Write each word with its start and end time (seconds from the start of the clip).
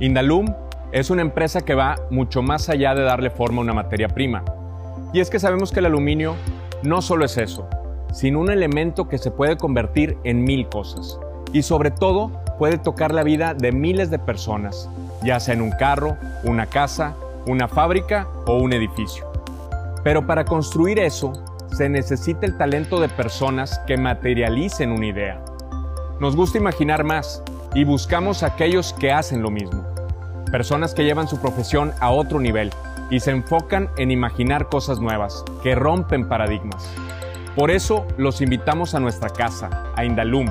Indalum 0.00 0.46
es 0.92 1.10
una 1.10 1.22
empresa 1.22 1.62
que 1.62 1.74
va 1.74 1.96
mucho 2.10 2.40
más 2.40 2.68
allá 2.68 2.94
de 2.94 3.02
darle 3.02 3.30
forma 3.30 3.58
a 3.58 3.62
una 3.62 3.74
materia 3.74 4.08
prima. 4.08 4.44
Y 5.12 5.18
es 5.18 5.28
que 5.28 5.40
sabemos 5.40 5.72
que 5.72 5.80
el 5.80 5.86
aluminio 5.86 6.36
no 6.84 7.02
solo 7.02 7.24
es 7.24 7.36
eso, 7.36 7.68
sino 8.12 8.38
un 8.38 8.50
elemento 8.50 9.08
que 9.08 9.18
se 9.18 9.32
puede 9.32 9.56
convertir 9.56 10.16
en 10.22 10.44
mil 10.44 10.68
cosas. 10.68 11.18
Y 11.52 11.62
sobre 11.62 11.90
todo 11.90 12.30
puede 12.58 12.78
tocar 12.78 13.12
la 13.12 13.24
vida 13.24 13.54
de 13.54 13.72
miles 13.72 14.08
de 14.08 14.20
personas, 14.20 14.88
ya 15.24 15.40
sea 15.40 15.54
en 15.54 15.62
un 15.62 15.72
carro, 15.72 16.16
una 16.44 16.66
casa, 16.66 17.16
una 17.48 17.66
fábrica 17.66 18.28
o 18.46 18.58
un 18.58 18.72
edificio. 18.72 19.26
Pero 20.04 20.28
para 20.28 20.44
construir 20.44 21.00
eso, 21.00 21.32
se 21.72 21.88
necesita 21.88 22.46
el 22.46 22.56
talento 22.56 23.00
de 23.00 23.08
personas 23.08 23.80
que 23.80 23.96
materialicen 23.96 24.92
una 24.92 25.06
idea. 25.06 25.42
Nos 26.20 26.36
gusta 26.36 26.58
imaginar 26.58 27.02
más 27.02 27.42
y 27.74 27.82
buscamos 27.82 28.42
a 28.42 28.46
aquellos 28.46 28.92
que 28.92 29.10
hacen 29.10 29.42
lo 29.42 29.50
mismo. 29.50 29.87
Personas 30.50 30.94
que 30.94 31.04
llevan 31.04 31.28
su 31.28 31.40
profesión 31.40 31.92
a 32.00 32.10
otro 32.10 32.40
nivel 32.40 32.70
y 33.10 33.20
se 33.20 33.30
enfocan 33.30 33.90
en 33.98 34.10
imaginar 34.10 34.68
cosas 34.68 34.98
nuevas, 34.98 35.44
que 35.62 35.74
rompen 35.74 36.28
paradigmas. 36.28 36.88
Por 37.54 37.70
eso 37.70 38.06
los 38.16 38.40
invitamos 38.40 38.94
a 38.94 39.00
nuestra 39.00 39.28
casa, 39.28 39.92
a 39.94 40.04
Indalum, 40.04 40.48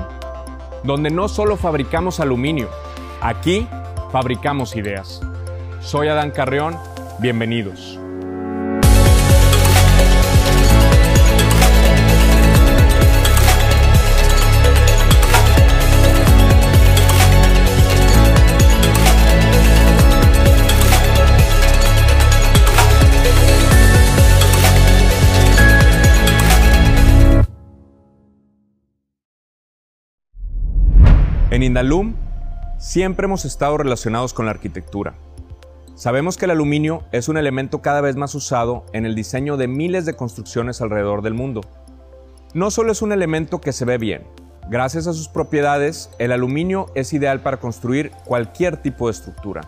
donde 0.84 1.10
no 1.10 1.28
solo 1.28 1.56
fabricamos 1.56 2.20
aluminio, 2.20 2.68
aquí 3.20 3.66
fabricamos 4.12 4.76
ideas. 4.76 5.20
Soy 5.80 6.08
Adán 6.08 6.30
Carreón, 6.30 6.76
bienvenidos. 7.18 7.98
En 31.58 31.64
Indalum 31.64 32.14
siempre 32.78 33.24
hemos 33.24 33.44
estado 33.44 33.78
relacionados 33.78 34.32
con 34.32 34.44
la 34.44 34.52
arquitectura. 34.52 35.14
Sabemos 35.96 36.36
que 36.36 36.44
el 36.44 36.52
aluminio 36.52 37.02
es 37.10 37.28
un 37.28 37.36
elemento 37.36 37.82
cada 37.82 38.00
vez 38.00 38.14
más 38.14 38.36
usado 38.36 38.86
en 38.92 39.04
el 39.04 39.16
diseño 39.16 39.56
de 39.56 39.66
miles 39.66 40.06
de 40.06 40.14
construcciones 40.14 40.80
alrededor 40.80 41.20
del 41.20 41.34
mundo. 41.34 41.62
No 42.54 42.70
solo 42.70 42.92
es 42.92 43.02
un 43.02 43.10
elemento 43.10 43.60
que 43.60 43.72
se 43.72 43.84
ve 43.84 43.98
bien, 43.98 44.22
gracias 44.70 45.08
a 45.08 45.12
sus 45.12 45.26
propiedades, 45.26 46.10
el 46.20 46.30
aluminio 46.30 46.92
es 46.94 47.12
ideal 47.12 47.40
para 47.40 47.56
construir 47.56 48.12
cualquier 48.24 48.76
tipo 48.76 49.08
de 49.08 49.14
estructura. 49.14 49.62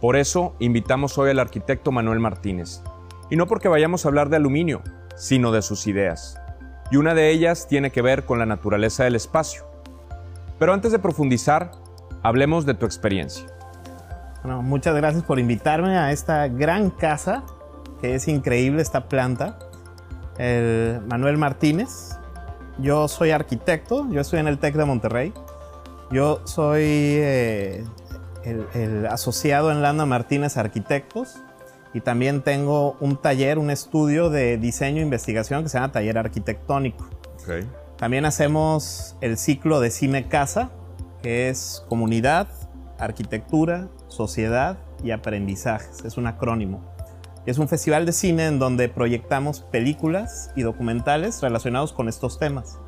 Por 0.00 0.16
eso 0.16 0.56
invitamos 0.58 1.16
hoy 1.18 1.30
al 1.30 1.38
arquitecto 1.38 1.92
Manuel 1.92 2.18
Martínez. 2.18 2.82
Y 3.30 3.36
no 3.36 3.46
porque 3.46 3.68
vayamos 3.68 4.04
a 4.04 4.08
hablar 4.08 4.28
de 4.28 4.38
aluminio, 4.38 4.82
sino 5.14 5.52
de 5.52 5.62
sus 5.62 5.86
ideas. 5.86 6.40
Y 6.90 6.96
una 6.96 7.14
de 7.14 7.30
ellas 7.30 7.68
tiene 7.68 7.92
que 7.92 8.02
ver 8.02 8.24
con 8.24 8.40
la 8.40 8.46
naturaleza 8.46 9.04
del 9.04 9.14
espacio. 9.14 9.75
Pero 10.58 10.72
antes 10.72 10.92
de 10.92 10.98
profundizar, 10.98 11.72
hablemos 12.22 12.66
de 12.66 12.74
tu 12.74 12.86
experiencia. 12.86 13.46
Bueno, 14.42 14.62
muchas 14.62 14.94
gracias 14.94 15.24
por 15.24 15.38
invitarme 15.38 15.96
a 15.98 16.12
esta 16.12 16.48
gran 16.48 16.90
casa, 16.90 17.44
que 18.00 18.14
es 18.14 18.28
increíble 18.28 18.82
esta 18.82 19.08
planta. 19.08 19.58
El 20.38 21.00
Manuel 21.06 21.36
Martínez. 21.38 22.16
Yo 22.78 23.08
soy 23.08 23.30
arquitecto, 23.30 24.06
yo 24.10 24.20
estoy 24.20 24.38
en 24.38 24.48
el 24.48 24.58
TEC 24.58 24.74
de 24.74 24.84
Monterrey. 24.84 25.32
Yo 26.10 26.40
soy 26.44 26.84
eh, 26.84 27.84
el, 28.44 28.66
el, 28.74 29.06
asociado 29.06 29.72
en 29.72 29.82
Landa 29.82 30.06
Martínez 30.06 30.56
Arquitectos 30.56 31.42
y 31.94 32.00
también 32.02 32.42
tengo 32.42 32.96
un 33.00 33.16
taller, 33.16 33.58
un 33.58 33.70
estudio 33.70 34.28
de 34.28 34.58
diseño 34.58 35.00
e 35.00 35.02
investigación 35.02 35.62
que 35.62 35.70
se 35.70 35.78
llama 35.78 35.90
Taller 35.90 36.18
Arquitectónico. 36.18 37.08
Okay. 37.42 37.66
También 37.98 38.26
hacemos 38.26 39.16
el 39.20 39.38
ciclo 39.38 39.80
de 39.80 39.90
cine 39.90 40.28
casa, 40.28 40.70
que 41.22 41.48
es 41.48 41.82
comunidad, 41.88 42.46
arquitectura, 42.98 43.88
sociedad 44.08 44.78
y 45.02 45.12
aprendizajes. 45.12 46.04
Es 46.04 46.18
un 46.18 46.26
acrónimo. 46.26 46.82
Es 47.46 47.58
un 47.58 47.68
festival 47.68 48.04
de 48.06 48.12
cine 48.12 48.46
en 48.46 48.58
donde 48.58 48.88
proyectamos 48.88 49.60
películas 49.60 50.50
y 50.56 50.62
documentales 50.62 51.40
relacionados 51.42 51.92
con 51.92 52.08
estos 52.08 52.38
temas. 52.38 52.78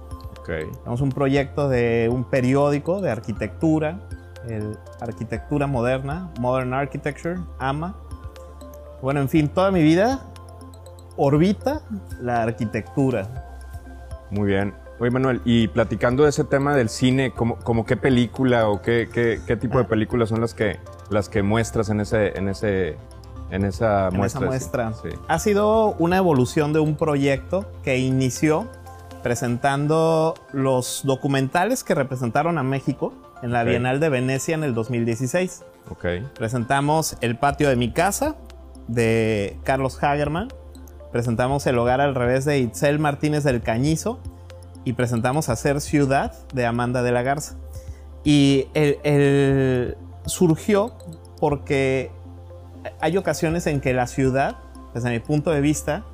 Okay. 0.40 0.64
Tenemos 0.82 1.00
un 1.00 1.10
proyecto 1.10 1.68
de 1.68 2.10
un 2.12 2.24
periódico 2.24 3.00
de 3.00 3.10
arquitectura, 3.10 4.00
el 4.48 4.78
Arquitectura 5.00 5.66
Moderna, 5.66 6.32
Modern 6.40 6.74
Architecture, 6.74 7.36
AMA. 7.58 7.96
Bueno, 9.00 9.20
en 9.20 9.28
fin, 9.28 9.48
toda 9.48 9.70
mi 9.70 9.82
vida 9.82 10.26
orbita 11.16 11.82
la 12.20 12.42
arquitectura. 12.42 13.46
Muy 14.30 14.48
bien. 14.48 14.87
Oye, 15.00 15.10
Manuel, 15.10 15.40
y 15.44 15.68
platicando 15.68 16.24
de 16.24 16.30
ese 16.30 16.42
tema 16.44 16.74
del 16.74 16.88
cine, 16.88 17.30
¿como, 17.32 17.56
como 17.56 17.84
qué 17.86 17.96
película 17.96 18.68
o 18.68 18.82
qué, 18.82 19.08
qué, 19.12 19.40
qué 19.46 19.56
tipo 19.56 19.78
de 19.78 19.84
Ah. 19.84 19.88
películas 19.88 20.28
son 20.30 20.40
las 20.40 20.54
que, 20.54 20.78
las 21.10 21.28
que 21.28 21.42
muestras 21.42 21.88
en, 21.90 22.00
ese, 22.00 22.36
en, 22.36 22.48
ese, 22.48 22.96
en 23.50 23.64
esa 23.64 24.08
en 24.08 24.16
muestra? 24.16 24.40
esa 24.40 24.46
muestra. 24.48 24.92
Sí. 24.94 25.08
Ha 25.28 25.38
sido 25.38 25.94
una 26.00 26.16
evolución 26.16 26.72
de 26.72 26.80
un 26.80 26.96
proyecto 26.96 27.70
que 27.84 27.98
inició 27.98 28.66
presentando 29.22 30.34
los 30.52 31.02
documentales 31.04 31.84
que 31.84 31.94
representaron 31.94 32.58
a 32.58 32.62
México 32.64 33.12
en 33.42 33.52
la. 33.52 33.62
Bienal 33.62 34.00
de 34.00 34.08
Venecia 34.08 34.54
en 34.56 34.64
el 34.64 34.74
2016. 34.74 35.64
Ok, 35.90 36.04
Presentamos 36.34 37.16
El 37.20 37.38
patio 37.38 37.68
de 37.68 37.76
mi 37.76 37.92
casa 37.92 38.34
de 38.88 39.56
Carlos 39.64 40.02
Hagerman, 40.02 40.48
presentamos 41.12 41.66
El 41.66 41.78
hogar 41.78 42.00
al 42.00 42.14
revés 42.14 42.44
de 42.44 42.58
Itzel 42.58 42.98
Martínez 42.98 43.44
del 43.44 43.60
Cañizo 43.62 44.18
y 44.88 44.94
presentamos 44.94 45.50
Hacer 45.50 45.82
ciudad 45.82 46.32
de 46.54 46.64
Amanda 46.64 47.02
de 47.02 47.12
la 47.12 47.20
Garza. 47.22 47.56
Y 48.24 48.68
el, 48.72 49.96
surgió 50.24 50.94
porque 51.38 52.10
hay 52.98 53.18
ocasiones 53.18 53.66
en 53.66 53.82
que 53.82 53.92
la 53.92 54.06
ciudad, 54.06 54.56
desde 54.94 55.10
mi 55.10 55.20
punto 55.20 55.50
de 55.50 55.60
vista, 55.60 56.04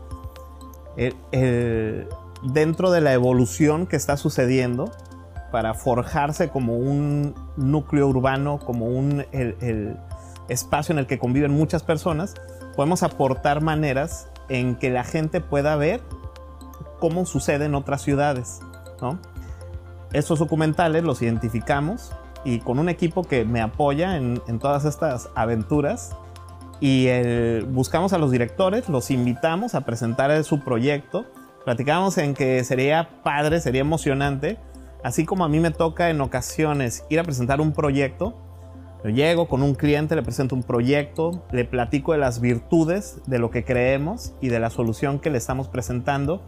el- 0.96 1.14
el- 1.30 2.08
dentro 2.42 2.90
de 2.90 3.00
la 3.00 3.12
evolución 3.12 3.86
que 3.86 3.94
está 3.94 4.16
sucediendo 4.16 4.90
para 5.52 5.74
forjarse 5.74 6.48
como 6.48 6.76
un 6.76 7.32
núcleo 7.56 8.08
urbano, 8.08 8.58
como 8.58 8.86
un 8.86 9.24
el 9.30 9.96
espacio 10.48 10.92
en 10.94 10.98
el 10.98 11.06
que 11.06 11.20
conviven 11.20 11.52
muchas 11.52 11.84
personas, 11.84 12.34
podemos 12.74 13.04
aportar 13.04 13.60
maneras 13.60 14.26
en 14.48 14.74
que 14.74 14.90
la 14.90 15.04
gente 15.04 15.40
pueda 15.40 15.76
ver 15.76 16.00
cómo 17.00 17.26
sucede 17.26 17.66
en 17.66 17.74
otras 17.74 18.02
ciudades. 18.02 18.60
¿no? 19.00 19.18
Estos 20.12 20.38
documentales 20.38 21.02
los 21.02 21.22
identificamos 21.22 22.12
y 22.44 22.60
con 22.60 22.78
un 22.78 22.88
equipo 22.88 23.24
que 23.24 23.44
me 23.44 23.60
apoya 23.60 24.16
en, 24.16 24.40
en 24.46 24.58
todas 24.58 24.84
estas 24.84 25.28
aventuras 25.34 26.14
y 26.80 27.06
el- 27.06 27.64
buscamos 27.64 28.12
a 28.12 28.18
los 28.18 28.30
directores, 28.30 28.88
los 28.88 29.10
invitamos 29.10 29.74
a 29.74 29.82
presentar 29.82 30.44
su 30.44 30.60
proyecto, 30.60 31.24
platicamos 31.64 32.18
en 32.18 32.34
que 32.34 32.62
sería 32.64 33.22
padre, 33.22 33.60
sería 33.60 33.80
emocionante, 33.80 34.58
así 35.02 35.24
como 35.24 35.44
a 35.44 35.48
mí 35.48 35.60
me 35.60 35.70
toca 35.70 36.10
en 36.10 36.20
ocasiones 36.20 37.04
ir 37.08 37.18
a 37.20 37.24
presentar 37.24 37.60
un 37.60 37.72
proyecto, 37.72 38.34
yo 39.02 39.10
llego 39.10 39.48
con 39.48 39.62
un 39.62 39.74
cliente, 39.74 40.14
le 40.16 40.22
presento 40.22 40.54
un 40.54 40.62
proyecto, 40.62 41.44
le 41.52 41.64
platico 41.64 42.12
de 42.12 42.18
las 42.18 42.40
virtudes 42.40 43.20
de 43.26 43.38
lo 43.38 43.50
que 43.50 43.62
creemos 43.64 44.32
y 44.40 44.48
de 44.48 44.58
la 44.60 44.70
solución 44.70 45.18
que 45.18 45.28
le 45.28 45.36
estamos 45.38 45.68
presentando. 45.68 46.42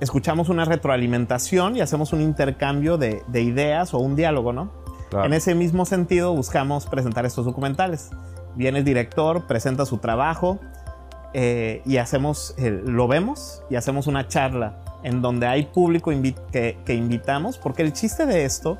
Escuchamos 0.00 0.48
una 0.48 0.64
retroalimentación 0.64 1.76
y 1.76 1.80
hacemos 1.80 2.12
un 2.12 2.20
intercambio 2.20 2.98
de, 2.98 3.22
de 3.28 3.42
ideas 3.42 3.94
o 3.94 3.98
un 3.98 4.14
diálogo, 4.16 4.52
¿no? 4.52 4.70
claro. 5.10 5.26
En 5.26 5.32
ese 5.32 5.54
mismo 5.54 5.86
sentido 5.86 6.34
buscamos 6.34 6.86
presentar 6.86 7.24
estos 7.24 7.44
documentales. 7.46 8.10
Viene 8.56 8.78
el 8.80 8.84
director, 8.84 9.46
presenta 9.46 9.86
su 9.86 9.98
trabajo 9.98 10.58
eh, 11.32 11.82
y 11.86 11.96
hacemos, 11.98 12.54
eh, 12.58 12.82
lo 12.84 13.08
vemos 13.08 13.62
y 13.70 13.76
hacemos 13.76 14.06
una 14.06 14.28
charla 14.28 14.78
en 15.02 15.22
donde 15.22 15.46
hay 15.46 15.64
público 15.66 16.10
invi- 16.12 16.36
que, 16.50 16.78
que 16.84 16.94
invitamos, 16.94 17.58
porque 17.58 17.82
el 17.82 17.92
chiste 17.92 18.26
de 18.26 18.44
esto 18.44 18.78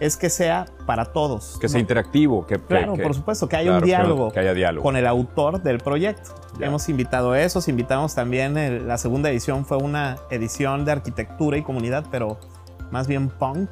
es 0.00 0.16
que 0.16 0.28
sea 0.30 0.66
para 0.86 1.06
todos. 1.06 1.56
que 1.60 1.68
sea 1.68 1.80
interactivo, 1.80 2.46
que, 2.46 2.58
Claro, 2.58 2.94
que- 2.94 3.02
por 3.02 3.14
supuesto, 3.14 3.48
que 3.48 3.56
haya 3.56 3.64
claro, 3.70 3.78
un 3.78 3.84
diálogo 3.84 4.32
Que, 4.32 4.40
haya 4.40 4.54
diálogo. 4.54 4.82
con 4.82 4.96
el 4.96 5.06
autor 5.06 5.62
del 5.62 5.78
proyecto. 5.78 6.34
Ya. 6.58 6.66
Hemos 6.66 6.88
invitado 6.88 7.32
a 7.32 7.40
esos, 7.40 7.68
invitamos 7.68 8.14
también, 8.14 8.56
el- 8.58 8.86
la 8.88 8.98
segunda 8.98 9.30
edición 9.30 9.64
fue 9.64 9.76
una 9.78 10.16
edición 10.30 10.84
de 10.84 10.92
arquitectura 10.92 11.56
y 11.56 11.62
comunidad, 11.62 12.04
pero 12.10 12.38
más 12.90 13.06
bien 13.06 13.28
punk, 13.28 13.68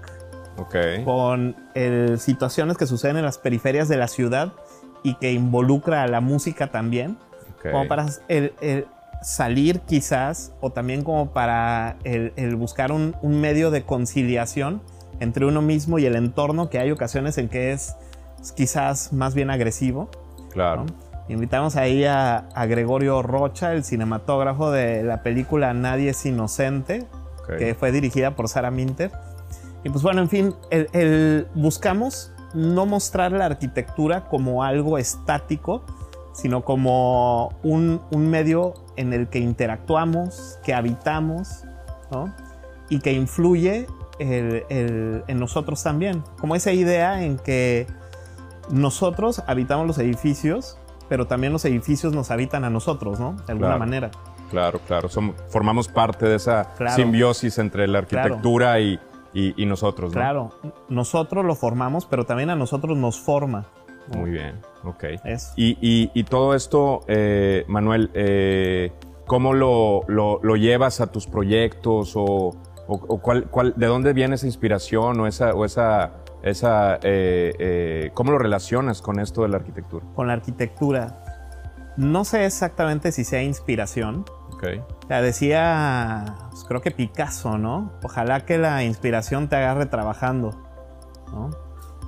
Ok, 0.58 0.76
con 1.04 1.56
el- 1.74 2.18
situaciones 2.18 2.76
que 2.76 2.86
suceden 2.86 3.16
en 3.16 3.24
las 3.24 3.38
periferias 3.38 3.88
de 3.88 3.96
la 3.96 4.06
ciudad 4.08 4.52
y 5.02 5.14
que 5.14 5.32
involucra 5.32 6.02
a 6.02 6.06
la 6.08 6.20
música 6.20 6.68
también, 6.70 7.18
ok. 7.58 7.72
como 7.72 7.88
para 7.88 8.06
el- 8.28 8.52
el 8.60 8.86
salir 9.22 9.80
quizás, 9.80 10.52
o 10.60 10.70
también 10.70 11.02
como 11.04 11.32
para 11.32 11.96
el, 12.04 12.32
el 12.36 12.56
buscar 12.56 12.90
un, 12.92 13.14
un 13.22 13.40
medio 13.40 13.70
de 13.70 13.84
conciliación 13.84 14.82
entre 15.22 15.46
uno 15.46 15.62
mismo 15.62 15.98
y 15.98 16.06
el 16.06 16.16
entorno, 16.16 16.68
que 16.68 16.78
hay 16.78 16.90
ocasiones 16.90 17.38
en 17.38 17.48
que 17.48 17.72
es 17.72 17.94
quizás 18.56 19.12
más 19.12 19.34
bien 19.34 19.50
agresivo. 19.50 20.10
Claro. 20.52 20.84
Invitamos 21.28 21.76
ahí 21.76 22.04
a, 22.04 22.48
Gregorio 22.66 23.22
Rocha, 23.22 23.72
el 23.72 23.84
cinematógrafo 23.84 24.72
de 24.72 25.04
la 25.04 25.22
película 25.22 25.72
Nadie 25.72 26.10
es 26.10 26.26
Inocente, 26.26 27.06
que 27.58 27.74
fue 27.74 27.92
dirigida 27.92 28.34
por 28.34 28.48
Sara 28.48 28.70
Minter. 28.70 29.12
Y 29.84 29.90
pues 29.90 30.02
bueno, 30.02 30.20
en 30.22 30.28
fin, 30.28 30.54
el, 30.70 31.46
buscamos 31.54 32.32
no 32.54 32.84
mostrar 32.84 33.32
la 33.32 33.46
arquitectura 33.46 34.28
como 34.28 34.64
algo 34.64 34.98
estático, 34.98 35.84
sino 36.34 36.64
como 36.64 37.50
un, 37.62 38.00
medio 38.12 38.74
en 38.96 39.12
el 39.12 39.28
que 39.28 39.38
interactuamos, 39.38 40.58
que 40.64 40.74
habitamos, 40.74 41.64
y 42.90 42.98
que 42.98 43.12
influye 43.12 43.86
en 44.22 45.38
nosotros 45.38 45.82
también. 45.82 46.22
Como 46.40 46.54
esa 46.56 46.72
idea 46.72 47.22
en 47.22 47.38
que 47.38 47.86
nosotros 48.70 49.42
habitamos 49.46 49.86
los 49.86 49.98
edificios, 49.98 50.78
pero 51.08 51.26
también 51.26 51.52
los 51.52 51.64
edificios 51.64 52.14
nos 52.14 52.30
habitan 52.30 52.64
a 52.64 52.70
nosotros, 52.70 53.20
¿no? 53.20 53.36
De 53.46 53.52
alguna 53.52 53.76
manera. 53.76 54.10
Claro, 54.50 54.80
claro. 54.86 55.08
formamos 55.48 55.88
parte 55.88 56.26
de 56.26 56.36
esa 56.36 56.70
simbiosis 56.94 57.58
entre 57.58 57.88
la 57.88 57.98
arquitectura 57.98 58.80
y, 58.80 58.98
nosotros, 59.66 60.10
¿no? 60.10 60.20
Claro. 60.20 60.50
Nosotros 60.88 61.44
lo 61.44 61.54
formamos, 61.54 62.06
pero 62.06 62.24
también 62.24 62.50
a 62.50 62.56
nosotros 62.56 62.96
nos 62.96 63.18
forma. 63.18 63.66
Muy 64.16 64.30
bien, 64.30 64.60
ok. 64.84 65.04
Y, 65.56 66.24
todo 66.24 66.54
esto, 66.54 67.00
eh, 67.08 67.64
Manuel, 67.68 68.10
eh, 68.14 68.92
¿cómo 69.26 69.54
lo, 69.54 70.06
llevas 70.56 71.00
a 71.00 71.10
tus 71.10 71.26
proyectos 71.26 72.12
o, 72.14 72.54
cuál, 72.98 73.74
de 73.76 73.86
dónde 73.86 74.12
viene 74.12 74.34
esa 74.36 74.46
inspiración 74.46 75.20
o 75.20 75.26
esa, 75.26 75.54
o 75.54 75.64
esa 75.64 76.22
esa, 76.42 76.96
eh, 76.96 77.54
eh, 77.58 78.10
¿Cómo 78.14 78.32
lo 78.32 78.38
relacionas 78.38 79.00
con 79.00 79.20
esto 79.20 79.42
de 79.42 79.48
la 79.48 79.58
arquitectura? 79.58 80.04
Con 80.14 80.26
la 80.26 80.32
arquitectura. 80.34 81.24
No 81.96 82.24
sé 82.24 82.44
exactamente 82.44 83.12
si 83.12 83.24
sea 83.24 83.42
inspiración. 83.42 84.24
Okay. 84.54 84.78
O 84.78 85.06
sea, 85.06 85.22
decía, 85.22 86.34
pues, 86.50 86.64
creo 86.64 86.80
que 86.80 86.90
Picasso, 86.90 87.58
¿no? 87.58 87.92
Ojalá 88.02 88.44
que 88.44 88.58
la 88.58 88.82
inspiración 88.82 89.48
te 89.48 89.56
agarre 89.56 89.86
trabajando, 89.86 90.50
¿no? 91.32 91.50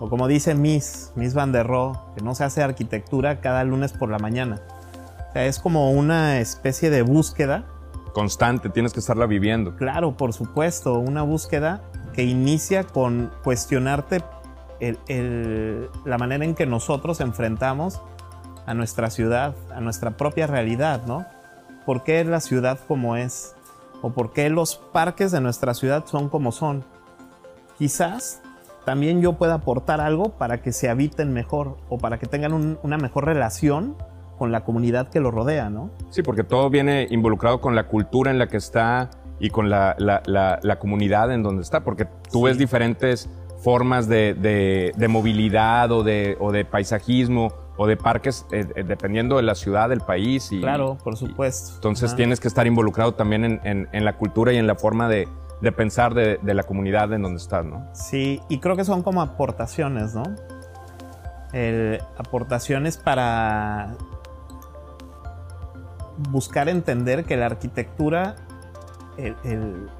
O 0.00 0.08
como 0.08 0.26
dice 0.26 0.54
Miss, 0.54 1.12
Miss 1.14 1.34
Van 1.34 1.52
der 1.52 1.66
Rohe, 1.68 1.96
que 2.16 2.24
no 2.24 2.34
se 2.34 2.42
hace 2.42 2.62
arquitectura 2.62 3.40
cada 3.40 3.62
lunes 3.62 3.92
por 3.92 4.10
la 4.10 4.18
mañana. 4.18 4.62
O 5.30 5.32
sea, 5.32 5.46
es 5.46 5.60
como 5.60 5.92
una 5.92 6.40
especie 6.40 6.90
de 6.90 7.02
búsqueda. 7.02 7.66
Constante, 8.14 8.70
tienes 8.70 8.94
que 8.94 9.00
estarla 9.00 9.26
viviendo. 9.26 9.76
Claro, 9.76 10.16
por 10.16 10.32
supuesto, 10.32 10.94
una 10.94 11.22
búsqueda 11.22 11.82
que 12.14 12.22
inicia 12.24 12.84
con 12.84 13.30
cuestionarte 13.42 14.22
la 16.04 16.18
manera 16.18 16.44
en 16.44 16.54
que 16.54 16.64
nosotros 16.64 17.20
enfrentamos 17.20 18.00
a 18.66 18.72
nuestra 18.72 19.10
ciudad, 19.10 19.54
a 19.74 19.80
nuestra 19.80 20.16
propia 20.16 20.46
realidad, 20.46 21.02
¿no? 21.06 21.26
¿Por 21.84 22.04
qué 22.04 22.24
la 22.24 22.40
ciudad 22.40 22.78
como 22.88 23.16
es? 23.16 23.54
¿O 24.00 24.10
por 24.12 24.32
qué 24.32 24.48
los 24.48 24.76
parques 24.76 25.32
de 25.32 25.40
nuestra 25.40 25.74
ciudad 25.74 26.06
son 26.06 26.28
como 26.28 26.52
son? 26.52 26.84
Quizás 27.78 28.40
también 28.84 29.20
yo 29.20 29.34
pueda 29.34 29.54
aportar 29.54 30.00
algo 30.00 30.36
para 30.38 30.62
que 30.62 30.72
se 30.72 30.88
habiten 30.88 31.32
mejor 31.32 31.78
o 31.88 31.98
para 31.98 32.18
que 32.18 32.26
tengan 32.26 32.78
una 32.82 32.96
mejor 32.96 33.24
relación 33.24 33.96
con 34.38 34.52
la 34.52 34.64
comunidad 34.64 35.08
que 35.08 35.20
lo 35.20 35.30
rodea, 35.30 35.70
¿no? 35.70 35.90
Sí, 36.10 36.22
porque 36.22 36.44
todo 36.44 36.70
viene 36.70 37.06
involucrado 37.10 37.60
con 37.60 37.74
la 37.74 37.86
cultura 37.86 38.30
en 38.30 38.38
la 38.38 38.48
que 38.48 38.56
está 38.56 39.10
y 39.38 39.50
con 39.50 39.70
la, 39.70 39.96
la, 39.98 40.78
comunidad 40.78 41.32
en 41.32 41.42
donde 41.42 41.62
está, 41.62 41.84
porque 41.84 42.06
tú 42.30 42.42
ves 42.42 42.58
diferentes 42.58 43.28
formas 43.62 44.08
de, 44.08 44.34
de, 44.34 45.08
movilidad 45.08 45.90
o 45.92 46.02
de, 46.02 46.36
o 46.40 46.52
de 46.52 46.64
paisajismo 46.64 47.52
o 47.76 47.86
de 47.86 47.96
parques 47.96 48.46
eh, 48.52 48.66
eh, 48.76 48.84
dependiendo 48.84 49.36
de 49.36 49.42
la 49.42 49.54
ciudad, 49.54 49.88
del 49.88 50.00
país. 50.00 50.52
Y, 50.52 50.60
claro, 50.60 50.96
por 51.02 51.16
supuesto. 51.16 51.74
entonces 51.76 52.14
tienes 52.14 52.40
que 52.40 52.48
estar 52.48 52.66
involucrado 52.66 53.14
también 53.14 53.44
en, 53.64 53.88
en, 53.90 54.04
la 54.04 54.16
cultura 54.16 54.52
y 54.52 54.56
en 54.56 54.66
la 54.66 54.76
forma 54.76 55.08
de, 55.08 55.28
de 55.60 55.72
pensar 55.72 56.14
de, 56.14 56.38
la 56.42 56.62
comunidad 56.62 57.12
en 57.12 57.22
donde 57.22 57.38
estás, 57.38 57.64
¿no? 57.64 57.88
Sí, 57.92 58.40
y 58.48 58.58
creo 58.58 58.76
que 58.76 58.84
son 58.84 59.02
como 59.02 59.22
aportaciones, 59.22 60.14
¿no? 60.14 60.22
aportaciones 62.18 62.96
para 62.96 63.94
buscar 66.30 66.68
entender 66.68 67.24
que 67.24 67.36
la 67.36 67.46
arquitectura 67.46 68.36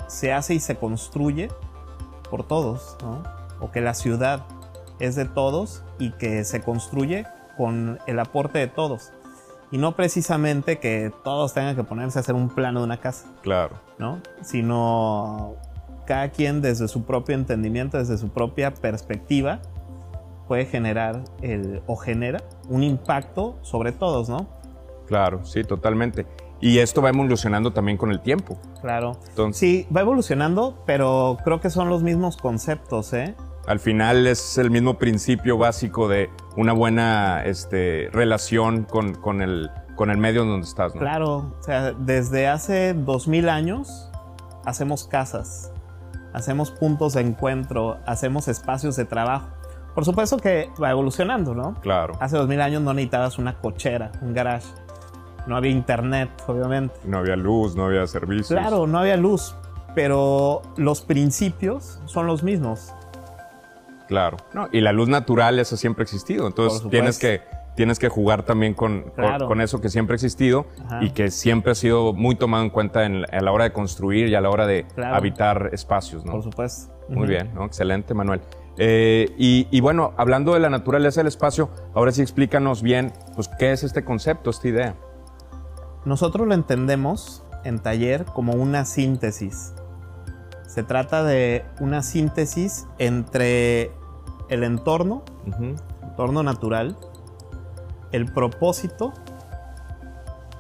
se 0.08 0.32
hace 0.32 0.54
y 0.54 0.60
se 0.60 0.76
construye 0.76 1.48
por 2.30 2.46
todos, 2.46 2.96
o 3.60 3.70
que 3.70 3.80
la 3.80 3.94
ciudad 3.94 4.44
es 4.98 5.14
de 5.14 5.24
todos 5.24 5.82
y 5.98 6.12
que 6.12 6.44
se 6.44 6.62
construye 6.62 7.26
con 7.56 7.98
el 8.06 8.18
aporte 8.18 8.58
de 8.58 8.66
todos. 8.66 9.12
Y 9.70 9.78
no 9.78 9.96
precisamente 9.96 10.78
que 10.78 11.12
todos 11.24 11.54
tengan 11.54 11.74
que 11.74 11.84
ponerse 11.84 12.18
a 12.18 12.20
hacer 12.20 12.34
un 12.34 12.48
plano 12.48 12.80
de 12.80 12.86
una 12.86 12.98
casa. 12.98 13.26
Claro. 13.42 13.84
¿no? 13.98 14.20
Sino 14.42 15.56
cada 16.06 16.30
quien 16.30 16.60
desde 16.60 16.88
su 16.88 17.04
propio 17.04 17.34
entendimiento, 17.34 17.98
desde 17.98 18.18
su 18.18 18.28
propia 18.28 18.74
perspectiva, 18.74 19.60
puede 20.46 20.66
generar 20.66 21.22
el, 21.40 21.82
o 21.86 21.96
genera 21.96 22.42
un 22.68 22.82
impacto 22.82 23.58
sobre 23.62 23.92
todos, 23.92 24.28
¿no? 24.28 24.46
Claro, 25.06 25.44
sí, 25.44 25.64
totalmente. 25.64 26.26
Y 26.60 26.78
esto 26.78 27.02
va 27.02 27.10
evolucionando 27.10 27.72
también 27.72 27.98
con 27.98 28.10
el 28.10 28.20
tiempo. 28.20 28.58
Claro. 28.80 29.18
sí, 29.52 29.86
va 29.94 30.00
evolucionando, 30.00 30.82
pero 30.86 31.36
creo 31.44 31.60
que 31.60 31.70
son 31.70 31.88
los 31.88 32.02
mismos 32.02 32.36
conceptos, 32.36 33.12
¿eh? 33.12 33.34
Al 33.66 33.80
final 33.80 34.26
es 34.26 34.58
el 34.58 34.70
mismo 34.70 34.98
principio 34.98 35.56
básico 35.58 36.08
de 36.08 36.30
una 36.56 36.72
buena 36.72 37.42
este, 37.44 38.08
relación 38.12 38.84
con, 38.84 39.42
el, 39.42 39.70
con 39.96 40.10
el 40.10 40.18
medio 40.18 40.42
en 40.42 40.48
donde 40.48 40.66
estás, 40.66 40.94
¿no? 40.94 41.00
Claro, 41.00 41.54
o 41.58 41.62
sea, 41.62 41.92
desde 41.92 42.46
hace 42.46 42.94
dos 42.94 43.26
mil 43.26 43.48
años 43.48 44.10
hacemos 44.64 45.06
casas, 45.06 45.72
hacemos 46.34 46.70
puntos 46.70 47.14
de 47.14 47.22
encuentro, 47.22 47.98
hacemos 48.06 48.48
espacios 48.48 48.96
de 48.96 49.06
trabajo. 49.06 49.48
Por 49.94 50.04
supuesto 50.04 50.36
que 50.38 50.70
va 50.82 50.90
evolucionando, 50.90 51.54
¿no? 51.54 51.74
Claro. 51.80 52.14
Hace 52.20 52.36
dos 52.36 52.48
mil 52.48 52.60
años 52.60 52.82
no 52.82 52.92
necesitabas 52.92 53.38
una 53.38 53.60
cochera, 53.60 54.12
un 54.20 54.34
garage 54.34 54.66
no 55.46 55.56
había 55.56 55.70
internet, 55.70 56.30
obviamente. 56.46 56.94
No 57.04 57.18
había 57.18 57.36
luz, 57.36 57.76
no 57.76 57.86
había 57.86 58.06
servicios. 58.06 58.48
Claro, 58.48 58.86
no 58.86 58.98
había 58.98 59.16
luz, 59.16 59.54
pero 59.94 60.62
los 60.76 61.02
principios 61.02 62.00
son 62.06 62.26
los 62.26 62.42
mismos. 62.42 62.92
Claro. 64.08 64.36
No, 64.52 64.68
y 64.72 64.80
la 64.80 64.92
luz 64.92 65.08
natural, 65.08 65.58
eso 65.58 65.76
siempre 65.76 66.02
ha 66.02 66.04
existido. 66.04 66.46
Entonces 66.46 66.88
tienes 66.90 67.18
que, 67.18 67.42
tienes 67.74 67.98
que 67.98 68.08
jugar 68.08 68.44
también 68.44 68.74
con, 68.74 69.12
con, 69.46 69.60
eso 69.60 69.80
que 69.80 69.88
siempre 69.88 70.14
ha 70.14 70.16
existido 70.16 70.66
y 71.00 71.10
que 71.10 71.30
siempre 71.30 71.72
ha 71.72 71.74
sido 71.74 72.12
muy 72.12 72.36
tomado 72.36 72.64
en 72.64 72.70
cuenta 72.70 73.04
en, 73.04 73.24
a 73.32 73.40
la 73.40 73.52
hora 73.52 73.64
de 73.64 73.72
construir 73.72 74.28
y 74.28 74.34
a 74.34 74.40
la 74.40 74.50
hora 74.50 74.66
de 74.66 74.86
habitar 74.96 75.70
espacios. 75.72 76.24
¿no? 76.24 76.32
Por 76.32 76.42
supuesto. 76.42 76.92
Muy 77.08 77.26
bien, 77.26 77.52
¿no? 77.54 77.64
excelente, 77.64 78.14
Manuel. 78.14 78.40
Eh, 78.76 79.32
y, 79.38 79.68
y, 79.70 79.80
bueno, 79.80 80.14
hablando 80.16 80.54
de 80.54 80.60
la 80.60 80.68
naturaleza 80.68 81.20
del 81.20 81.28
espacio, 81.28 81.70
ahora 81.94 82.10
sí 82.10 82.22
explícanos 82.22 82.82
bien, 82.82 83.12
pues, 83.36 83.48
¿qué 83.58 83.70
es 83.70 83.84
este 83.84 84.04
concepto, 84.04 84.50
esta 84.50 84.66
idea? 84.66 84.96
Nosotros 86.04 86.46
lo 86.46 86.54
entendemos 86.54 87.42
en 87.64 87.78
taller 87.78 88.24
como 88.26 88.52
una 88.52 88.84
síntesis. 88.84 89.74
Se 90.66 90.82
trata 90.82 91.24
de 91.24 91.64
una 91.80 92.02
síntesis 92.02 92.86
entre 92.98 93.92
el 94.48 94.64
entorno, 94.64 95.22
entorno 96.02 96.42
natural, 96.42 96.96
el 98.12 98.26
propósito 98.26 99.12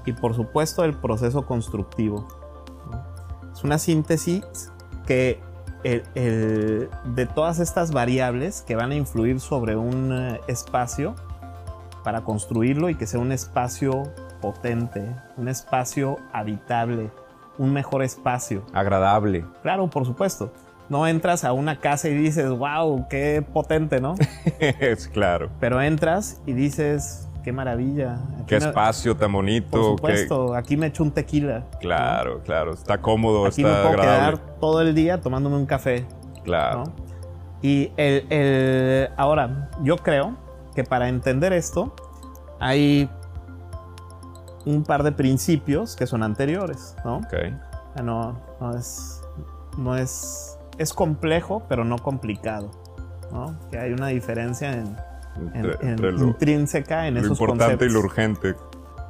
y 0.06 0.12
por 0.12 0.34
supuesto 0.34 0.84
el 0.84 0.94
proceso 0.94 1.46
constructivo. 1.46 2.26
Es 3.52 3.64
una 3.64 3.78
síntesis 3.78 4.72
que 5.06 5.40
de 5.84 7.28
todas 7.34 7.58
estas 7.58 7.92
variables 7.92 8.62
que 8.62 8.74
van 8.74 8.92
a 8.92 8.94
influir 8.94 9.38
sobre 9.40 9.76
un 9.76 10.12
eh, 10.12 10.40
espacio 10.48 11.14
para 12.02 12.22
construirlo 12.22 12.88
y 12.88 12.94
que 12.94 13.06
sea 13.06 13.20
un 13.20 13.32
espacio 13.32 14.04
potente, 14.44 15.02
un 15.38 15.48
espacio 15.48 16.18
habitable, 16.30 17.10
un 17.56 17.72
mejor 17.72 18.02
espacio. 18.02 18.62
Agradable. 18.74 19.42
Claro, 19.62 19.88
por 19.88 20.04
supuesto. 20.04 20.52
No 20.90 21.06
entras 21.06 21.44
a 21.44 21.54
una 21.54 21.80
casa 21.80 22.08
y 22.10 22.14
dices, 22.14 22.50
wow, 22.50 23.06
qué 23.08 23.42
potente, 23.42 24.02
¿no? 24.02 24.16
es 24.60 25.08
claro. 25.08 25.48
Pero 25.60 25.80
entras 25.80 26.42
y 26.44 26.52
dices, 26.52 27.26
qué 27.42 27.52
maravilla. 27.52 28.18
qué 28.46 28.56
espacio 28.56 29.16
tan 29.16 29.32
bonito. 29.32 29.70
Por 29.70 29.84
supuesto, 29.96 30.54
aquí 30.54 30.76
me 30.76 30.88
echo 30.88 31.02
un 31.02 31.10
tequila. 31.10 31.64
Claro, 31.80 32.42
claro, 32.44 32.74
está 32.74 33.00
cómodo, 33.00 33.46
aquí 33.46 33.62
está 33.62 33.74
me 33.74 33.82
puedo 33.82 34.00
agradable. 34.02 34.36
quedar 34.36 34.58
todo 34.60 34.82
el 34.82 34.94
día 34.94 35.22
tomándome 35.22 35.56
un 35.56 35.64
café. 35.66 36.04
Claro. 36.44 36.84
Y 37.62 37.90
el, 37.96 38.26
el, 38.28 39.08
ahora, 39.16 39.70
yo 39.82 39.96
creo 39.96 40.36
que 40.74 40.84
para 40.84 41.08
entender 41.08 41.54
esto 41.54 41.94
hay 42.60 43.08
un 44.66 44.82
par 44.84 45.02
de 45.02 45.12
principios 45.12 45.96
que 45.96 46.06
son 46.06 46.22
anteriores, 46.22 46.96
¿no? 47.04 47.20
No, 48.02 48.40
no 48.60 48.76
es, 48.76 49.22
no 49.78 49.96
es, 49.96 50.58
es 50.78 50.92
complejo, 50.92 51.62
pero 51.68 51.84
no 51.84 51.98
complicado, 51.98 52.70
¿no? 53.32 53.54
Que 53.70 53.78
hay 53.78 53.92
una 53.92 54.08
diferencia 54.08 54.72
en, 54.72 54.96
en- 55.54 55.66
Entre- 55.66 55.88
en- 56.08 56.16
lo- 56.18 56.24
intrínseca 56.28 57.06
en 57.06 57.14
lo 57.14 57.20
esos 57.20 57.32
importante 57.38 57.64
conceptos. 57.64 57.88
y 57.88 57.92
lo 57.92 57.98
urgente, 58.00 58.54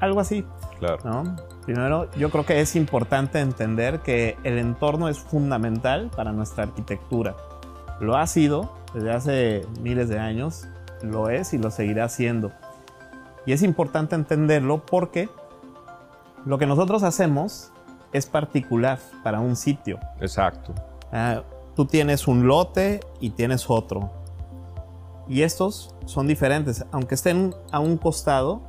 Algo 0.00 0.20
así, 0.20 0.44
claro. 0.80 0.98
¿no? 1.04 1.36
Primero, 1.64 2.10
yo 2.12 2.30
creo 2.30 2.44
que 2.44 2.60
es 2.60 2.76
importante 2.76 3.40
entender 3.40 4.00
que 4.00 4.36
el 4.44 4.58
entorno 4.58 5.08
es 5.08 5.18
fundamental 5.18 6.10
para 6.14 6.32
nuestra 6.32 6.64
arquitectura. 6.64 7.34
Lo 8.00 8.16
ha 8.16 8.26
sido 8.26 8.70
desde 8.92 9.12
hace 9.12 9.66
miles 9.80 10.08
de 10.10 10.18
años, 10.18 10.66
lo 11.02 11.30
es 11.30 11.54
y 11.54 11.58
lo 11.58 11.70
seguirá 11.70 12.08
siendo. 12.10 12.52
Y 13.46 13.52
es 13.52 13.62
importante 13.62 14.14
entenderlo 14.14 14.84
porque 14.84 15.28
lo 16.44 16.58
que 16.58 16.66
nosotros 16.66 17.02
hacemos 17.02 17.70
es 18.12 18.26
particular 18.26 18.98
para 19.22 19.40
un 19.40 19.56
sitio. 19.56 19.98
Exacto. 20.20 20.74
Ah, 21.12 21.42
tú 21.74 21.86
tienes 21.86 22.28
un 22.28 22.46
lote 22.46 23.00
y 23.20 23.30
tienes 23.30 23.68
otro. 23.68 24.10
Y 25.28 25.42
estos 25.42 25.94
son 26.06 26.26
diferentes. 26.26 26.84
Aunque 26.92 27.14
estén 27.14 27.54
a 27.72 27.80
un 27.80 27.96
costado, 27.96 28.62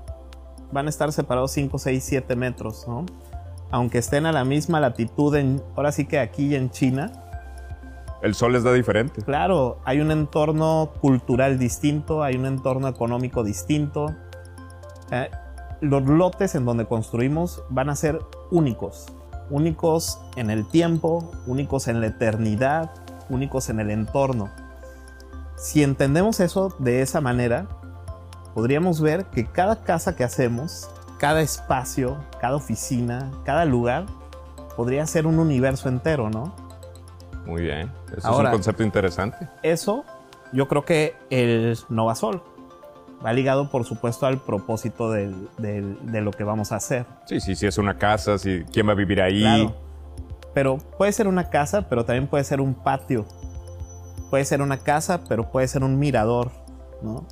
van 0.72 0.88
a 0.88 0.89
estar 0.89 1.12
separados 1.12 1.51
5, 1.51 1.77
6, 1.77 2.03
7 2.03 2.36
metros, 2.36 2.88
¿no? 2.88 3.05
Aunque 3.72 3.98
estén 3.98 4.25
a 4.25 4.32
la 4.32 4.46
misma 4.46 4.79
latitud, 4.79 5.36
en, 5.36 5.62
ahora 5.75 5.91
sí 5.91 6.05
que 6.05 6.20
aquí 6.20 6.55
en 6.55 6.70
China, 6.70 7.12
El 8.22 8.34
sol 8.34 8.53
les 8.53 8.63
da 8.63 8.72
diferente. 8.72 9.22
claro, 9.22 9.79
hay 9.84 10.00
un 10.00 10.12
entorno 10.12 10.91
cultural 11.01 11.60
distinto, 11.60 12.24
hay 12.24 12.36
un 12.36 12.46
entorno 12.46 12.88
económico 12.88 13.44
distinto. 13.44 14.15
Eh, 15.12 15.29
los 15.82 16.03
lotes 16.03 16.55
en 16.55 16.65
donde 16.65 16.86
construimos 16.86 17.63
van 17.70 17.89
a 17.89 17.96
ser 17.96 18.20
únicos, 18.51 19.08
únicos 19.50 20.20
en 20.36 20.50
el 20.50 20.67
tiempo, 20.70 21.32
únicos 21.48 21.88
en 21.88 22.01
la 22.01 22.08
eternidad, 22.08 22.91
únicos 23.29 23.70
en 23.70 23.79
el 23.79 23.91
entorno. 23.91 24.50
Si 25.58 25.84
entendemos 25.84 26.39
eso 26.39 26.75
de 26.79 27.01
esa 27.01 27.22
manera, 27.22 27.67
podríamos 28.53 29.01
ver 29.01 29.25
que 29.25 29.46
cada 29.46 29.84
casa 29.84 30.15
que 30.15 30.24
hacemos, 30.24 30.89
cada 31.17 31.41
espacio, 31.41 32.17
cada 32.39 32.55
oficina, 32.55 33.32
cada 33.44 33.65
lugar, 33.65 34.05
podría 34.75 35.05
ser 35.08 35.27
un 35.27 35.39
universo 35.39 35.88
entero, 35.89 36.29
¿no? 36.29 36.53
Muy 37.46 37.62
bien. 37.62 37.91
Eso 38.15 38.27
Ahora- 38.27 38.50
es 38.50 38.53
un 38.53 38.58
concepto 38.60 38.84
interesante. 38.84 39.48
Eso, 39.63 40.03
yo 40.51 40.67
creo 40.67 40.84
que 40.84 41.15
el 41.29 41.77
Novasol 41.89 42.41
va 43.24 43.34
ligado, 43.34 43.70
por 43.70 43.84
supuesto, 43.86 44.26
al 44.26 44.40
propósito 44.42 45.12
del- 45.12 45.50
del- 45.58 45.98
de 46.12 46.22
lo 46.22 46.32
que 46.32 46.44
vamos 46.44 46.72
a 46.72 46.78
hacer. 46.78 47.06
Sí, 47.26 47.40
sí, 47.40 47.56
sí, 47.56 47.68
es 47.68 47.78
una 47.78 47.98
casa, 47.98 48.38
sí, 48.38 48.64
¿quién 48.72 48.88
va 48.88 48.94
a 48.94 48.96
vivir 48.96 49.22
ahí? 49.22 49.42
Claro. 49.42 49.76
Pero 50.54 50.78
puede 50.98 51.12
ser 51.12 51.28
una 51.28 51.50
casa, 51.50 51.90
pero 51.90 52.06
también 52.06 52.28
puede 52.28 52.44
ser 52.44 52.62
un 52.62 52.74
patio. 52.74 53.26
Puede 54.30 54.46
ser 54.46 54.62
una 54.62 54.78
casa, 54.78 55.22
pero 55.28 55.52
puede 55.52 55.68
ser 55.68 55.84
un 55.84 56.00
mirador, 56.00 56.52
¿no? 57.02 57.26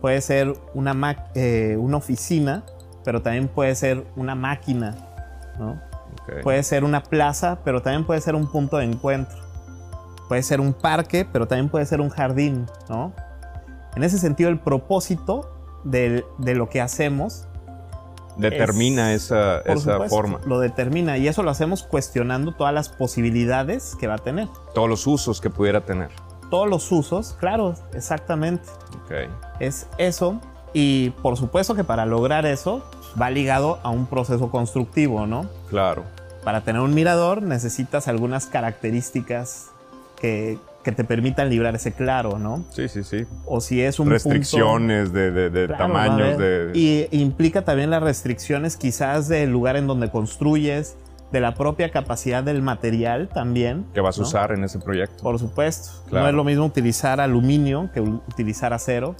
Puede 0.00 0.20
ser 0.20 0.54
una, 0.74 0.94
ma- 0.94 1.26
eh, 1.34 1.76
una 1.78 1.96
oficina, 1.98 2.64
pero 3.04 3.20
también 3.20 3.48
puede 3.48 3.74
ser 3.74 4.06
una 4.16 4.34
máquina, 4.34 4.96
¿no? 5.58 5.80
Puede 6.42 6.62
ser 6.62 6.84
una 6.84 7.02
plaza, 7.02 7.58
pero 7.64 7.82
también 7.82 8.04
puede 8.06 8.20
ser 8.20 8.34
un 8.34 8.46
punto 8.46 8.76
de 8.76 8.84
encuentro. 8.84 9.36
Puede 10.28 10.42
ser 10.42 10.60
un 10.60 10.72
parque, 10.72 11.26
pero 11.30 11.48
también 11.48 11.68
puede 11.68 11.84
ser 11.86 12.00
un 12.00 12.08
jardín, 12.08 12.66
¿no? 12.88 13.12
En 13.96 14.04
ese 14.04 14.18
sentido, 14.18 14.50
el 14.50 14.58
propósito 14.58 15.50
del- 15.84 16.24
de, 16.38 16.54
lo 16.54 16.68
que 16.68 16.80
hacemos, 16.80 17.46
Determina 18.36 19.12
es- 19.12 19.24
esa, 19.24 19.62
por 19.66 19.76
esa 19.76 19.92
supuesto, 19.92 20.16
forma. 20.16 20.40
lo 20.46 20.60
determina. 20.60 21.18
Y 21.18 21.28
eso 21.28 21.42
lo 21.42 21.50
hacemos 21.50 21.82
cuestionando 21.82 22.52
todas 22.52 22.72
las 22.72 22.88
posibilidades 22.88 23.96
que 23.98 24.06
va 24.06 24.14
a 24.14 24.18
tener. 24.18 24.48
Todos 24.74 24.88
los 24.88 25.06
usos 25.06 25.40
que 25.40 25.50
pudiera 25.50 25.80
tener. 25.82 26.08
Todos 26.50 26.68
los 26.68 26.90
usos, 26.90 27.36
claro, 27.38 27.74
exactamente. 27.94 28.68
Ok. 29.04 29.12
Es 29.60 29.86
eso. 29.98 30.40
Y 30.72 31.10
por 31.22 31.36
supuesto 31.36 31.74
que 31.74 31.84
para 31.84 32.06
lograr 32.06 32.46
eso 32.46 32.82
va 33.20 33.28
ligado 33.30 33.78
a 33.82 33.90
un 33.90 34.06
proceso 34.06 34.50
constructivo, 34.50 35.26
¿no? 35.26 35.46
Claro. 35.68 36.04
Para 36.44 36.62
tener 36.62 36.80
un 36.80 36.94
mirador 36.94 37.42
necesitas 37.42 38.08
algunas 38.08 38.46
características 38.46 39.66
que, 40.20 40.58
que 40.82 40.92
te 40.92 41.04
permitan 41.04 41.50
librar 41.50 41.74
ese 41.74 41.92
claro, 41.92 42.38
¿no? 42.38 42.64
Sí, 42.70 42.88
sí, 42.88 43.04
sí. 43.04 43.26
O 43.46 43.60
si 43.60 43.82
es 43.82 43.98
un 44.00 44.04
punto- 44.06 44.14
Restricciones 44.14 45.12
de, 45.12 45.30
de- 45.30 45.50
de 45.50 45.66
Claro, 45.66 45.92
va 45.92 46.02
a 46.04 46.06
tamaños, 46.06 46.38
de... 46.38 46.70
Y 46.74 47.06
implica 47.10 47.62
también 47.62 47.90
las 47.90 48.02
restricciones 48.02 48.76
quizás 48.78 49.28
del 49.28 49.50
lugar 49.50 49.76
en 49.76 49.86
donde 49.86 50.10
construyes, 50.10 50.96
de 51.32 51.40
la 51.40 51.54
propia 51.54 51.90
capacidad 51.90 52.42
del 52.42 52.60
material 52.62 53.28
también. 53.28 53.84
que 53.94 54.00
vas 54.00 54.16
a 54.18 54.22
¿no? 54.22 54.26
usar 54.26 54.52
en 54.52 54.64
ese 54.64 54.78
proyecto. 54.78 55.22
Por 55.22 55.38
supuesto. 55.38 55.90
Claro. 56.08 56.24
No 56.24 56.28
es 56.30 56.34
lo 56.34 56.44
mismo 56.44 56.64
utilizar 56.64 57.20
aluminio 57.20 57.90
que 57.94 58.00
utilizar 58.00 58.72
acero 58.72 59.14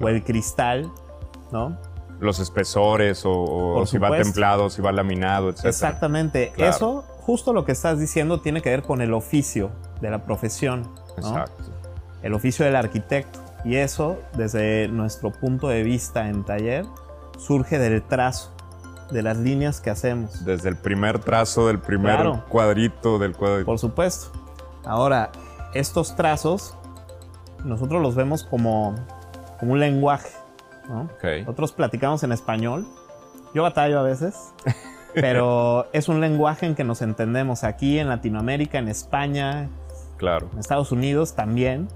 o 0.00 0.08
el 0.08 0.22
cristal, 0.22 0.88
¿no? 1.50 1.76
Los 2.20 2.38
espesores 2.38 3.24
o, 3.24 3.32
o 3.32 3.86
si 3.86 3.96
va 3.98 4.10
templado, 4.16 4.70
si 4.70 4.82
va 4.82 4.92
laminado, 4.92 5.48
etc. 5.50 5.64
Exactamente. 5.66 6.52
Claro. 6.54 6.70
Eso, 6.76 7.04
justo 7.28 7.52
lo 7.52 7.66
que 7.66 7.72
estás 7.72 7.98
diciendo, 7.98 8.40
tiene 8.40 8.62
que 8.62 8.70
ver 8.70 8.82
con 8.84 9.02
el 9.02 9.12
oficio 9.12 9.70
de 10.00 10.10
la 10.10 10.24
profesión. 10.24 10.84
¿no? 11.18 11.28
Exacto. 11.28 11.62
el 12.22 12.32
oficio 12.32 12.64
del 12.64 12.74
arquitecto. 12.74 13.38
Y 13.66 13.76
eso, 13.76 14.16
desde 14.34 14.88
nuestro 14.88 15.30
punto 15.30 15.68
de 15.68 15.82
vista 15.82 16.30
en 16.30 16.42
taller, 16.42 16.86
surge 17.36 17.78
del 17.78 18.00
trazo, 18.02 18.50
de 19.10 19.20
las 19.20 19.36
líneas 19.36 19.82
que 19.82 19.90
hacemos. 19.90 20.42
Desde 20.46 20.70
el 20.70 20.76
primer 20.76 21.18
trazo, 21.18 21.66
del 21.66 21.80
primer 21.80 22.14
Claro. 22.14 22.44
cuadrito, 22.48 23.18
del 23.18 23.36
cuadrito. 23.36 23.66
Por 23.66 23.78
supuesto. 23.78 24.32
Ahora, 24.86 25.30
estos 25.74 26.16
trazos, 26.16 26.74
nosotros 27.62 28.00
los 28.00 28.14
vemos 28.14 28.42
como, 28.42 28.94
como 29.60 29.72
un 29.74 29.80
lenguaje. 29.80 30.30
¿no? 30.88 31.02
Ok. 31.02 31.24
Nosotros 31.40 31.72
platicamos 31.72 32.22
en 32.22 32.32
español. 32.32 32.86
Yo 33.54 33.64
batallo 33.64 33.98
a 33.98 34.02
veces. 34.02 34.54
Pero 35.20 35.86
es 35.92 36.08
un 36.08 36.20
lenguaje 36.20 36.66
en 36.66 36.74
que 36.74 36.84
nos 36.84 37.02
entendemos 37.02 37.64
aquí 37.64 37.98
en 37.98 38.08
Latinoamérica, 38.08 38.78
en 38.78 38.88
España, 38.88 39.68
Claro. 40.16 40.48
en 40.52 40.58
Estados 40.58 40.92
Unidos 40.92 41.34
también. 41.34 41.88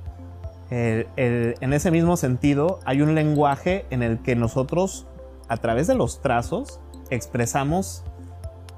El- 0.70 1.06
el- 1.16 1.54
en 1.60 1.72
ese 1.72 1.90
mismo 1.90 2.16
sentido, 2.16 2.78
hay 2.84 3.02
un 3.02 3.14
lenguaje 3.14 3.84
en 3.90 4.02
el 4.02 4.18
que 4.20 4.36
nosotros, 4.36 5.06
a 5.48 5.56
través 5.58 5.86
de 5.86 5.94
los 5.94 6.22
trazos, 6.22 6.80
expresamos 7.10 8.04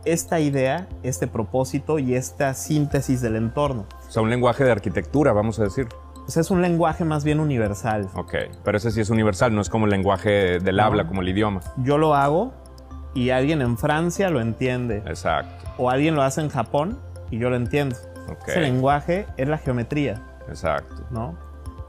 esta 0.05 0.41
idea, 0.41 0.89
este 1.03 1.27
propósito 1.27 1.99
y 1.99 2.15
esta 2.15 2.53
síntesis 2.55 3.21
del 3.23 3.37
entorno. 3.37 3.87
O 4.09 4.11
sea, 4.11 4.23
un 4.23 4.29
lenguaje 4.31 4.65
de 4.65 4.73
arquitectura, 4.73 5.33
vamos 5.33 5.59
a 5.61 5.65
decir. 5.65 5.87
Pues 6.25 6.37
es 6.37 6.51
un 6.51 6.63
lenguaje 6.63 7.05
más 7.05 7.23
bien 7.23 7.39
universal. 7.39 8.09
Ok. 8.15 8.35
Pero 8.65 8.77
ese 8.79 8.91
sí 8.91 9.01
es 9.01 9.11
universal, 9.11 9.55
no 9.55 9.61
es 9.61 9.69
como 9.71 9.85
el 9.87 9.91
lenguaje 9.93 10.59
del 10.59 10.77
No. 10.77 10.83
habla, 10.85 11.07
como 11.07 11.21
el 11.23 11.29
idioma. 11.29 11.61
Yo 11.79 11.97
lo 11.99 12.15
hago 12.15 12.53
y 13.14 13.30
alguien 13.30 13.62
en 13.62 13.78
Francia 13.78 14.30
lo 14.30 14.40
entiende. 14.40 14.99
Exacto. 15.06 15.64
O 15.78 15.90
alguien 15.90 16.14
lo 16.14 16.23
hace 16.23 16.40
en 16.40 16.49
Japón 16.49 16.99
y 17.30 17.38
yo 17.38 17.50
lo 17.50 17.56
entiendo. 17.56 17.97
Ok. 18.28 18.49
Ese 18.49 18.61
lenguaje 18.61 19.26
es 19.37 19.49
la 19.49 19.59
geometría, 19.59 20.21
Exacto. 20.49 21.02
¿no? 21.11 21.37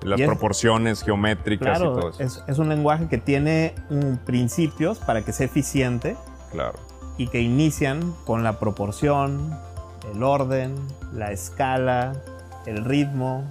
Las 0.04 0.20
Y 0.20 0.24
es- 0.24 0.28
proporciones 0.28 1.02
geométricas 1.04 1.80
y 1.80 1.84
todo 1.84 2.10
eso. 2.10 2.22
es, 2.22 2.44
es 2.48 2.60
un 2.60 2.70
lenguaje 2.70 3.08
que 3.08 3.18
tiene 3.18 3.74
mm, 3.90 4.18
principios 4.26 5.00
para 5.00 5.24
que 5.24 5.32
sea 5.34 5.48
eficiente 5.48 6.16
Claro. 6.52 6.74
y 7.18 7.28
que 7.28 7.42
inician 7.42 8.14
con 8.26 8.44
la 8.44 8.60
proporción, 8.60 9.58
el 10.14 10.22
orden, 10.22 10.76
la 11.14 11.32
escala, 11.32 12.14
el 12.68 12.86
ritmo, 12.86 13.44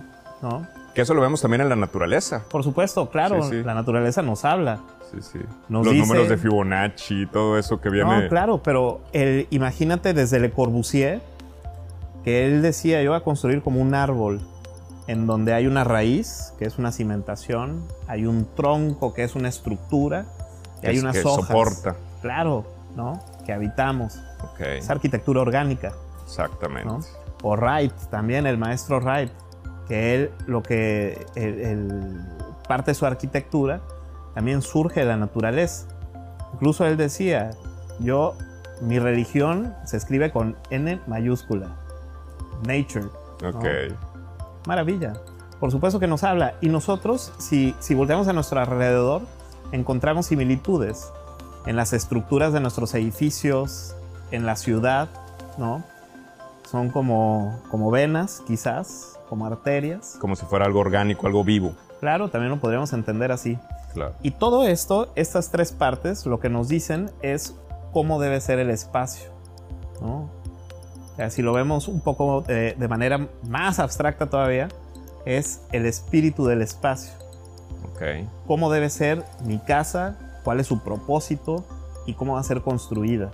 ¿no? 0.43 0.67
Que 0.95 1.03
eso 1.03 1.13
lo 1.15 1.21
vemos 1.23 1.41
también 1.41 1.61
en 1.63 1.69
la 1.69 1.75
naturaleza. 1.77 2.45
Por 2.49 2.63
supuesto, 2.63 3.11
claro, 3.11 3.43
Sí, 3.43 3.51
sí. 3.51 3.63
la 3.65 3.75
naturaleza 3.75 4.23
nos 4.23 4.45
habla. 4.45 4.79
Sí, 5.11 5.19
sí. 5.23 5.39
Nos 5.69 5.85
Los 5.87 5.95
dice- 5.95 6.07
números 6.07 6.29
de 6.29 6.37
Fibonacci 6.39 7.27
todo 7.27 7.59
eso 7.59 7.81
que 7.81 7.89
viene. 7.91 8.23
No, 8.23 8.29
claro, 8.29 8.63
pero 8.63 9.01
el, 9.13 9.47
imagínate 9.51 10.13
desde 10.15 10.41
Le 10.41 10.51
Corbusier, 10.51 11.21
que 12.25 12.47
él 12.47 12.63
decía, 12.63 13.03
yo 13.03 13.11
voy 13.11 13.19
a 13.21 13.23
construir 13.25 13.63
como 13.63 13.81
un 13.81 13.95
árbol, 13.95 14.41
en 15.07 15.27
donde 15.27 15.53
hay 15.53 15.67
una 15.67 15.85
raíz, 15.85 16.55
que 16.59 16.65
es 16.65 16.79
una 16.79 16.91
cimentación, 16.91 17.85
hay 18.09 18.25
un 18.27 18.47
tronco, 18.57 19.13
que 19.13 19.23
es 19.25 19.35
una 19.35 19.49
estructura, 19.49 20.25
y 20.83 20.87
hay 20.87 20.97
Es 20.97 21.03
unas 21.03 21.17
que 21.19 21.23
hojas. 21.29 21.47
soporta. 21.47 21.97
Claro, 22.23 22.65
¿no? 22.97 23.21
Que 23.45 23.53
habitamos. 23.53 24.19
Ok. 24.43 24.61
Es 24.61 24.89
arquitectura 24.91 25.43
orgánica, 25.43 25.93
Exactamente. 26.25 26.87
¿no? 26.89 27.01
O 27.43 27.55
Wright, 27.57 27.93
también 28.11 28.47
el 28.47 28.57
maestro 28.57 28.99
Wright, 29.01 29.31
que 29.87 30.15
él 30.15 30.31
lo 30.47 30.63
que 30.63 31.27
el- 31.35 31.61
el- 31.61 32.21
parte 32.67 32.93
de 32.93 32.95
su 32.95 33.05
arquitectura 33.05 33.83
también 34.35 34.63
surge 34.63 35.01
de 35.01 35.07
la 35.07 35.17
naturaleza. 35.17 35.87
Incluso 36.55 36.87
él 36.87 36.97
decía, 36.97 37.51
yo 38.01 38.37
mi 38.81 38.99
religión 38.99 39.75
se 39.85 39.97
escribe 39.97 40.31
con 40.31 40.57
N 40.71 41.01
mayúscula, 41.07 41.69
nature. 42.67 43.07
Ok. 43.45 43.65
Maravilla. 44.67 45.15
Por 45.61 45.71
supuesto 45.71 46.01
que 46.01 46.07
nos 46.07 46.25
habla. 46.25 46.55
Y 46.61 46.69
nosotros, 46.69 47.33
si, 47.39 47.75
si 47.79 47.95
volteamos 47.95 48.29
a 48.29 48.33
nuestro 48.33 48.61
alrededor, 48.61 49.23
encontramos 49.73 50.27
similitudes 50.27 51.11
en 51.67 51.77
las 51.77 51.93
estructuras 51.93 52.53
de 52.53 52.61
nuestros 52.61 52.95
edificios, 52.95 53.97
en 54.31 54.47
la 54.47 54.57
ciudad, 54.57 55.09
¿no? 55.59 55.83
Son 56.71 56.91
como, 56.91 57.61
como 57.71 57.91
venas, 57.91 58.43
quizás, 58.47 59.19
como 59.29 59.47
arterias. 59.47 60.17
Como 60.21 60.37
si 60.37 60.45
fuera 60.47 60.67
algo 60.67 60.81
orgánico, 60.81 61.27
algo 61.27 61.45
vivo. 61.45 61.75
Claro, 62.01 62.29
también 62.29 62.51
lo 62.51 62.61
podríamos 62.61 62.93
entender 62.93 63.33
así. 63.33 63.59
Claro. 63.95 64.15
Y 64.23 64.33
todo 64.33 64.65
esto, 64.65 65.13
estas 65.15 65.51
tres 65.51 65.73
partes, 65.73 66.27
lo 66.27 66.41
que 66.41 66.49
nos 66.49 66.69
dicen 66.69 67.11
es 67.23 67.55
cómo 67.93 68.21
debe 68.21 68.41
ser 68.41 68.59
el 68.59 68.71
espacio. 68.71 69.31
¿no? 70.01 70.31
O 71.13 71.17
sea, 71.17 71.31
si 71.31 71.43
lo 71.43 71.53
vemos 71.53 71.89
un 71.89 72.01
poco 72.01 72.43
de, 72.43 72.75
de 72.77 72.89
manera 72.89 73.29
más 73.49 73.79
abstracta 73.79 74.27
todavía, 74.27 74.69
es 75.25 75.63
el 75.73 75.87
espíritu 75.87 76.45
del 76.47 76.61
espacio. 76.61 77.13
Ok. 77.93 78.03
Cómo 78.47 78.71
debe 78.71 78.91
ser 78.91 79.25
mi 79.45 79.59
casa, 79.59 80.41
cuál 80.43 80.61
es 80.61 80.67
su 80.67 80.83
propósito 80.83 81.65
y 82.07 82.15
cómo 82.15 82.35
va 82.35 82.41
a 82.41 82.43
ser 82.43 82.63
construida. 82.63 83.31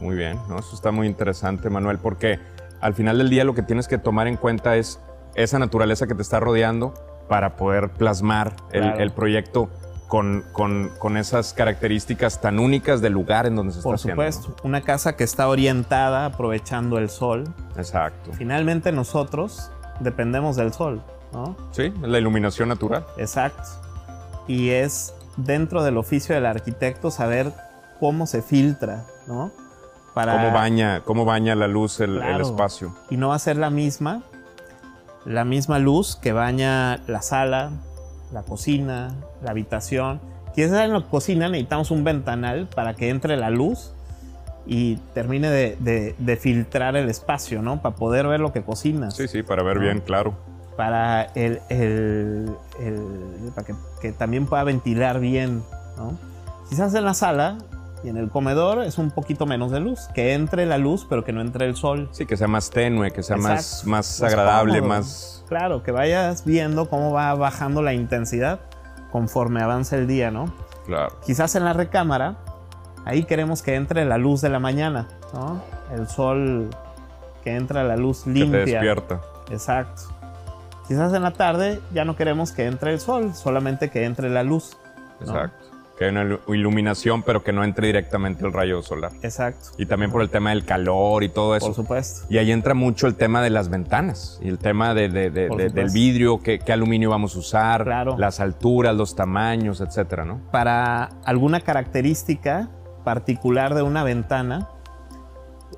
Muy 0.00 0.16
bien, 0.16 0.38
¿no? 0.48 0.58
Eso 0.58 0.74
está 0.74 0.90
muy 0.90 1.06
interesante, 1.06 1.68
Manuel, 1.70 1.98
porque 1.98 2.38
al 2.80 2.94
final 2.94 3.18
del 3.18 3.30
día 3.30 3.44
lo 3.44 3.54
que 3.54 3.62
tienes 3.62 3.88
que 3.88 3.98
tomar 3.98 4.26
en 4.26 4.36
cuenta 4.36 4.76
es 4.76 5.00
esa 5.34 5.58
naturaleza 5.58 6.06
que 6.06 6.14
te 6.14 6.22
está 6.22 6.40
rodeando 6.40 6.94
para 7.32 7.56
poder 7.56 7.88
plasmar 7.88 8.52
el, 8.72 8.82
Claro. 8.82 8.98
el 9.00 9.10
proyecto 9.10 9.70
con, 10.06 10.44
con- 10.52 10.90
con 10.98 11.16
esas 11.16 11.54
características 11.54 12.42
tan 12.42 12.58
únicas 12.58 13.00
del 13.00 13.14
lugar 13.14 13.46
en 13.46 13.56
donde 13.56 13.72
se 13.72 13.80
Por 13.80 13.94
está 13.94 14.02
haciendo. 14.12 14.22
¿no? 14.22 14.30
supuesto, 14.32 14.62
una 14.68 14.82
casa 14.82 15.16
que 15.16 15.24
está 15.24 15.48
orientada 15.48 16.26
aprovechando 16.26 16.98
el 16.98 17.08
sol. 17.08 17.44
Exacto. 17.78 18.32
Finalmente 18.34 18.92
nosotros 18.92 19.70
dependemos 20.00 20.56
del 20.56 20.74
sol, 20.74 21.02
¿no? 21.32 21.56
Sí, 21.70 21.90
la 22.02 22.18
iluminación 22.18 22.68
natural. 22.68 23.06
Exacto. 23.16 23.62
Y 24.46 24.68
es 24.68 25.14
dentro 25.38 25.82
del 25.82 25.96
oficio 25.96 26.34
del 26.34 26.44
arquitecto 26.44 27.10
saber 27.10 27.50
cómo 27.98 28.26
se 28.26 28.42
filtra, 28.42 29.06
¿no? 29.26 29.50
Para 30.12 30.34
Cómo 30.34 30.52
baña, 30.52 31.00
cómo 31.06 31.24
baña 31.24 31.54
la 31.54 31.68
luz 31.68 31.98
el, 32.00 32.20
el 32.20 32.42
espacio. 32.42 32.94
y 33.08 33.16
no 33.16 33.28
va 33.28 33.36
a 33.36 33.38
ser 33.38 33.56
la 33.56 33.70
misma, 33.70 34.20
la 35.24 35.44
misma 35.44 35.78
luz 35.78 36.16
que 36.16 36.32
baña 36.32 36.98
la 37.06 37.22
sala, 37.22 37.70
la 38.32 38.42
cocina, 38.42 39.14
la 39.42 39.50
habitación. 39.52 40.20
Quizás 40.54 40.84
en 40.84 40.92
la 40.92 41.00
cocina 41.02 41.48
necesitamos 41.48 41.90
un 41.90 42.04
ventanal 42.04 42.68
para 42.74 42.94
que 42.94 43.08
entre 43.10 43.36
la 43.36 43.50
luz 43.50 43.92
y 44.66 44.96
termine 45.14 45.50
de, 45.50 45.76
de- 45.80 46.14
de 46.18 46.36
filtrar 46.36 46.96
el 46.96 47.08
espacio, 47.08 47.62
¿no? 47.62 47.80
Para 47.82 47.94
poder 47.96 48.26
ver 48.26 48.40
lo 48.40 48.52
que 48.52 48.62
cocinas. 48.62 49.16
Sí, 49.16 49.28
sí, 49.28 49.42
para 49.42 49.62
ver 49.62 49.76
No. 49.76 49.82
bien, 49.82 50.00
claro. 50.00 50.34
Para 50.76 51.24
el, 51.34 51.60
el- 51.68 52.50
el- 52.80 53.50
para 53.54 53.66
que, 53.66 53.74
que 54.00 54.12
también 54.12 54.46
pueda 54.46 54.64
ventilar 54.64 55.20
bien, 55.20 55.62
¿no? 55.96 56.12
Quizás 56.68 56.94
en 56.94 57.04
la 57.04 57.14
sala 57.14 57.58
y 58.04 58.08
en 58.08 58.16
el 58.16 58.28
comedor 58.30 58.82
es 58.82 58.98
un 58.98 59.10
poquito 59.10 59.46
menos 59.46 59.70
de 59.70 59.80
luz, 59.80 60.08
que 60.14 60.34
entre 60.34 60.66
la 60.66 60.78
luz 60.78 61.06
pero 61.08 61.24
que 61.24 61.32
no 61.32 61.40
entre 61.40 61.66
el 61.66 61.76
sol. 61.76 62.08
Sí, 62.12 62.26
que 62.26 62.36
sea 62.36 62.48
más 62.48 62.70
tenue, 62.70 63.10
que 63.12 63.22
sea 63.22 63.36
más, 63.36 63.52
Exacto. 63.84 63.90
más 63.90 64.20
Más 64.20 64.22
agradable, 64.32 64.80
cómodo. 64.80 64.98
más... 64.98 65.44
Claro, 65.48 65.82
que 65.82 65.92
vayas 65.92 66.44
viendo 66.44 66.88
cómo 66.88 67.12
va 67.12 67.34
bajando 67.34 67.82
la 67.82 67.92
intensidad 67.94 68.60
conforme 69.10 69.60
avanza 69.62 69.96
el 69.96 70.06
día, 70.06 70.30
¿no? 70.30 70.52
Claro. 70.86 71.14
Quizás 71.24 71.54
en 71.54 71.64
la 71.64 71.74
recámara, 71.74 72.36
ahí 73.04 73.24
queremos 73.24 73.62
que 73.62 73.74
entre 73.74 74.04
la 74.04 74.18
luz 74.18 74.40
de 74.40 74.48
la 74.48 74.58
mañana, 74.58 75.06
¿no? 75.34 75.62
El 75.94 76.08
sol 76.08 76.70
que 77.44 77.54
entra 77.54 77.84
la 77.84 77.96
luz 77.96 78.24
Que 78.24 78.32
te 78.32 78.38
limpia. 78.38 78.60
despierta. 78.60 79.20
Exacto. 79.50 80.02
Quizás 80.88 81.12
en 81.14 81.22
la 81.22 81.32
tarde 81.32 81.80
ya 81.92 82.04
no 82.04 82.16
queremos 82.16 82.52
que 82.52 82.66
entre 82.66 82.92
el 82.94 83.00
sol, 83.00 83.34
solamente 83.34 83.90
que 83.90 84.04
entre 84.04 84.28
la 84.30 84.42
luz. 84.42 84.76
¿no? 85.20 85.26
Exacto. 85.26 85.66
Que 85.98 86.04
hay 86.06 86.10
una 86.10 86.24
ilu- 86.24 86.40
iluminación, 86.54 87.22
pero 87.22 87.42
que 87.44 87.52
no 87.52 87.62
entre 87.64 87.86
directamente 87.88 88.44
el 88.46 88.52
rayo 88.52 88.82
solar. 88.82 89.12
Exacto. 89.22 89.68
Y 89.78 89.86
también 89.86 90.10
por 90.10 90.22
el 90.22 90.30
tema 90.30 90.50
del 90.50 90.64
calor 90.64 91.22
y 91.22 91.28
todo 91.28 91.54
eso. 91.54 91.66
Por 91.66 91.74
supuesto. 91.74 92.26
Y 92.30 92.38
ahí 92.38 92.50
entra 92.50 92.74
mucho 92.74 93.06
el 93.06 93.14
tema 93.14 93.42
de 93.42 93.50
las 93.50 93.68
ventanas 93.68 94.38
y 94.42 94.48
el 94.48 94.58
tema 94.58 94.94
de, 94.94 95.08
de- 95.08 95.30
de- 95.30 95.48
del 95.70 95.90
vidrio, 95.90 96.42
qué, 96.42 96.58
qué 96.58 96.72
aluminio 96.72 97.10
vamos 97.10 97.36
a 97.36 97.38
usar, 97.38 97.84
Claro. 97.84 98.16
las 98.18 98.40
alturas, 98.40 98.96
los 98.96 99.14
tamaños, 99.14 99.80
etcétera, 99.80 100.24
¿no? 100.24 100.40
Para 100.50 101.10
alguna 101.24 101.60
característica 101.60 102.70
particular 103.04 103.74
de 103.74 103.82
una 103.82 104.02
ventana, 104.02 104.68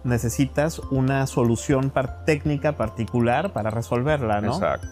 necesitas 0.04 0.78
una 0.90 1.26
solución 1.26 1.90
par- 1.90 2.24
técnica 2.24 2.72
particular 2.76 3.52
para 3.52 3.70
resolverla, 3.70 4.40
¿no? 4.40 4.52
Exacto. 4.54 4.86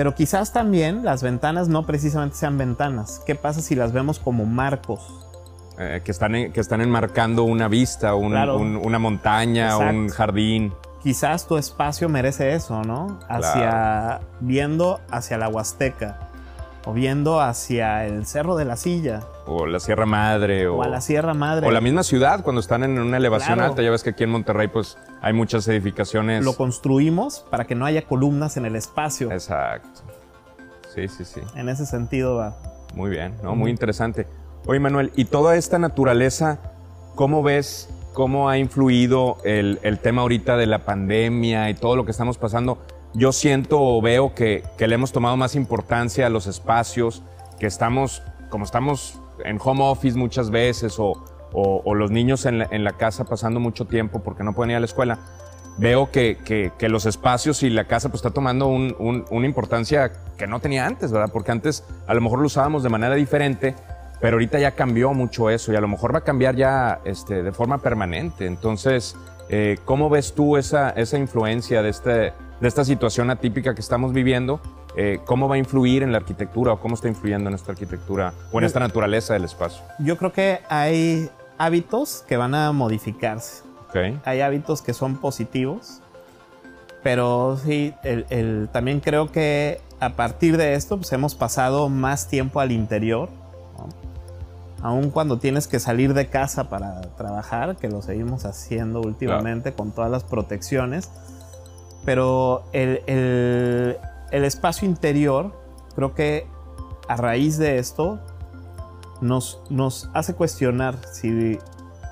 Pero 0.00 0.14
quizás 0.14 0.50
también 0.54 1.04
las 1.04 1.22
ventanas 1.22 1.68
no 1.68 1.84
precisamente 1.84 2.34
sean 2.34 2.56
ventanas. 2.56 3.20
¿Qué 3.26 3.34
pasa 3.34 3.60
si 3.60 3.74
las 3.74 3.92
vemos 3.92 4.18
como 4.18 4.46
marcos? 4.46 5.26
Eh, 5.78 6.00
que, 6.02 6.10
están 6.10 6.34
en- 6.34 6.52
que 6.54 6.60
están 6.60 6.80
enmarcando 6.80 7.42
una 7.44 7.68
vista, 7.68 8.14
un- 8.14 8.30
Claro. 8.30 8.56
un- 8.56 8.76
una 8.76 8.98
montaña, 8.98 9.66
Exacto. 9.74 9.90
un 9.94 10.08
jardín. 10.08 10.72
Quizás 11.02 11.46
tu 11.46 11.58
espacio 11.58 12.08
merece 12.08 12.54
eso, 12.54 12.80
¿no? 12.82 13.18
Hacia 13.28 14.20
viendo 14.40 15.00
hacia 15.10 15.36
la 15.36 15.50
Huasteca 15.50 16.29
o 16.86 16.92
viendo 16.92 17.40
hacia 17.40 18.06
el 18.06 18.24
Cerro 18.26 18.56
de 18.56 18.64
la 18.64 18.76
Silla 18.76 19.20
O 19.46 19.66
la 19.66 19.80
Sierra 19.80 20.06
Madre. 20.06 20.66
O, 20.68 20.76
o 20.76 20.82
a 20.82 20.88
la 20.88 21.00
Sierra 21.00 21.34
Madre. 21.34 21.66
o 21.66 21.70
la 21.70 21.80
misma 21.80 22.02
ciudad, 22.02 22.42
cuando 22.42 22.60
están 22.60 22.82
en 22.84 22.98
una 22.98 23.16
elevación 23.18 23.54
Claro. 23.56 23.70
alta. 23.70 23.82
Ya 23.82 23.90
ves 23.90 24.02
que 24.02 24.10
aquí 24.10 24.24
en 24.24 24.30
Monterrey, 24.30 24.68
pues, 24.68 24.96
hay 25.20 25.32
muchas 25.32 25.66
edificaciones. 25.68 26.44
Lo 26.44 26.54
construimos 26.56 27.44
para 27.50 27.66
que 27.66 27.74
no 27.74 27.84
haya 27.84 28.02
columnas 28.02 28.56
en 28.56 28.64
el 28.64 28.76
espacio. 28.76 29.30
Exacto. 29.30 30.00
Sí, 30.94 31.06
sí, 31.08 31.24
sí. 31.24 31.40
En 31.54 31.68
ese 31.68 31.86
sentido 31.86 32.36
va. 32.36 32.56
Muy 32.94 33.10
bien, 33.10 33.34
¿no? 33.42 33.54
Muy 33.54 33.70
interesante. 33.70 34.26
Oye, 34.66 34.80
Manuel, 34.80 35.12
¿y 35.14 35.26
toda 35.26 35.56
esta 35.56 35.78
naturaleza, 35.78 36.58
cómo 37.14 37.42
ves, 37.42 37.88
cómo 38.12 38.48
ha 38.48 38.58
influido 38.58 39.36
el, 39.44 39.78
el 39.82 40.00
tema 40.00 40.22
ahorita 40.22 40.56
de 40.56 40.66
la 40.66 40.84
pandemia 40.84 41.70
y 41.70 41.74
todo 41.74 41.94
lo 41.96 42.04
que 42.04 42.10
estamos 42.10 42.38
pasando? 42.38 42.78
Yo 43.12 43.32
siento 43.32 43.80
o 43.80 44.00
veo 44.00 44.34
que, 44.34 44.62
le 44.78 44.94
hemos 44.94 45.12
tomado 45.12 45.36
más 45.36 45.54
importancia 45.54 46.26
a 46.26 46.30
los 46.30 46.46
espacios, 46.46 47.22
que 47.58 47.66
estamos, 47.66 48.22
como 48.50 48.64
estamos 48.64 49.20
en 49.44 49.58
home 49.62 49.82
office 49.82 50.16
muchas 50.16 50.50
veces 50.50 50.96
o, 50.98 51.14
los 51.94 52.10
niños 52.12 52.46
en 52.46 52.84
la, 52.84 52.92
casa 52.92 53.24
pasando 53.24 53.58
mucho 53.58 53.84
tiempo 53.84 54.20
porque 54.22 54.44
no 54.44 54.52
pueden 54.54 54.70
ir 54.70 54.76
a 54.76 54.80
la 54.80 54.86
escuela, 54.86 55.18
veo 55.76 56.10
que, 56.12 56.72
los 56.88 57.06
espacios 57.06 57.62
y 57.64 57.70
la 57.70 57.84
casa 57.84 58.08
pues 58.10 58.20
está 58.20 58.30
tomando 58.30 58.68
un- 58.68 58.94
un- 58.98 59.24
una 59.30 59.46
importancia 59.46 60.12
que 60.38 60.46
no 60.46 60.60
tenía 60.60 60.86
antes, 60.86 61.10
¿verdad? 61.10 61.30
Porque 61.32 61.50
antes 61.50 61.84
a 62.06 62.14
lo 62.14 62.20
mejor 62.20 62.38
lo 62.38 62.46
usábamos 62.46 62.82
de 62.84 62.88
manera 62.90 63.16
diferente, 63.16 63.74
pero 64.20 64.34
ahorita 64.36 64.58
ya 64.60 64.72
cambió 64.72 65.12
mucho 65.14 65.50
eso 65.50 65.72
y 65.72 65.76
a 65.76 65.80
lo 65.80 65.88
mejor 65.88 66.14
va 66.14 66.18
a 66.18 66.24
cambiar 66.24 66.54
ya 66.54 67.00
este, 67.04 67.42
de 67.42 67.52
forma 67.52 67.78
permanente. 67.78 68.46
Entonces, 68.46 69.16
eh, 69.48 69.78
¿cómo 69.84 70.08
ves 70.10 70.34
tú 70.34 70.56
esa, 70.56 70.90
esa 70.90 71.18
influencia 71.18 71.82
de, 71.82 71.88
este, 71.88 72.32
de 72.60 72.68
esta 72.68 72.84
situación 72.84 73.30
atípica 73.30 73.74
que 73.74 73.80
estamos 73.80 74.12
viviendo? 74.12 74.60
Eh, 74.96 75.20
¿Cómo 75.24 75.48
va 75.48 75.54
a 75.54 75.58
influir 75.58 76.02
en 76.02 76.12
la 76.12 76.18
arquitectura 76.18 76.72
o 76.72 76.80
cómo 76.80 76.94
está 76.94 77.08
influyendo 77.08 77.48
en 77.48 77.54
esta 77.54 77.72
arquitectura 77.72 78.32
o 78.52 78.58
en 78.58 78.64
esta 78.64 78.80
naturaleza 78.80 79.34
del 79.34 79.44
espacio? 79.44 79.82
Yo 79.98 80.16
creo 80.18 80.32
que 80.32 80.60
hay 80.68 81.30
hábitos 81.58 82.24
que 82.28 82.36
van 82.36 82.54
a 82.54 82.72
modificarse. 82.72 83.62
¿Ok? 83.88 83.96
Hay 84.24 84.40
hábitos 84.40 84.82
que 84.82 84.92
son 84.94 85.16
positivos. 85.16 86.00
Pero 87.02 87.56
sí, 87.64 87.94
el- 88.02 88.26
el- 88.28 88.68
también 88.72 89.00
creo 89.00 89.32
que 89.32 89.80
a 90.00 90.10
partir 90.10 90.56
de 90.56 90.74
esto 90.74 90.96
pues, 90.98 91.12
hemos 91.12 91.34
pasado 91.34 91.88
más 91.88 92.28
tiempo 92.28 92.60
al 92.60 92.72
interior. 92.72 93.30
¿no? 93.78 93.88
Aun 94.86 95.10
cuando 95.10 95.38
tienes 95.38 95.66
que 95.66 95.78
salir 95.78 96.12
de 96.14 96.26
casa 96.28 96.68
para 96.68 97.00
trabajar, 97.16 97.76
que 97.76 97.88
lo 97.88 98.02
seguimos 98.02 98.44
haciendo 98.44 99.00
últimamente 99.00 99.72
con 99.72 99.92
todas 99.92 100.10
las 100.10 100.24
protecciones. 100.24 101.10
Pero 102.04 102.64
el, 102.72 103.02
el- 103.06 104.44
espacio 104.44 104.88
interior, 104.88 105.52
creo 105.94 106.14
que 106.14 106.46
a 107.08 107.16
raíz 107.16 107.58
de 107.58 107.78
esto, 107.78 108.20
nos, 109.20 109.60
nos 109.68 110.08
hace 110.14 110.34
cuestionar 110.34 110.96
si, 111.12 111.58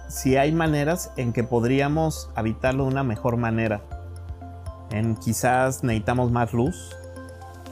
si 0.08 0.36
hay 0.36 0.52
maneras 0.52 1.12
en 1.16 1.32
que 1.32 1.42
podríamos 1.44 2.30
habitarlo 2.34 2.84
de 2.84 2.90
una 2.90 3.02
mejor 3.02 3.36
manera. 3.36 3.80
En 4.90 5.16
quizás 5.16 5.84
necesitamos 5.84 6.30
más 6.30 6.52
luz, 6.52 6.96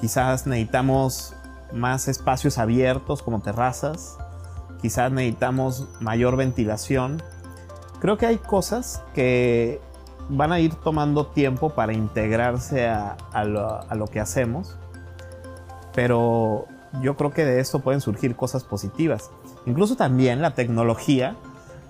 quizás 0.01 0.47
necesitamos 0.47 1.35
más 1.73 2.09
espacios 2.09 2.59
abiertos 2.59 3.23
como 3.23 3.41
terrazas, 3.41 4.17
quizás 4.81 5.11
necesitamos 5.13 5.89
mayor 6.01 6.37
ventilación. 6.37 7.23
Creo 8.01 8.17
que 8.19 8.27
hay 8.27 8.37
cosas 8.37 9.03
que 9.15 9.81
van 10.29 10.53
a 10.53 10.61
ir 10.61 10.75
tomando 10.75 11.27
tiempo 11.27 11.71
para 11.71 11.93
integrarse 11.93 12.89
a, 12.89 13.17
lo, 13.45 14.07
que 14.07 14.21
hacemos, 14.21 14.77
pero 15.95 16.67
yo 17.03 17.17
creo 17.17 17.31
que 17.31 17.45
de 17.45 17.61
esto 17.61 17.81
pueden 17.81 18.01
surgir 18.01 18.37
cosas 18.37 18.65
positivas. 18.65 19.31
Incluso 19.67 19.97
también 19.97 20.43
la 20.43 20.55
tecnología. 20.55 21.37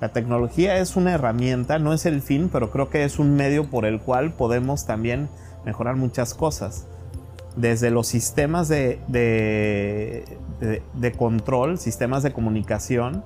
La 0.01 0.11
tecnología 0.11 0.77
es 0.77 0.97
una 0.97 1.13
herramienta, 1.13 1.79
no 1.79 1.95
es 1.95 2.05
el 2.05 2.21
fin, 2.21 2.51
pero 2.53 2.71
creo 2.71 2.91
que 2.91 3.05
es 3.05 3.19
un 3.19 3.35
medio 3.35 3.71
por 3.71 3.87
el 3.87 4.01
cual 4.01 4.35
podemos 4.35 4.85
también 4.85 5.31
mejorar 5.65 5.97
muchas 5.97 6.35
cosas. 6.35 6.85
Desde 7.57 7.91
los 7.91 8.07
sistemas 8.07 8.69
de- 8.69 9.01
de 9.09 11.13
control, 11.13 11.79
sistemas 11.79 12.23
de 12.23 12.35
comunicación, 12.35 13.25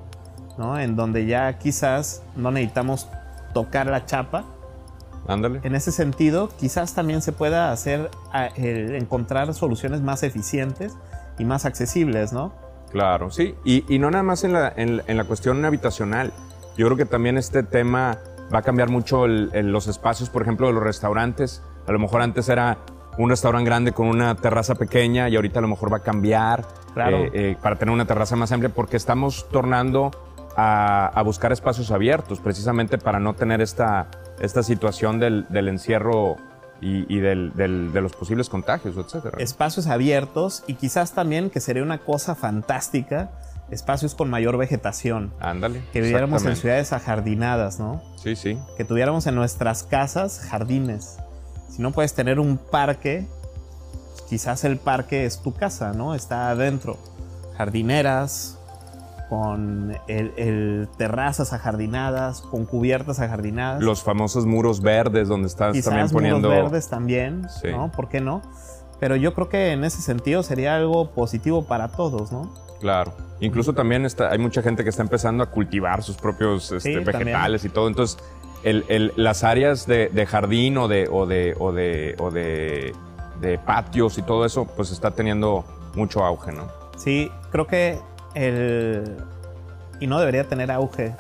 ¿no? 0.59 0.79
en 0.79 0.94
donde 0.94 1.27
ya 1.27 1.59
quizás 1.59 2.23
no 2.37 2.51
necesitamos 2.51 3.09
tocar 3.55 3.87
la 3.87 4.07
chapa, 4.07 4.44
Ándale. 5.26 5.61
En 5.62 5.74
ese 5.74 5.92
sentido, 5.92 6.48
quizás 6.59 6.94
también 6.94 7.22
se 7.22 7.33
pueda 7.33 7.70
hacer, 7.72 8.11
encontrar 8.56 9.52
soluciones 9.54 10.00
más 10.00 10.22
eficientes 10.22 10.96
y 11.38 11.44
más 11.44 11.64
accesibles, 11.64 12.33
¿no? 12.33 12.52
Claro, 12.90 13.30
sí. 13.30 13.54
Y, 13.64 13.85
y 13.92 13.98
no 13.98 14.11
nada 14.11 14.24
más 14.24 14.42
en 14.44 14.52
la, 14.52 14.72
en, 14.76 15.02
en 15.06 15.16
la 15.16 15.24
cuestión 15.24 15.64
habitacional. 15.64 16.33
Yo 16.76 16.87
creo 16.87 16.96
que 16.96 17.04
también 17.06 17.38
este 17.38 17.62
tema 17.62 18.18
va 18.52 18.59
a 18.61 18.62
cambiar 18.62 18.88
mucho 18.90 19.26
el- 19.26 19.50
el- 19.52 19.70
los 19.70 19.87
espacios, 19.87 20.28
por 20.30 20.42
ejemplo, 20.42 20.66
de 20.66 20.72
los 20.72 20.83
restaurantes. 20.83 21.62
A 21.87 21.92
lo 21.92 21.98
mejor 21.98 22.22
antes 22.22 22.48
era 22.48 22.78
un 23.18 23.28
restaurante 23.30 23.66
grande 23.68 23.92
con 23.92 24.09
una 24.09 24.35
terraza 24.35 24.74
pequeña 24.74 25.28
y 25.28 25.37
ahorita 25.37 25.59
a 25.59 25.62
lo 25.62 25.68
mejor 25.68 25.92
va 25.92 25.98
a 25.98 26.02
cambiar 26.02 26.64
Claro. 26.94 27.18
eh, 27.18 27.30
eh, 27.35 27.56
para 27.62 27.76
tener 27.76 27.92
una 27.94 28.06
terraza 28.06 28.35
más 28.35 28.50
amplia 28.50 28.70
porque 28.74 28.96
estamos 28.96 29.48
tornando 29.50 30.11
a, 30.56 31.06
a 31.14 31.22
buscar 31.22 31.52
espacios 31.52 31.90
abiertos 31.92 32.40
precisamente 32.40 32.98
para 32.98 33.20
no 33.20 33.35
tener 33.35 33.61
esta, 33.61 34.09
esta 34.40 34.62
situación 34.62 35.18
del, 35.20 35.46
del 35.48 35.68
encierro 35.68 36.37
y, 36.81 37.05
y 37.14 37.20
del- 37.20 37.53
del- 37.55 37.92
de 37.92 38.00
los 38.00 38.12
posibles 38.14 38.48
contagios, 38.48 38.96
etcétera. 38.96 39.37
Espacios 39.38 39.87
abiertos 39.87 40.64
y 40.66 40.74
quizás 40.74 41.12
también, 41.12 41.50
que 41.50 41.61
sería 41.61 41.83
una 41.83 41.98
cosa 41.98 42.35
fantástica, 42.35 43.31
espacios 43.70 44.14
con 44.14 44.31
mayor 44.31 44.57
vegetación. 44.57 45.33
Ándale. 45.40 45.83
Que 45.92 46.00
viviéramos 46.00 46.44
en 46.46 46.57
ciudades 46.57 46.92
ajardinadas, 46.92 47.79
¿no? 47.79 48.03
Sí, 48.16 48.35
sí. 48.35 48.59
Que 48.76 48.85
tuviéramos 48.85 49.26
en 49.26 49.35
nuestras 49.35 49.83
casas 49.85 50.40
jardines. 50.40 51.18
Si 51.68 51.81
no 51.83 51.92
puedes 51.92 52.14
tener 52.14 52.40
un 52.40 52.57
parque, 52.59 53.29
quizás 54.29 54.64
el 54.64 54.79
parque 54.79 55.24
es 55.26 55.40
tu 55.42 55.53
casa, 55.55 55.92
¿no? 55.92 56.14
Está 56.14 56.50
adentro. 56.50 56.98
Jardineras, 57.59 58.59
con 59.30 59.96
el, 60.08 60.32
el- 60.36 60.88
terrazas 60.98 61.52
ajardinadas, 61.52 62.42
con 62.42 62.66
cubiertas 62.66 63.20
ajardinadas. 63.20 63.80
Los 63.82 64.02
famosos 64.02 64.44
muros 64.44 64.82
verdes 64.82 65.28
donde 65.28 65.46
estás 65.46 65.72
quizás 65.72 65.86
también 65.94 66.10
poniendo. 66.10 66.48
muros 66.50 66.64
verdes 66.64 66.88
también, 66.90 67.46
Sí. 67.62 67.68
¿no? 67.70 67.90
¿Por 67.92 68.08
qué 68.08 68.20
no? 68.20 68.42
Pero 68.98 69.14
yo 69.16 69.32
creo 69.32 69.48
que 69.48 69.70
en 69.72 69.84
ese 69.84 70.02
sentido 70.02 70.42
sería 70.42 70.74
algo 70.76 71.12
positivo 71.12 71.64
para 71.64 71.88
todos, 71.88 72.32
¿no? 72.32 72.52
Claro. 72.80 73.14
Incluso 73.40 73.72
también 73.72 74.04
está, 74.04 74.30
hay 74.30 74.38
mucha 74.38 74.60
gente 74.62 74.82
que 74.82 74.90
está 74.90 75.02
empezando 75.02 75.42
a 75.44 75.46
cultivar 75.46 76.02
sus 76.02 76.16
propios 76.16 76.72
este, 76.72 76.98
Sí, 76.98 77.04
vegetales 77.04 77.64
y 77.64 77.68
todo. 77.68 77.86
Entonces, 77.88 78.18
el- 78.64 78.84
el- 78.88 79.12
las 79.16 79.44
áreas 79.44 79.86
de, 79.86 80.08
de 80.08 80.26
jardín 80.26 80.76
o 80.76 80.88
de, 80.88 81.08
o 81.10 81.24
de, 81.24 81.54
o 81.58 81.72
de, 81.72 82.16
o 82.18 82.30
de, 82.30 82.94
de 83.40 83.58
patios 83.58 84.18
y 84.18 84.22
todo 84.22 84.44
eso, 84.44 84.66
pues 84.76 84.90
está 84.90 85.12
teniendo 85.12 85.64
mucho 85.94 86.24
auge, 86.24 86.52
¿no? 86.52 86.64
Sí, 86.96 87.30
creo 87.50 87.66
que 87.66 87.98
el... 88.34 89.16
Y 90.00 90.06
no 90.06 90.18
debería 90.18 90.44
tener 90.44 90.70
auge. 90.70 91.14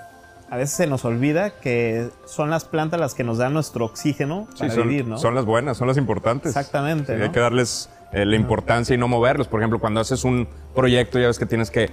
A 0.50 0.56
veces 0.56 0.74
se 0.76 0.86
nos 0.86 1.04
olvida 1.04 1.50
que 1.60 2.08
son 2.26 2.50
las 2.50 2.64
plantas 2.64 2.98
las 2.98 3.14
que 3.14 3.22
nos 3.22 3.38
dan 3.38 3.52
nuestro 3.54 3.84
oxígeno 3.84 4.48
para 4.58 4.72
son, 4.72 4.88
vivir, 4.88 5.06
¿no? 5.06 5.16
son 5.18 5.34
las 5.34 5.44
buenas, 5.44 5.76
son 5.76 5.86
las 5.86 5.96
importantes. 5.96 6.48
Exactamente, 6.56 7.12
Sí, 7.12 7.18
¿no? 7.18 7.24
Hay 7.26 7.30
que 7.30 7.38
darles 7.40 7.88
eh, 8.12 8.24
la 8.26 8.34
importancia 8.36 8.94
y 8.94 8.98
no 8.98 9.06
moverlos. 9.06 9.46
Por 9.46 9.60
ejemplo, 9.60 9.78
cuando 9.78 10.00
haces 10.00 10.24
un 10.24 10.48
proyecto, 10.74 11.18
ya 11.20 11.28
ves 11.28 11.38
que 11.38 11.46
tienes 11.46 11.70
que 11.70 11.90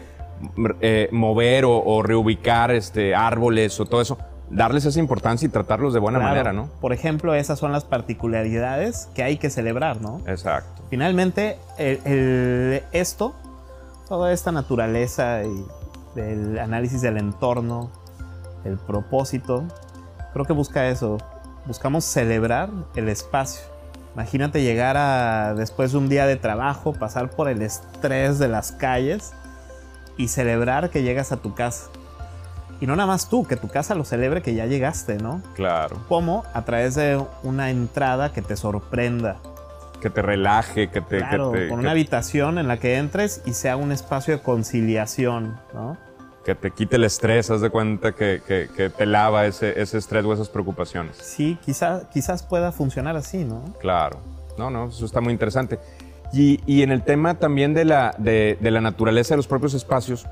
eh, 0.81 1.09
mover 1.11 1.65
o, 1.65 1.77
o 1.83 2.01
reubicar 2.01 2.71
este, 2.71 3.13
árboles 3.13 3.79
o 3.79 3.85
todo 3.85 4.01
eso. 4.01 4.17
Darles 4.49 4.85
esa 4.85 4.99
importancia 4.99 5.45
y 5.45 5.49
tratarlos 5.49 5.93
de 5.93 5.99
buena 5.99 6.19
Claro. 6.19 6.31
manera, 6.33 6.53
¿no? 6.53 6.69
Por 6.79 6.93
ejemplo, 6.93 7.35
esas 7.35 7.59
son 7.59 7.73
las 7.73 7.83
particularidades 7.83 9.09
que 9.13 9.21
hay 9.23 9.37
que 9.37 9.49
celebrar, 9.49 10.01
¿no? 10.01 10.21
Exacto. 10.25 10.83
Finalmente, 10.89 11.57
el- 11.77 11.99
el- 12.05 12.83
esto, 12.91 13.35
toda 14.07 14.31
esta 14.31 14.51
naturaleza 14.51 15.43
y 15.43 15.65
el 16.15 16.57
análisis 16.59 17.01
del 17.01 17.17
entorno, 17.17 17.91
el 18.63 18.77
propósito, 18.77 19.65
creo 20.33 20.45
que 20.45 20.53
busca 20.53 20.87
eso. 20.87 21.17
Buscamos 21.65 22.05
celebrar 22.05 22.69
el 22.95 23.09
espacio. 23.09 23.61
Imagínate 24.13 24.63
llegar 24.63 24.97
a, 24.97 25.53
después 25.53 25.91
de 25.91 25.97
un 25.97 26.09
día 26.09 26.25
de 26.25 26.37
trabajo, 26.37 26.93
pasar 26.93 27.29
por 27.29 27.49
el 27.49 27.61
estrés 27.61 28.39
de 28.39 28.47
las 28.47 28.71
calles 28.71 29.33
y 30.17 30.29
celebrar 30.29 30.89
que 30.89 31.03
llegas 31.03 31.31
a 31.31 31.37
tu 31.37 31.53
casa. 31.53 31.89
Y 32.79 32.87
no 32.87 32.95
nada 32.95 33.07
más 33.07 33.29
tú, 33.29 33.45
que 33.45 33.57
tu 33.57 33.67
casa 33.67 33.95
lo 33.95 34.05
celebre 34.05 34.41
que 34.41 34.55
ya 34.55 34.65
llegaste, 34.65 35.17
¿no? 35.17 35.41
Claro. 35.55 35.97
Como 36.07 36.43
a 36.53 36.63
través 36.63 36.95
de 36.95 37.23
una 37.43 37.69
entrada 37.69 38.31
que 38.31 38.41
te 38.41 38.55
sorprenda. 38.55 39.37
Que 40.01 40.09
te 40.09 40.21
relaje, 40.21 40.89
que 40.89 41.01
te. 41.01 41.17
Claro, 41.17 41.51
que 41.51 41.59
te, 41.59 41.67
con 41.69 41.77
que- 41.79 41.81
una 41.83 41.91
habitación 41.91 42.57
en 42.59 42.67
la 42.67 42.77
que 42.77 42.97
entres 42.97 43.41
y 43.45 43.53
sea 43.53 43.77
un 43.77 43.91
espacio 43.91 44.35
de 44.37 44.41
conciliación, 44.43 45.57
¿no? 45.73 45.97
que 46.45 46.55
te 46.55 46.71
quite 46.71 46.95
el 46.95 47.03
estrés, 47.03 47.49
haz 47.51 47.59
de 47.59 47.69
cuenta 47.69 48.13
que, 48.13 48.41
que- 48.47 48.89
te 48.89 49.05
lava 49.05 49.45
ese, 49.47 49.81
ese 49.81 49.97
estrés 49.97 50.23
o 50.23 50.31
esas 50.31 50.47
preocupaciones. 50.47 51.17
Sí, 51.17 51.57
quizá, 51.65 52.09
quizás 52.13 52.41
pueda 52.41 52.71
funcionar 52.71 53.17
así, 53.17 53.43
¿no? 53.43 53.65
Claro. 53.81 54.19
No, 54.57 54.69
no, 54.69 54.87
eso 54.87 55.05
está 55.05 55.19
muy 55.19 55.33
interesante. 55.33 55.77
Y, 56.31 56.61
y 56.65 56.83
en 56.83 56.91
el 56.91 57.03
tema 57.03 57.33
también 57.33 57.73
de 57.73 57.83
la, 57.83 58.15
de, 58.17 58.57
de 58.61 58.71
la 58.71 58.79
naturaleza 58.79 59.33
de 59.33 59.37
los 59.37 59.47
propios 59.47 59.73
espacios, 59.73 60.25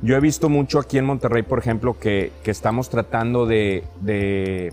yo 0.00 0.16
he 0.16 0.20
visto 0.20 0.48
mucho 0.48 0.78
aquí 0.78 0.96
en 0.96 1.04
Monterrey, 1.04 1.42
por 1.42 1.58
ejemplo, 1.58 1.98
que, 1.98 2.32
que 2.42 2.50
estamos 2.50 2.88
tratando 2.88 3.44
de, 3.44 3.84
de, 4.00 4.72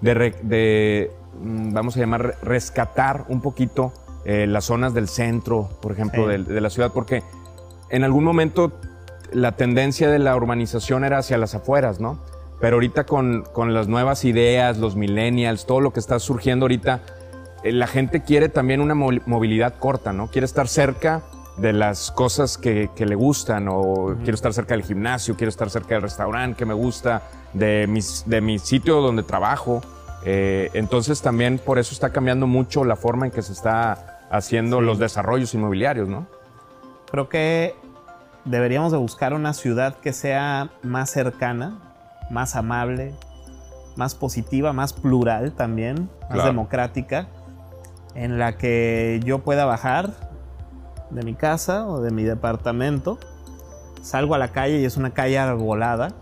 de 0.00 0.34
de, 0.42 1.10
vamos 1.42 1.96
a 1.96 2.00
llamar, 2.00 2.36
rescatar 2.42 3.24
un 3.28 3.40
poquito 3.40 3.92
eh, 4.24 4.46
las 4.46 4.64
zonas 4.66 4.92
del 4.94 5.08
centro, 5.08 5.68
por 5.80 5.92
ejemplo, 5.92 6.24
Sí. 6.24 6.30
de, 6.30 6.54
de 6.54 6.60
la 6.60 6.70
ciudad, 6.70 6.92
porque 6.92 7.22
en 7.88 8.04
algún 8.04 8.24
momento 8.24 8.72
la 9.32 9.52
tendencia 9.52 10.10
de 10.10 10.18
la 10.18 10.36
urbanización 10.36 11.04
era 11.04 11.18
hacia 11.18 11.38
las 11.38 11.54
afueras, 11.54 12.00
¿no? 12.00 12.18
Pero 12.60 12.76
ahorita 12.76 13.04
con, 13.04 13.44
con 13.52 13.72
las 13.72 13.88
nuevas 13.88 14.24
ideas, 14.24 14.76
los 14.78 14.94
millennials, 14.96 15.64
todo 15.66 15.80
lo 15.80 15.92
que 15.92 16.00
está 16.00 16.18
surgiendo 16.18 16.64
ahorita, 16.64 17.00
eh, 17.62 17.72
la 17.72 17.86
gente 17.86 18.22
quiere 18.22 18.48
también 18.50 18.80
una 18.82 18.94
mo- 18.94 19.10
movilidad 19.26 19.74
corta, 19.78 20.12
¿no? 20.12 20.28
Quiere 20.28 20.44
estar 20.44 20.68
cerca 20.68 21.22
de 21.56 21.72
las 21.72 22.10
cosas 22.10 22.58
que, 22.58 22.90
que 22.94 23.06
le 23.06 23.14
gustan 23.14 23.68
o 23.68 24.16
quiero 24.22 24.34
estar 24.34 24.52
cerca 24.52 24.74
del 24.74 24.82
gimnasio, 24.82 25.36
quiero 25.36 25.48
estar 25.48 25.68
cerca 25.70 25.94
del 25.94 26.02
restaurante 26.02 26.56
que 26.58 26.64
me 26.66 26.74
gusta, 26.74 27.22
de, 27.52 27.86
mis, 27.88 28.24
de 28.26 28.40
mi 28.40 28.58
sitio 28.58 29.00
donde 29.00 29.22
trabajo. 29.22 29.80
Eh, 30.24 30.70
entonces 30.74 31.22
también 31.22 31.58
por 31.58 31.78
eso 31.78 31.92
está 31.94 32.10
cambiando 32.10 32.46
mucho 32.46 32.84
la 32.84 32.96
forma 32.96 33.26
en 33.26 33.32
que 33.32 33.42
se 33.42 33.52
está 33.52 34.18
haciendo 34.30 34.78
Sí. 34.80 34.84
los 34.84 34.98
desarrollos 34.98 35.54
inmobiliarios, 35.54 36.08
¿no? 36.08 36.26
Creo 37.10 37.28
que 37.28 37.74
deberíamos 38.44 38.92
de 38.92 38.98
buscar 38.98 39.32
una 39.34 39.52
ciudad 39.54 39.96
que 39.96 40.12
sea 40.12 40.70
más 40.82 41.10
cercana, 41.10 41.78
más 42.30 42.54
amable, 42.54 43.14
más 43.96 44.14
positiva, 44.14 44.72
más 44.72 44.92
plural 44.92 45.52
también, 45.52 46.08
más 46.22 46.30
Claro. 46.32 46.44
democrática, 46.44 47.26
en 48.14 48.38
la 48.38 48.56
que 48.56 49.20
yo 49.24 49.40
pueda 49.40 49.64
bajar 49.64 50.10
de 51.10 51.22
mi 51.22 51.34
casa 51.34 51.86
o 51.88 52.00
de 52.00 52.10
mi 52.10 52.22
departamento, 52.24 53.18
salgo 54.02 54.34
a 54.34 54.38
la 54.38 54.48
calle 54.52 54.78
y 54.80 54.84
es 54.84 54.96
una 54.96 55.10
calle 55.10 55.38
arbolada, 55.38 56.12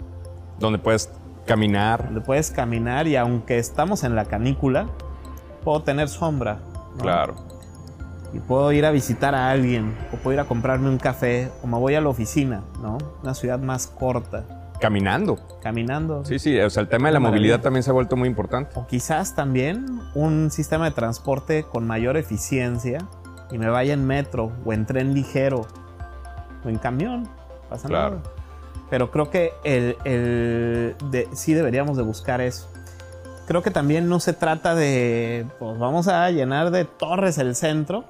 Donde 0.58 0.78
puedes 0.78 1.08
caminar. 1.48 2.22
puedes 2.24 2.50
caminar 2.50 3.06
y 3.08 3.16
aunque 3.16 3.58
estamos 3.58 4.04
en 4.04 4.14
la 4.14 4.26
canícula, 4.26 4.86
puedo 5.64 5.82
tener 5.82 6.08
sombra. 6.08 6.58
¿no? 6.96 7.02
Claro. 7.02 7.34
Y 8.32 8.38
puedo 8.40 8.70
ir 8.72 8.84
a 8.84 8.90
visitar 8.90 9.34
a 9.34 9.50
alguien, 9.50 9.96
o 10.12 10.16
puedo 10.18 10.34
ir 10.34 10.40
a 10.40 10.44
comprarme 10.44 10.88
un 10.90 10.98
café, 10.98 11.50
o 11.62 11.66
me 11.66 11.78
voy 11.78 11.94
a 11.94 12.00
la 12.02 12.10
oficina, 12.10 12.62
¿no? 12.82 12.98
Una 13.22 13.32
ciudad 13.34 13.58
más 13.58 13.86
corta, 13.86 14.44
Caminando. 14.80 15.38
caminando. 15.62 16.24
Sí, 16.26 16.38
sí, 16.38 16.60
o 16.60 16.68
sea, 16.70 16.82
el 16.82 16.88
tema 16.88 17.08
de 17.08 17.14
la 17.14 17.20
Maravilla. 17.20 17.40
movilidad 17.40 17.60
también 17.62 17.82
se 17.82 17.90
ha 17.90 17.94
vuelto 17.94 18.16
muy 18.16 18.28
importante. 18.28 18.78
O 18.78 18.86
quizás 18.86 19.34
también 19.34 19.86
un 20.14 20.50
sistema 20.50 20.84
de 20.84 20.90
transporte 20.90 21.64
con 21.64 21.86
mayor 21.86 22.16
eficiencia 22.18 22.98
y 23.50 23.56
me 23.58 23.68
vaya 23.70 23.94
en 23.94 24.06
metro, 24.06 24.52
o 24.64 24.72
en 24.74 24.84
tren 24.86 25.14
ligero, 25.14 25.66
o 26.64 26.68
en 26.68 26.76
camión, 26.76 27.28
pasa 27.70 27.88
Claro. 27.88 28.16
nada. 28.16 28.30
Pero 28.90 29.10
creo 29.10 29.30
que 29.30 29.52
el, 29.64 29.96
el 30.04 30.96
de- 31.10 31.28
sí 31.34 31.54
deberíamos 31.54 31.96
de 31.96 32.02
buscar 32.02 32.40
eso. 32.40 32.68
Creo 33.46 33.62
que 33.62 33.70
también 33.70 34.08
no 34.08 34.20
se 34.20 34.32
trata 34.32 34.74
de, 34.74 35.46
pues 35.58 35.78
vamos 35.78 36.08
a 36.08 36.30
llenar 36.30 36.70
de 36.70 36.84
torres 36.84 37.38
el 37.38 37.54
centro, 37.54 38.04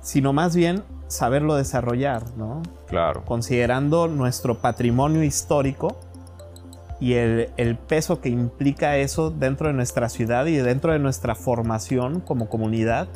sino 0.00 0.32
más 0.32 0.54
bien 0.56 0.82
saberlo 1.08 1.56
desarrollar, 1.56 2.22
¿no? 2.36 2.62
Claro. 2.86 3.22
Considerando 3.24 4.08
nuestro 4.08 4.58
patrimonio 4.58 5.22
histórico 5.22 5.96
y 7.00 7.14
el, 7.14 7.50
el 7.56 7.76
peso 7.76 8.20
que 8.20 8.30
implica 8.30 8.96
eso 8.96 9.30
dentro 9.30 9.68
de 9.68 9.74
nuestra 9.74 10.08
ciudad 10.08 10.46
y 10.46 10.56
dentro 10.56 10.92
de 10.92 10.98
nuestra 10.98 11.34
formación 11.34 12.20
como 12.20 12.48
comunidad. 12.48 13.08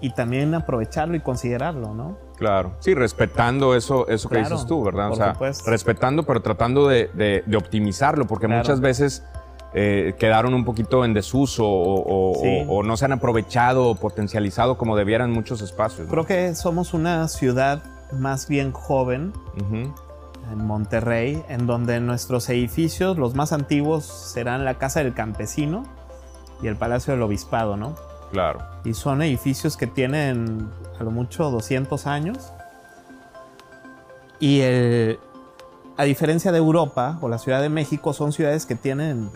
Y 0.00 0.10
también 0.12 0.54
aprovecharlo 0.54 1.14
y 1.16 1.20
considerarlo, 1.20 1.94
¿no? 1.94 2.18
Claro. 2.36 2.72
Sí, 2.80 2.94
respetando 2.94 3.74
eso, 3.76 4.08
eso 4.08 4.28
que 4.28 4.38
dices 4.38 4.66
tú, 4.66 4.82
¿verdad? 4.82 5.10
O 5.12 5.14
sea, 5.16 5.32
supuesto. 5.34 5.70
respetando, 5.70 6.24
pero 6.24 6.40
tratando 6.42 6.88
de, 6.88 7.10
de- 7.14 7.44
de 7.46 7.56
optimizarlo, 7.56 8.26
porque 8.26 8.46
Claro. 8.46 8.62
muchas 8.62 8.80
veces 8.80 9.22
eh, 9.76 10.14
quedaron 10.18 10.54
un 10.54 10.64
poquito 10.64 11.04
en 11.04 11.14
desuso 11.14 11.66
o, 11.66 12.32
o- 12.32 12.40
Sí. 12.40 12.64
o- 12.68 12.76
o 12.78 12.82
no 12.84 12.96
se 12.96 13.04
han 13.06 13.12
aprovechado 13.12 13.88
o 13.88 13.94
potencializado 13.96 14.78
como 14.78 14.96
debieran 14.96 15.32
muchos 15.32 15.62
espacios. 15.62 16.06
¿no? 16.06 16.10
Creo 16.12 16.26
que 16.26 16.54
somos 16.54 16.94
una 16.94 17.26
ciudad 17.26 17.82
más 18.12 18.46
bien 18.46 18.70
joven 18.70 19.32
en 20.52 20.64
Monterrey, 20.66 21.42
en 21.48 21.66
donde 21.66 21.98
nuestros 22.00 22.48
edificios, 22.50 23.16
los 23.16 23.34
más 23.34 23.52
antiguos, 23.52 24.04
serán 24.04 24.64
la 24.64 24.74
Casa 24.74 25.00
del 25.02 25.14
Campesino 25.14 25.82
y 26.62 26.68
el 26.68 26.76
Palacio 26.76 27.12
del 27.14 27.22
Obispado, 27.22 27.76
¿no? 27.76 27.94
Claro. 28.34 28.58
Y 28.84 28.94
son 28.94 29.22
edificios 29.22 29.76
que 29.76 29.86
tienen 29.86 30.68
a 30.98 31.04
lo 31.04 31.12
mucho 31.12 31.52
200 31.52 32.08
años. 32.08 32.52
Y 34.40 34.58
el, 34.60 35.20
a 35.96 36.02
diferencia 36.02 36.50
de 36.50 36.58
Europa 36.58 37.16
o 37.22 37.28
la 37.28 37.38
Ciudad 37.38 37.62
de 37.62 37.68
México, 37.68 38.12
son 38.12 38.32
ciudades 38.32 38.66
que 38.66 38.74
tienen 38.74 39.30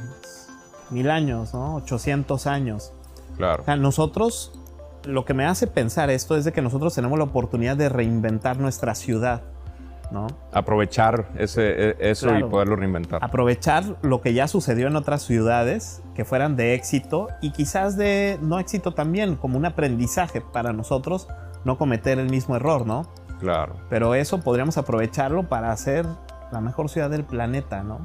mil 0.91 1.11
años, 1.11 1.55
¿no? 1.55 1.77
800 1.77 2.49
años. 2.49 2.93
Claro. 3.37 3.63
O 3.63 3.65
sea, 3.67 3.77
nosotros, 3.77 4.59
lo 5.05 5.25
que 5.25 5.33
me 5.33 5.47
hace 5.47 5.69
pensar 5.69 6.11
esto 6.11 6.37
es 6.37 6.45
de 6.45 6.53
que 6.53 6.61
nosotros 6.61 6.93
tenemos 6.93 7.19
la 7.19 7.25
oportunidad 7.27 7.77
de 7.77 7.89
reinventar 7.89 8.59
nuestra 8.59 8.97
ciudad, 8.97 9.43
¿no? 10.11 10.27
Aprovechar 10.53 11.29
ese, 11.37 11.91
e- 11.91 11.97
eso 12.01 12.29
Claro. 12.29 12.47
y 12.47 12.51
poderlo 12.51 12.77
reinventar. 12.77 13.23
Aprovechar 13.25 13.85
lo 14.03 14.21
que 14.21 14.33
ya 14.35 14.49
sucedió 14.49 14.87
en 14.87 14.97
otras 14.97 15.23
ciudades 15.23 16.03
que 16.15 16.25
fueran 16.25 16.57
de 16.57 16.75
éxito 16.75 17.29
y 17.43 17.51
quizás 17.51 17.97
de 17.97 18.39
no 18.43 18.59
éxito 18.59 18.93
también, 18.93 19.37
como 19.37 19.57
un 19.59 19.67
aprendizaje 19.67 20.41
para 20.41 20.73
nosotros 20.73 21.29
no 21.65 21.77
cometer 21.79 22.19
el 22.19 22.31
mismo 22.31 22.57
error, 22.57 22.87
¿no? 22.87 23.07
Claro. 23.41 23.77
Pero 23.91 24.15
eso 24.15 24.41
podríamos 24.41 24.79
aprovecharlo 24.79 25.49
para 25.49 25.71
hacer 25.73 26.07
la 26.51 26.61
mejor 26.61 26.89
ciudad 26.89 27.11
del 27.11 27.25
planeta, 27.25 27.83
¿no? 27.83 28.01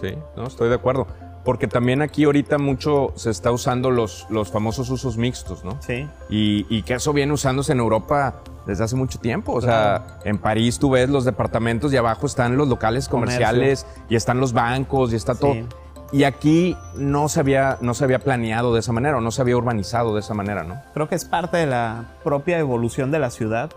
Sí, 0.00 0.14
no, 0.36 0.44
estoy 0.46 0.68
de 0.68 0.76
acuerdo. 0.76 1.06
Porque 1.44 1.66
también 1.66 2.02
aquí 2.02 2.24
ahorita 2.24 2.58
mucho 2.58 3.12
se 3.16 3.30
está 3.30 3.50
usando 3.50 3.90
los, 3.90 4.26
los 4.30 4.50
famosos 4.52 4.90
usos 4.90 5.16
mixtos, 5.16 5.64
¿no? 5.64 5.80
Sí. 5.80 6.06
Y, 6.28 6.66
y 6.68 6.82
que 6.82 6.94
eso 6.94 7.12
viene 7.14 7.32
usándose 7.32 7.72
en 7.72 7.80
Europa 7.80 8.34
desde 8.66 8.84
hace 8.84 8.96
mucho 8.96 9.18
tiempo. 9.18 9.52
O 9.52 9.60
sea, 9.60 10.18
en 10.24 10.38
París 10.38 10.78
tú 10.78 10.90
ves 10.90 11.08
los 11.08 11.24
departamentos 11.24 11.92
y 11.92 11.96
abajo 11.96 12.26
están 12.26 12.56
los 12.56 12.68
locales 12.68 13.08
Comercio. 13.08 13.38
comerciales 13.38 13.86
y 14.08 14.16
están 14.16 14.40
los 14.40 14.52
bancos 14.52 15.12
y 15.12 15.16
está 15.16 15.34
Sí. 15.34 15.40
todo. 15.40 15.54
Y 16.12 16.24
aquí 16.24 16.76
no 16.96 17.28
se, 17.28 17.38
había, 17.38 17.78
no 17.80 17.94
se 17.94 18.02
había 18.02 18.18
planeado 18.18 18.74
de 18.74 18.80
esa 18.80 18.90
manera 18.92 19.18
o 19.18 19.20
no 19.20 19.30
se 19.30 19.42
había 19.42 19.56
urbanizado 19.56 20.12
de 20.14 20.20
esa 20.20 20.34
manera, 20.34 20.64
¿no? 20.64 20.80
Creo 20.92 21.08
que 21.08 21.14
es 21.14 21.24
parte 21.24 21.56
de 21.58 21.66
la 21.66 22.16
propia 22.24 22.58
evolución 22.58 23.12
de 23.12 23.20
la 23.20 23.30
ciudad, 23.30 23.70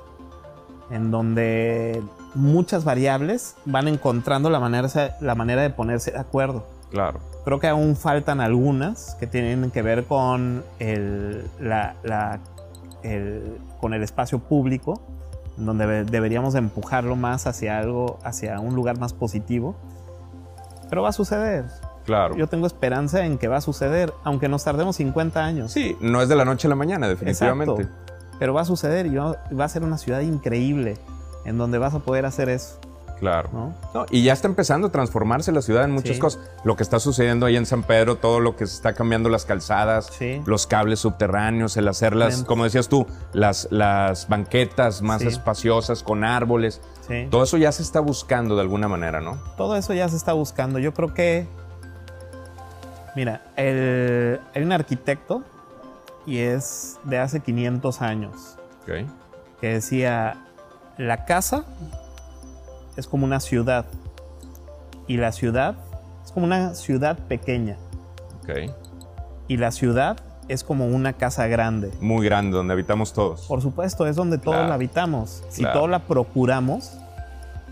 en 0.89 1.12
donde 1.12 2.02
muchas 2.34 2.84
variables 2.86 3.56
van 3.65 3.88
encontrando 3.88 4.50
la 4.50 4.60
manera, 4.60 4.88
la 5.22 5.36
manera 5.36 5.62
de 5.62 5.69
ponerse 5.69 6.12
de 6.12 6.17
acuerdo. 6.19 6.65
Claro. 6.89 7.19
Creo 7.46 7.60
que 7.60 7.67
aún 7.67 7.96
faltan 7.96 8.41
algunas 8.41 9.15
que 9.19 9.28
tienen 9.28 9.69
que 9.69 9.82
ver 9.84 10.06
con 10.06 10.63
el, 10.80 11.48
la- 11.60 11.93
la- 12.04 12.39
el- 13.04 13.58
con 13.84 13.93
el 13.93 14.02
espacio 14.02 14.39
público, 14.39 15.02
donde 15.58 15.86
debe- 15.86 16.06
deberíamos 16.10 16.54
de 16.54 16.60
empujarlo 16.60 17.17
más 17.17 17.48
hacia 17.48 17.78
algo, 17.80 18.17
hacia 18.24 18.62
un 18.62 18.76
lugar 18.76 18.98
más 18.98 19.12
positivo. 19.13 19.76
Pero 20.89 21.02
va 21.04 21.10
a 21.10 21.12
suceder. 21.12 21.65
Claro. 22.06 22.36
Yo 22.38 22.48
tengo 22.48 22.65
esperanza 22.65 23.26
en 23.26 23.38
que 23.38 23.50
va 23.50 23.58
a 23.58 23.62
suceder, 23.62 24.13
aunque 24.24 24.48
nos 24.48 24.63
tardemos 24.63 24.96
50 24.96 25.43
años. 25.43 25.74
Sí, 25.74 25.98
no 26.00 26.22
es 26.22 26.30
de 26.30 26.36
la 26.38 26.46
noche 26.46 26.67
a 26.67 26.69
la 26.69 26.76
mañana, 26.76 27.10
definitivamente. 27.10 27.82
Exacto. 27.84 28.00
Pero 28.39 28.54
va 28.54 28.62
a 28.62 28.65
suceder 28.65 29.06
y 29.08 29.15
va, 29.15 29.43
va 29.58 29.65
a 29.65 29.69
ser 29.69 29.84
una 29.84 29.98
ciudad 29.98 30.22
increíble 30.22 30.98
en 31.46 31.58
donde 31.58 31.78
vas 31.78 31.93
a 31.93 32.00
poder 32.00 32.26
hacer 32.26 32.48
eso, 32.48 32.80
Claro. 33.23 33.49
¿no? 33.53 33.73
No, 33.93 34.05
y 34.12 34.21
ya 34.23 34.33
está 34.33 34.49
empezando 34.49 34.88
a 34.88 34.91
transformarse 34.91 35.53
la 35.53 35.62
ciudad 35.62 35.86
en 35.86 35.91
muchas 35.91 36.15
Sí. 36.17 36.19
cosas. 36.21 36.41
Lo 36.65 36.75
que 36.75 36.83
está 36.83 36.99
sucediendo 36.99 37.45
ahí 37.45 37.55
en 37.55 37.65
San 37.65 37.83
Pedro, 37.83 38.17
todo 38.17 38.41
lo 38.41 38.57
que 38.57 38.67
se 38.67 38.75
está 38.75 38.93
cambiando 38.93 39.29
las 39.29 39.45
calzadas, 39.45 40.07
Sí. 40.07 40.41
los 40.45 40.67
cables 40.67 40.99
subterráneos, 40.99 41.77
el 41.77 41.88
hacer 41.88 42.17
las, 42.17 42.29
Lentes. 42.33 42.45
como 42.47 42.65
decías 42.65 42.89
tú, 42.89 43.07
las, 43.31 43.69
las 43.71 44.27
banquetas 44.27 45.01
más 45.01 45.21
Sí. 45.21 45.29
espaciosas 45.29 46.03
con 46.03 46.25
árboles. 46.25 46.81
Sí. 47.07 47.27
Todo 47.31 47.43
eso 47.43 47.55
ya 47.55 47.71
se 47.71 47.81
está 47.81 48.01
buscando 48.01 48.55
de 48.55 48.62
alguna 48.62 48.89
manera, 48.89 49.21
¿no? 49.21 49.38
Todo 49.55 49.77
eso 49.77 49.93
ya 49.93 50.09
se 50.09 50.17
está 50.17 50.33
buscando. 50.33 50.77
Yo 50.79 50.93
creo 50.93 51.13
que, 51.13 51.47
mira, 53.15 53.41
el- 53.55 54.39
hay 54.53 54.63
un 54.63 54.71
arquitecto 54.73 55.43
y 56.25 56.39
es 56.39 56.97
de 57.03 57.19
hace 57.19 57.39
500 57.39 58.01
años 58.01 58.57
Ok. 58.83 59.07
que 59.62 59.67
decía, 59.75 60.38
la 60.97 61.25
casa 61.25 61.65
es 62.97 63.08
como 63.08 63.25
una 63.25 63.39
ciudad 63.39 63.86
y 65.08 65.17
la 65.17 65.32
ciudad 65.32 65.75
es 66.23 66.32
como 66.32 66.45
una 66.45 66.73
ciudad 66.75 67.17
pequeña 67.27 67.77
Ok. 68.43 68.71
y 69.47 69.58
la 69.58 69.71
ciudad 69.71 70.17
es 70.49 70.63
como 70.63 70.86
una 70.88 71.13
casa 71.13 71.47
grande. 71.47 71.91
Muy 72.01 72.25
grande, 72.25 72.58
donde 72.58 72.73
habitamos 72.73 73.13
todos. 73.13 73.41
Por 73.47 73.62
supuesto, 73.62 74.06
es 74.08 74.15
donde 74.17 74.38
todos 74.38 74.56
Claro. 74.56 74.67
la 74.69 74.75
habitamos. 74.75 75.41
Si 75.49 75.62
Claro. 75.62 75.79
todos 75.79 75.89
la 75.89 75.99
procuramos, 75.99 76.91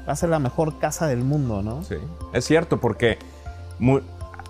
va 0.07 0.13
a 0.13 0.15
ser 0.15 0.29
la 0.29 0.39
mejor 0.39 0.79
casa 0.79 1.05
del 1.07 1.19
mundo, 1.19 1.61
¿no? 1.61 1.83
Sí, 1.83 1.95
es 2.33 2.45
cierto, 2.45 2.79
porque 2.79 3.17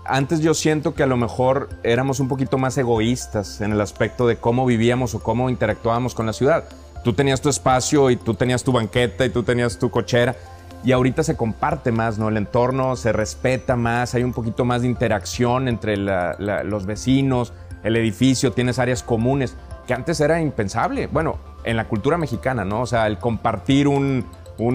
antes 0.05 0.41
yo 0.41 0.53
siento 0.53 0.93
que 0.93 1.03
a 1.03 1.07
lo 1.07 1.17
mejor 1.17 1.69
éramos 1.83 2.19
un 2.19 2.27
poquito 2.27 2.57
más 2.57 2.77
egoístas 2.77 3.61
en 3.61 3.71
el 3.71 3.81
aspecto 3.81 4.27
de 4.27 4.37
cómo 4.37 4.65
vivíamos 4.65 5.15
o 5.15 5.19
cómo 5.19 5.49
interactuábamos 5.49 6.13
con 6.15 6.25
la 6.25 6.33
ciudad. 6.33 6.65
Tú 7.03 7.13
tenías 7.13 7.41
tu 7.41 7.49
espacio 7.49 8.09
y 8.11 8.15
tú 8.17 8.33
tenías 8.35 8.63
tu 8.63 8.71
banqueta 8.71 9.25
y 9.25 9.29
tú 9.29 9.41
tenías 9.43 9.79
tu 9.79 9.89
cochera. 9.89 10.35
Y 10.83 10.93
ahorita 10.93 11.23
se 11.23 11.35
comparte 11.35 11.91
más, 11.91 12.17
¿no? 12.17 12.29
El 12.29 12.37
entorno 12.37 12.95
se 12.95 13.11
respeta 13.11 13.75
más, 13.75 14.15
hay 14.15 14.23
un 14.23 14.33
poquito 14.33 14.65
más 14.65 14.81
de 14.81 14.87
interacción 14.87 15.67
entre 15.67 15.95
los 15.97 16.85
vecinos, 16.85 17.53
el 17.83 17.95
edificio, 17.95 18.51
tienes 18.51 18.79
áreas 18.79 19.03
comunes, 19.03 19.55
que 19.85 19.93
antes 19.93 20.19
era 20.19 20.41
impensable. 20.41 21.07
Bueno, 21.07 21.37
en 21.63 21.77
la 21.77 21.87
cultura 21.87 22.17
mexicana, 22.17 22.65
¿no? 22.65 22.81
O 22.81 22.85
sea, 22.85 23.07
el 23.07 23.19
compartir 23.19 23.87
un, 23.87 24.25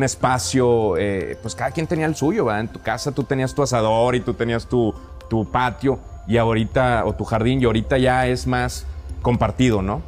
espacio, 0.02 0.96
eh, 0.96 1.38
pues 1.42 1.54
cada 1.54 1.70
quien 1.70 1.86
tenía 1.86 2.06
el 2.06 2.16
suyo, 2.16 2.44
¿verdad? 2.44 2.62
En 2.62 2.68
tu 2.68 2.80
casa 2.80 3.12
tú 3.12 3.22
tenías 3.22 3.54
tu 3.54 3.62
asador 3.62 4.16
y 4.16 4.20
tú 4.20 4.34
tenías 4.34 4.66
tu, 4.66 4.92
tu 5.28 5.48
patio 5.48 6.00
y 6.26 6.38
ahorita, 6.38 7.04
o 7.04 7.14
tu 7.14 7.24
jardín, 7.24 7.62
y 7.62 7.66
ahorita 7.66 7.98
ya 7.98 8.26
es 8.26 8.48
más 8.48 8.84
compartido, 9.22 9.82
¿no? 9.82 10.02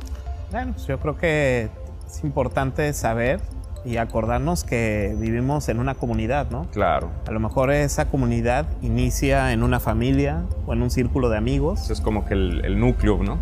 Bueno, 0.50 0.72
pues 0.72 0.86
yo 0.86 0.98
creo 0.98 1.16
que 1.16 1.70
es 2.06 2.24
importante 2.24 2.92
saber 2.92 3.40
y 3.84 3.96
acordarnos 3.96 4.64
que 4.64 5.14
vivimos 5.18 5.68
en 5.68 5.78
una 5.78 5.94
comunidad, 5.94 6.50
¿no? 6.50 6.66
Claro. 6.72 7.10
A 7.26 7.30
lo 7.30 7.40
mejor 7.40 7.70
esa 7.70 8.06
comunidad 8.10 8.66
inicia 8.82 9.52
en 9.52 9.62
una 9.62 9.80
familia 9.80 10.42
o 10.66 10.72
en 10.72 10.82
un 10.82 10.90
círculo 10.90 11.28
de 11.30 11.38
amigos. 11.38 11.82
Ese 11.82 11.92
es 11.94 12.00
como 12.00 12.24
que 12.24 12.34
el, 12.34 12.64
el 12.64 12.78
núcleo, 12.78 13.22
¿no? 13.22 13.38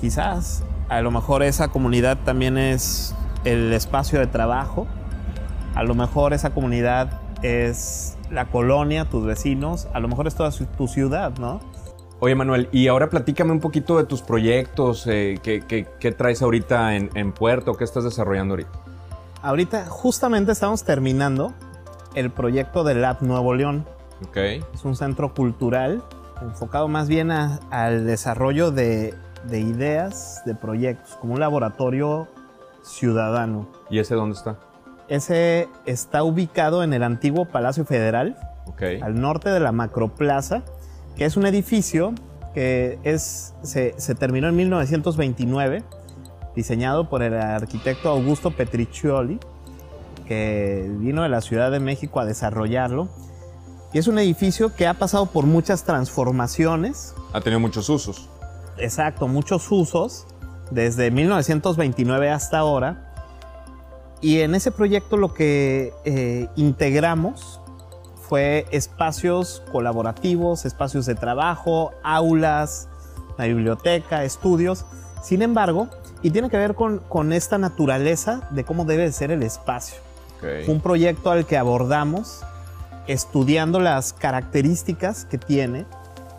Quizás. 0.00 0.62
A 0.88 1.00
lo 1.02 1.10
mejor 1.10 1.42
esa 1.42 1.68
comunidad 1.68 2.16
también 2.24 2.56
es 2.58 3.14
el 3.44 3.72
espacio 3.72 4.18
de 4.20 4.26
trabajo. 4.26 4.86
A 5.74 5.82
lo 5.82 5.94
mejor 5.94 6.32
esa 6.32 6.50
comunidad 6.50 7.20
es 7.42 8.16
la 8.30 8.46
colonia, 8.46 9.04
tus 9.04 9.24
vecinos. 9.24 9.88
A 9.94 10.00
lo 10.00 10.08
mejor 10.08 10.26
es 10.26 10.34
toda 10.34 10.50
su- 10.50 10.66
tu 10.66 10.86
ciudad, 10.88 11.32
¿no? 11.38 11.60
Oye, 12.20 12.34
Manuel, 12.34 12.68
y 12.72 12.88
ahora 12.88 13.08
platícame 13.10 13.52
un 13.52 13.60
poquito 13.60 13.96
de 13.96 14.04
tus 14.04 14.22
proyectos, 14.22 15.06
eh, 15.06 15.38
¿qué, 15.42 15.62
qué- 15.66 15.86
qué 16.00 16.10
traes 16.10 16.42
ahorita 16.42 16.96
en, 16.96 17.10
en 17.14 17.32
Puerto? 17.32 17.74
¿Qué 17.74 17.84
estás 17.84 18.02
desarrollando 18.04 18.54
ahorita? 18.54 18.70
Ahorita 19.48 19.86
justamente 19.86 20.52
estamos 20.52 20.84
terminando 20.84 21.54
el 22.14 22.30
proyecto 22.30 22.84
del 22.84 23.00
Lab 23.00 23.22
Nuevo 23.22 23.54
León. 23.54 23.86
Ok. 24.28 24.36
Es 24.36 24.84
un 24.84 24.94
centro 24.94 25.32
cultural 25.32 26.02
enfocado 26.42 26.86
más 26.86 27.08
bien 27.08 27.30
a- 27.30 27.58
al 27.70 28.04
desarrollo 28.04 28.70
de, 28.70 29.14
de 29.44 29.60
ideas, 29.60 30.42
de 30.44 30.54
proyectos, 30.54 31.16
como 31.16 31.32
un 31.32 31.40
laboratorio 31.40 32.28
ciudadano. 32.82 33.66
¿Y 33.88 34.00
ese 34.00 34.16
dónde 34.16 34.36
está? 34.36 34.56
Ese 35.08 35.66
está 35.86 36.24
ubicado 36.24 36.82
en 36.82 36.92
el 36.92 37.02
antiguo 37.02 37.46
Palacio 37.46 37.86
Federal, 37.86 38.36
al 39.02 39.18
norte 39.18 39.48
de 39.48 39.60
la 39.60 39.72
Macroplaza, 39.72 40.60
que 41.16 41.24
es 41.24 41.38
un 41.38 41.46
edificio 41.46 42.12
que 42.52 42.98
es, 43.02 43.54
se, 43.62 43.94
se 43.96 44.14
terminó 44.14 44.48
en 44.48 44.56
1929, 44.56 45.84
diseñado 46.58 47.08
por 47.08 47.22
el 47.22 47.34
arquitecto 47.34 48.08
Augusto 48.08 48.50
Petriccioli, 48.50 49.38
que 50.26 50.90
vino 50.98 51.22
de 51.22 51.28
la 51.28 51.40
Ciudad 51.40 51.70
de 51.70 51.78
México 51.78 52.18
a 52.18 52.24
desarrollarlo. 52.24 53.08
Y 53.92 53.98
es 53.98 54.08
un 54.08 54.18
edificio 54.18 54.74
que 54.74 54.88
ha 54.88 54.94
pasado 54.94 55.26
por 55.26 55.46
muchas 55.46 55.84
transformaciones, 55.84 57.14
Ha 57.32 57.40
tenido 57.40 57.60
muchos 57.60 57.88
usos. 57.88 58.28
exacto, 58.76 59.28
muchos 59.28 59.70
usos, 59.70 60.26
desde 60.72 61.12
1929 61.12 62.28
hasta 62.28 62.58
ahora. 62.58 63.14
Y 64.20 64.40
en 64.40 64.56
ese 64.56 64.72
proyecto 64.72 65.16
lo 65.16 65.32
que 65.34 65.94
eh, 66.04 66.48
integramos 66.56 67.60
fue 68.28 68.66
espacios 68.72 69.62
colaborativos, 69.70 70.64
espacios 70.64 71.06
de 71.06 71.14
trabajo, 71.14 71.92
aulas, 72.02 72.88
una 73.36 73.46
biblioteca, 73.46 74.24
estudios. 74.24 74.84
Sin 75.22 75.40
embargo, 75.42 75.88
y 76.22 76.30
tiene 76.30 76.50
que 76.50 76.56
ver 76.56 76.74
con, 76.74 76.98
con 76.98 77.32
esta 77.32 77.58
naturaleza 77.58 78.48
de 78.50 78.64
cómo 78.64 78.84
debe 78.84 79.04
de 79.04 79.12
ser 79.12 79.30
el 79.30 79.42
espacio. 79.42 79.96
Fue 80.40 80.68
un 80.68 80.80
proyecto 80.80 81.30
al 81.30 81.46
que 81.46 81.56
abordamos 81.58 82.42
estudiando 83.08 83.80
las 83.80 84.12
características 84.12 85.24
que 85.24 85.38
tiene, 85.38 85.86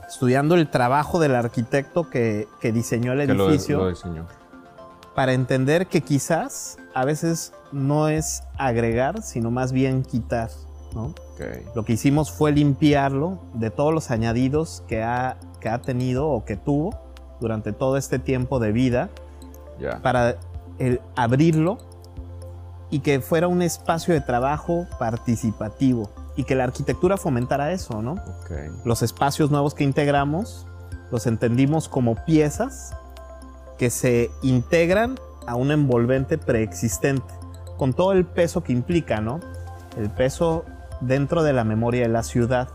estudiando 0.08 0.56
el 0.56 0.70
trabajo 0.70 1.20
del 1.20 1.36
arquitecto 1.36 2.10
que, 2.10 2.48
que 2.62 2.72
diseñó 2.72 3.12
el 3.14 3.28
Que 3.28 3.34
lo, 3.34 3.50
edificio, 3.50 3.80
lo 3.80 3.90
diseñó. 3.90 4.26
para 5.16 5.34
entender 5.34 5.88
que 5.88 6.02
quizás 6.02 6.78
a 6.94 7.04
veces 7.06 7.52
no 7.72 8.08
es 8.08 8.44
agregar, 8.58 9.22
sino 9.22 9.52
más 9.52 9.72
bien 9.74 10.04
quitar. 10.04 10.50
¿no? 10.94 11.08
Ok. 11.34 11.42
Lo 11.76 11.84
que 11.84 11.94
hicimos 11.94 12.32
fue 12.32 12.52
limpiarlo 12.52 13.40
de 13.54 13.70
todos 13.70 13.94
los 13.94 14.12
añadidos 14.12 14.84
que 14.88 15.04
ha, 15.04 15.38
que 15.60 15.70
ha 15.70 15.80
tenido 15.82 16.28
o 16.30 16.46
que 16.46 16.56
tuvo 16.56 16.98
durante 17.42 17.74
todo 17.74 17.98
este 17.98 18.18
tiempo 18.20 18.60
de 18.60 18.72
vida 18.72 19.10
Ya. 19.80 20.02
para 20.02 20.36
el 20.78 21.02
abrirlo 21.16 21.78
y 22.90 23.00
que 23.00 23.20
fuera 23.22 23.48
un 23.48 23.62
espacio 23.62 24.14
de 24.14 24.22
trabajo 24.22 24.88
participativo 24.98 26.10
y 26.36 26.44
que 26.44 26.56
la 26.56 26.64
arquitectura 26.64 27.18
fomentara 27.18 27.72
eso, 27.72 28.02
¿no? 28.02 28.14
Ok. 28.14 28.52
Los 28.86 29.02
espacios 29.02 29.52
nuevos 29.52 29.74
que 29.74 29.84
integramos 29.84 30.66
los 31.12 31.28
entendimos 31.28 31.90
como 31.90 32.16
piezas 32.26 32.94
que 33.78 33.90
se 33.90 34.30
integran 34.42 35.18
a 35.48 35.56
un 35.56 35.72
envolvente 35.72 36.38
preexistente, 36.38 37.34
con 37.78 37.94
todo 37.94 38.12
el 38.12 38.26
peso 38.26 38.64
que 38.64 38.74
implica, 38.74 39.22
¿no? 39.22 39.40
El 39.98 40.10
peso 40.10 40.66
dentro 41.02 41.44
de 41.44 41.54
la 41.54 41.64
memoria 41.64 42.04
de 42.04 42.10
la 42.10 42.24
ciudad. 42.24 42.70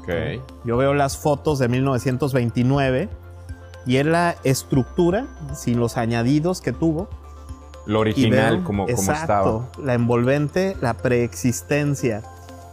Ok. 0.00 0.42
Yo 0.64 0.76
veo 0.76 0.94
las 0.94 1.16
fotos 1.16 1.58
de 1.58 1.68
1929 1.68 3.08
y 3.86 3.96
es 3.98 4.06
la 4.06 4.34
estructura, 4.44 5.26
sin 5.54 5.78
los 5.80 5.96
añadidos 5.96 6.60
que 6.60 6.72
tuvo, 6.72 7.08
Lo 7.86 8.00
original, 8.00 8.56
veo- 8.56 8.64
como, 8.64 8.84
como 8.86 8.98
exacto, 8.98 9.66
estaba. 9.70 9.86
La 9.86 9.94
envolvente, 9.94 10.76
la 10.80 10.94
preexistencia. 10.94 12.22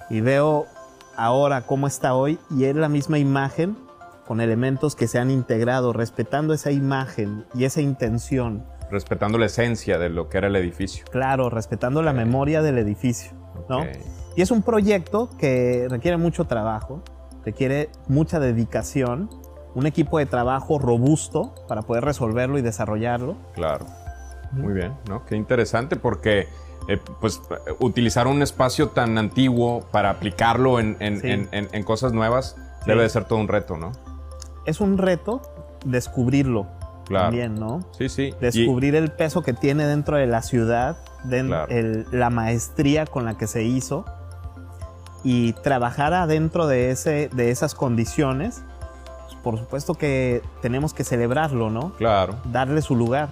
Y 0.09 0.21
veo 0.21 0.65
ahora 1.15 1.61
cómo 1.67 1.87
está 1.87 2.15
hoy 2.15 2.39
y 2.49 2.65
es 2.65 2.75
la 2.75 2.89
misma 2.89 3.19
imagen 3.19 3.77
con 4.27 4.41
elementos 4.41 4.95
que 4.95 5.07
se 5.07 5.19
han 5.19 5.29
integrado, 5.29 5.93
respetando 5.93 6.53
esa 6.53 6.71
imagen 6.71 7.45
y 7.53 7.65
esa 7.65 7.81
intención. 7.81 8.63
Respetando 8.89 9.37
la 9.37 9.45
esencia 9.47 9.97
de 9.99 10.09
lo 10.09 10.29
que 10.29 10.37
era 10.37 10.47
el 10.47 10.55
edificio. 10.55 11.05
Claro, 11.11 11.49
respetando 11.49 12.01
la 12.01 12.13
memoria 12.13 12.61
del 12.61 12.77
edificio. 12.77 13.31
¿no? 13.69 13.83
Y 14.35 14.41
es 14.41 14.49
un 14.51 14.61
proyecto 14.63 15.29
que 15.37 15.87
requiere 15.89 16.17
mucho 16.17 16.45
trabajo, 16.45 17.03
requiere 17.45 17.89
mucha 18.07 18.39
dedicación, 18.39 19.29
un 19.75 19.85
equipo 19.87 20.19
de 20.19 20.25
trabajo 20.25 20.77
robusto 20.79 21.53
para 21.67 21.81
poder 21.81 22.05
resolverlo 22.05 22.57
y 22.57 22.61
desarrollarlo. 22.61 23.35
Claro. 23.55 23.85
Muy 24.51 24.73
bien, 24.73 24.93
¿no? 25.09 25.25
Qué 25.25 25.35
interesante 25.35 25.95
porque 25.95 26.47
eh, 26.89 26.99
pues 27.21 27.41
utilizar 27.79 28.27
un 28.27 28.41
espacio 28.41 28.89
tan 28.89 29.17
antiguo 29.17 29.85
para 29.91 30.09
aplicarlo 30.09 30.79
en, 30.81 30.97
en- 30.99 31.21
Sí. 31.21 31.29
en- 31.31 31.47
en- 31.53 31.69
en 31.71 31.83
cosas 31.83 32.11
nuevas 32.11 32.55
Sí. 32.57 32.87
debe 32.87 33.03
de 33.03 33.09
ser 33.09 33.23
todo 33.25 33.39
un 33.39 33.47
reto, 33.47 33.77
¿no? 33.77 33.93
Es 34.65 34.81
un 34.81 34.97
reto 34.97 35.41
descubrirlo 35.85 36.67
Claro. 37.05 37.25
también, 37.27 37.55
¿no? 37.55 37.79
Sí, 37.97 38.09
sí. 38.09 38.33
Y- 38.37 38.41
descubrir 38.41 38.95
el 38.95 39.11
peso 39.11 39.41
que 39.43 39.53
tiene 39.53 39.87
dentro 39.87 40.17
de 40.17 40.27
la 40.27 40.41
ciudad, 40.41 40.97
den- 41.23 41.47
Claro. 41.47 41.67
el- 41.71 42.05
la 42.11 42.29
maestría 42.29 43.05
con 43.05 43.23
la 43.25 43.37
que 43.37 43.47
se 43.47 43.63
hizo 43.63 44.03
y 45.23 45.53
trabajar 45.53 46.13
adentro 46.13 46.67
de, 46.67 46.91
ese, 46.91 47.29
de 47.33 47.49
esas 47.49 47.75
condiciones, 47.75 48.61
por 49.43 49.59
supuesto 49.59 49.93
que 49.95 50.41
tenemos 50.61 50.93
que 50.93 51.03
celebrarlo, 51.03 51.69
¿no? 51.69 51.91
claro. 51.97 52.37
Darle 52.51 52.81
su 52.81 52.95
lugar. 52.95 53.29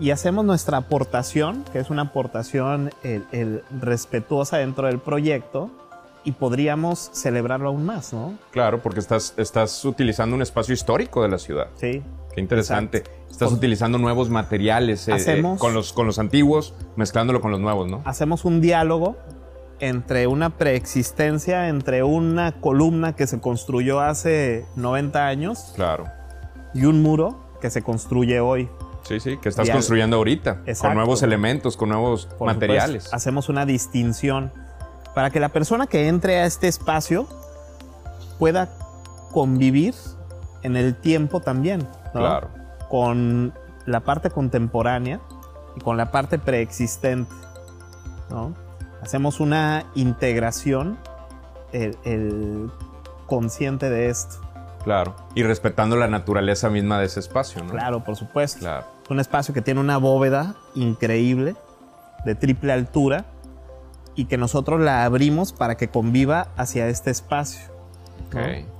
Y 0.00 0.10
hacemos 0.12 0.44
nuestra 0.44 0.78
aportación, 0.78 1.64
que 1.72 1.80
es 1.80 1.90
una 1.90 2.02
aportación 2.02 2.90
el- 3.02 3.24
el 3.32 3.62
respetuosa 3.80 4.56
dentro 4.58 4.86
del 4.86 4.98
proyecto, 5.00 5.70
y 6.24 6.32
podríamos 6.32 7.10
celebrarlo 7.14 7.68
aún 7.70 7.86
más, 7.86 8.12
¿no? 8.12 8.34
Claro, 8.50 8.80
porque 8.82 9.00
estás, 9.00 9.34
estás 9.38 9.84
utilizando 9.84 10.36
un 10.36 10.42
espacio 10.42 10.74
histórico 10.74 11.22
de 11.22 11.28
la 11.28 11.38
ciudad. 11.38 11.68
Sí. 11.76 12.02
Qué 12.34 12.40
interesante. 12.40 13.04
Estás 13.30 13.48
Por- 13.48 13.58
utilizando 13.58 13.98
nuevos 13.98 14.28
materiales 14.28 15.08
eh, 15.08 15.12
eh, 15.12 15.14
Hacemos- 15.14 15.58
con, 15.58 15.74
los, 15.74 15.92
con 15.92 16.06
los 16.06 16.18
antiguos, 16.18 16.74
mezclándolo 16.96 17.40
con 17.40 17.50
los 17.50 17.60
nuevos, 17.60 17.88
¿no? 17.88 18.02
hacemos 18.04 18.44
un 18.44 18.60
diálogo 18.60 19.16
entre 19.80 20.26
una 20.26 20.50
preexistencia, 20.50 21.68
entre 21.68 22.02
una 22.02 22.52
columna 22.52 23.14
que 23.14 23.26
se 23.26 23.40
construyó 23.40 24.00
hace 24.00 24.66
90 24.76 25.26
años 25.26 25.72
Claro. 25.76 26.06
y 26.74 26.84
un 26.84 27.02
muro 27.02 27.38
que 27.60 27.70
se 27.70 27.82
construye 27.82 28.40
hoy. 28.40 28.68
Sí, 29.02 29.20
sí, 29.20 29.38
que 29.38 29.48
estás 29.48 29.70
construyendo 29.70 30.16
ahorita, 30.16 30.56
con 30.60 30.68
Exacto. 30.68 30.94
nuevos 30.94 31.22
elementos, 31.22 31.76
con 31.76 31.88
nuevos 31.88 32.26
Por 32.26 32.46
materiales. 32.46 33.04
supuesto, 33.04 33.16
hacemos 33.16 33.48
una 33.48 33.64
distinción 33.64 34.52
para 35.14 35.30
que 35.30 35.40
la 35.40 35.48
persona 35.48 35.86
que 35.86 36.08
entre 36.08 36.36
a 36.40 36.44
este 36.46 36.68
espacio 36.68 37.26
pueda 38.38 38.68
convivir 39.32 39.94
en 40.62 40.76
el 40.76 40.94
tiempo 40.94 41.40
también, 41.40 41.80
¿no? 42.14 42.20
Claro. 42.20 42.48
con 42.90 43.52
la 43.86 44.00
parte 44.00 44.30
contemporánea 44.30 45.20
y 45.76 45.80
con 45.80 45.96
la 45.96 46.10
parte 46.10 46.38
preexistente. 46.38 47.32
¿no? 48.30 48.54
Hacemos 49.02 49.40
una 49.40 49.84
integración 49.94 50.98
el, 51.72 51.96
el 52.04 52.70
consciente 53.26 53.90
de 53.90 54.08
esto. 54.08 54.36
Claro. 54.84 55.14
Y 55.34 55.42
respetando 55.42 55.96
la 55.96 56.08
naturaleza 56.08 56.70
misma 56.70 56.98
de 56.98 57.06
ese 57.06 57.20
espacio, 57.20 57.62
¿no? 57.62 57.70
Claro, 57.72 58.04
por 58.04 58.16
supuesto. 58.16 58.60
Claro. 58.60 58.84
Es 59.04 59.10
un 59.10 59.20
espacio 59.20 59.52
que 59.54 59.60
tiene 59.62 59.80
una 59.80 59.98
bóveda 59.98 60.54
increíble, 60.74 61.56
de 62.24 62.34
triple 62.34 62.72
altura, 62.72 63.26
y 64.14 64.24
que 64.24 64.36
nosotros 64.38 64.80
la 64.80 65.04
abrimos 65.04 65.52
para 65.52 65.76
que 65.76 65.88
conviva 65.88 66.48
hacia 66.56 66.88
este 66.88 67.10
espacio. 67.10 67.60
Ok. 68.28 68.34
¿no? 68.34 68.78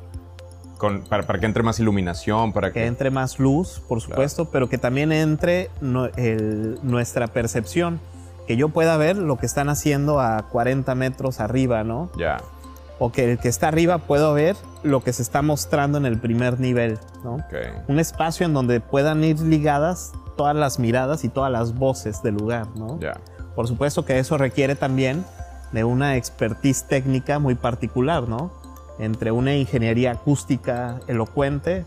Con- 0.78 1.02
para, 1.02 1.24
para 1.24 1.40
que 1.40 1.46
entre 1.46 1.62
más 1.62 1.78
iluminación, 1.80 2.52
para 2.52 2.68
que... 2.72 2.80
Que 2.80 2.86
entre 2.86 3.10
más 3.10 3.38
luz, 3.38 3.82
por 3.88 4.00
supuesto, 4.00 4.46
pero 4.50 4.68
que 4.68 4.78
también 4.78 5.12
entre 5.12 5.70
no- 5.80 6.06
el- 6.16 6.78
nuestra 6.82 7.26
percepción. 7.28 8.00
Que 8.48 8.56
yo 8.56 8.70
pueda 8.70 8.96
ver 8.96 9.18
lo 9.18 9.36
que 9.36 9.44
están 9.44 9.68
haciendo 9.68 10.20
a 10.20 10.48
40 10.48 10.94
metros 10.94 11.38
arriba, 11.38 11.84
¿no? 11.84 12.10
Ya. 12.16 12.38
O 12.98 13.12
que 13.12 13.32
el 13.32 13.38
que 13.38 13.48
está 13.48 13.68
arriba 13.68 13.98
pueda 13.98 14.32
ver 14.32 14.56
lo 14.82 15.04
que 15.04 15.12
se 15.12 15.20
está 15.20 15.42
mostrando 15.42 15.98
en 15.98 16.06
el 16.06 16.18
primer 16.18 16.58
nivel, 16.58 16.98
¿no? 17.22 17.34
Ok. 17.34 17.54
Un 17.88 18.00
espacio 18.00 18.46
en 18.46 18.54
donde 18.54 18.80
puedan 18.80 19.22
ir 19.22 19.38
ligadas 19.40 20.12
todas 20.38 20.56
las 20.56 20.78
miradas 20.78 21.24
y 21.24 21.28
todas 21.28 21.52
las 21.52 21.74
voces 21.74 22.22
del 22.22 22.36
lugar, 22.36 22.68
¿no? 22.74 22.98
Ya. 22.98 23.20
Por 23.54 23.68
supuesto 23.68 24.06
que 24.06 24.18
eso 24.18 24.38
requiere 24.38 24.76
también 24.76 25.26
de 25.72 25.84
una 25.84 26.16
expertise 26.16 26.84
técnica 26.88 27.38
muy 27.38 27.54
particular, 27.54 28.26
¿no? 28.28 28.50
Entre 28.98 29.30
una 29.30 29.54
ingeniería 29.56 30.12
acústica 30.12 31.00
elocuente, 31.06 31.84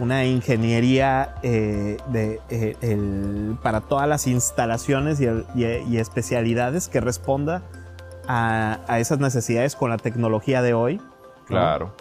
una 0.00 0.24
ingeniería 0.24 1.34
eh, 1.42 1.96
de, 2.08 2.40
eh, 2.50 2.76
el- 2.80 3.56
para 3.62 3.80
todas 3.80 4.08
las 4.08 4.26
instalaciones 4.26 5.20
y, 5.20 5.24
el- 5.26 5.44
y- 5.54 5.64
y 5.64 5.98
especialidades 5.98 6.88
que 6.88 7.00
responda 7.00 7.62
a, 8.26 8.80
a 8.86 9.00
esas 9.00 9.18
necesidades 9.18 9.74
con 9.74 9.90
la 9.90 9.96
tecnología 9.96 10.62
de 10.62 10.74
hoy. 10.74 10.96
¿no? 10.96 11.04
Claro. 11.46 11.94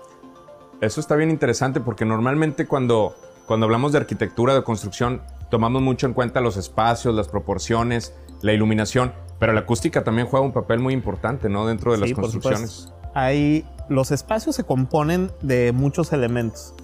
Eso 0.82 1.00
está 1.00 1.16
bien 1.16 1.32
interesante 1.32 1.80
porque 1.80 2.06
normalmente 2.06 2.68
cuando, 2.68 3.16
cuando 3.48 3.66
hablamos 3.66 3.94
de 3.94 4.00
arquitectura, 4.00 4.54
de 4.54 4.64
construcción, 4.64 5.22
tomamos 5.50 5.82
mucho 5.82 6.06
en 6.06 6.14
cuenta 6.14 6.40
los 6.42 6.56
espacios, 6.58 7.16
las 7.16 7.28
proporciones, 7.30 8.14
la 8.42 8.54
iluminación, 8.54 9.12
pero 9.40 9.54
la 9.54 9.62
acústica 9.62 10.04
también 10.04 10.28
juega 10.28 10.46
un 10.46 10.52
papel 10.52 10.80
muy 10.80 10.94
importante, 10.94 11.50
¿no? 11.50 11.66
Dentro 11.66 11.94
de 11.94 11.98
las 11.98 12.10
Sí, 12.10 12.14
por 12.16 12.24
construcciones. 12.26 12.70
supuesto. 12.72 13.10
Hay, 13.16 13.66
los 13.90 14.12
espacios 14.12 14.56
se 14.56 14.64
componen 14.66 15.32
de 15.42 15.72
muchos 15.72 16.14
elementos. 16.14 16.76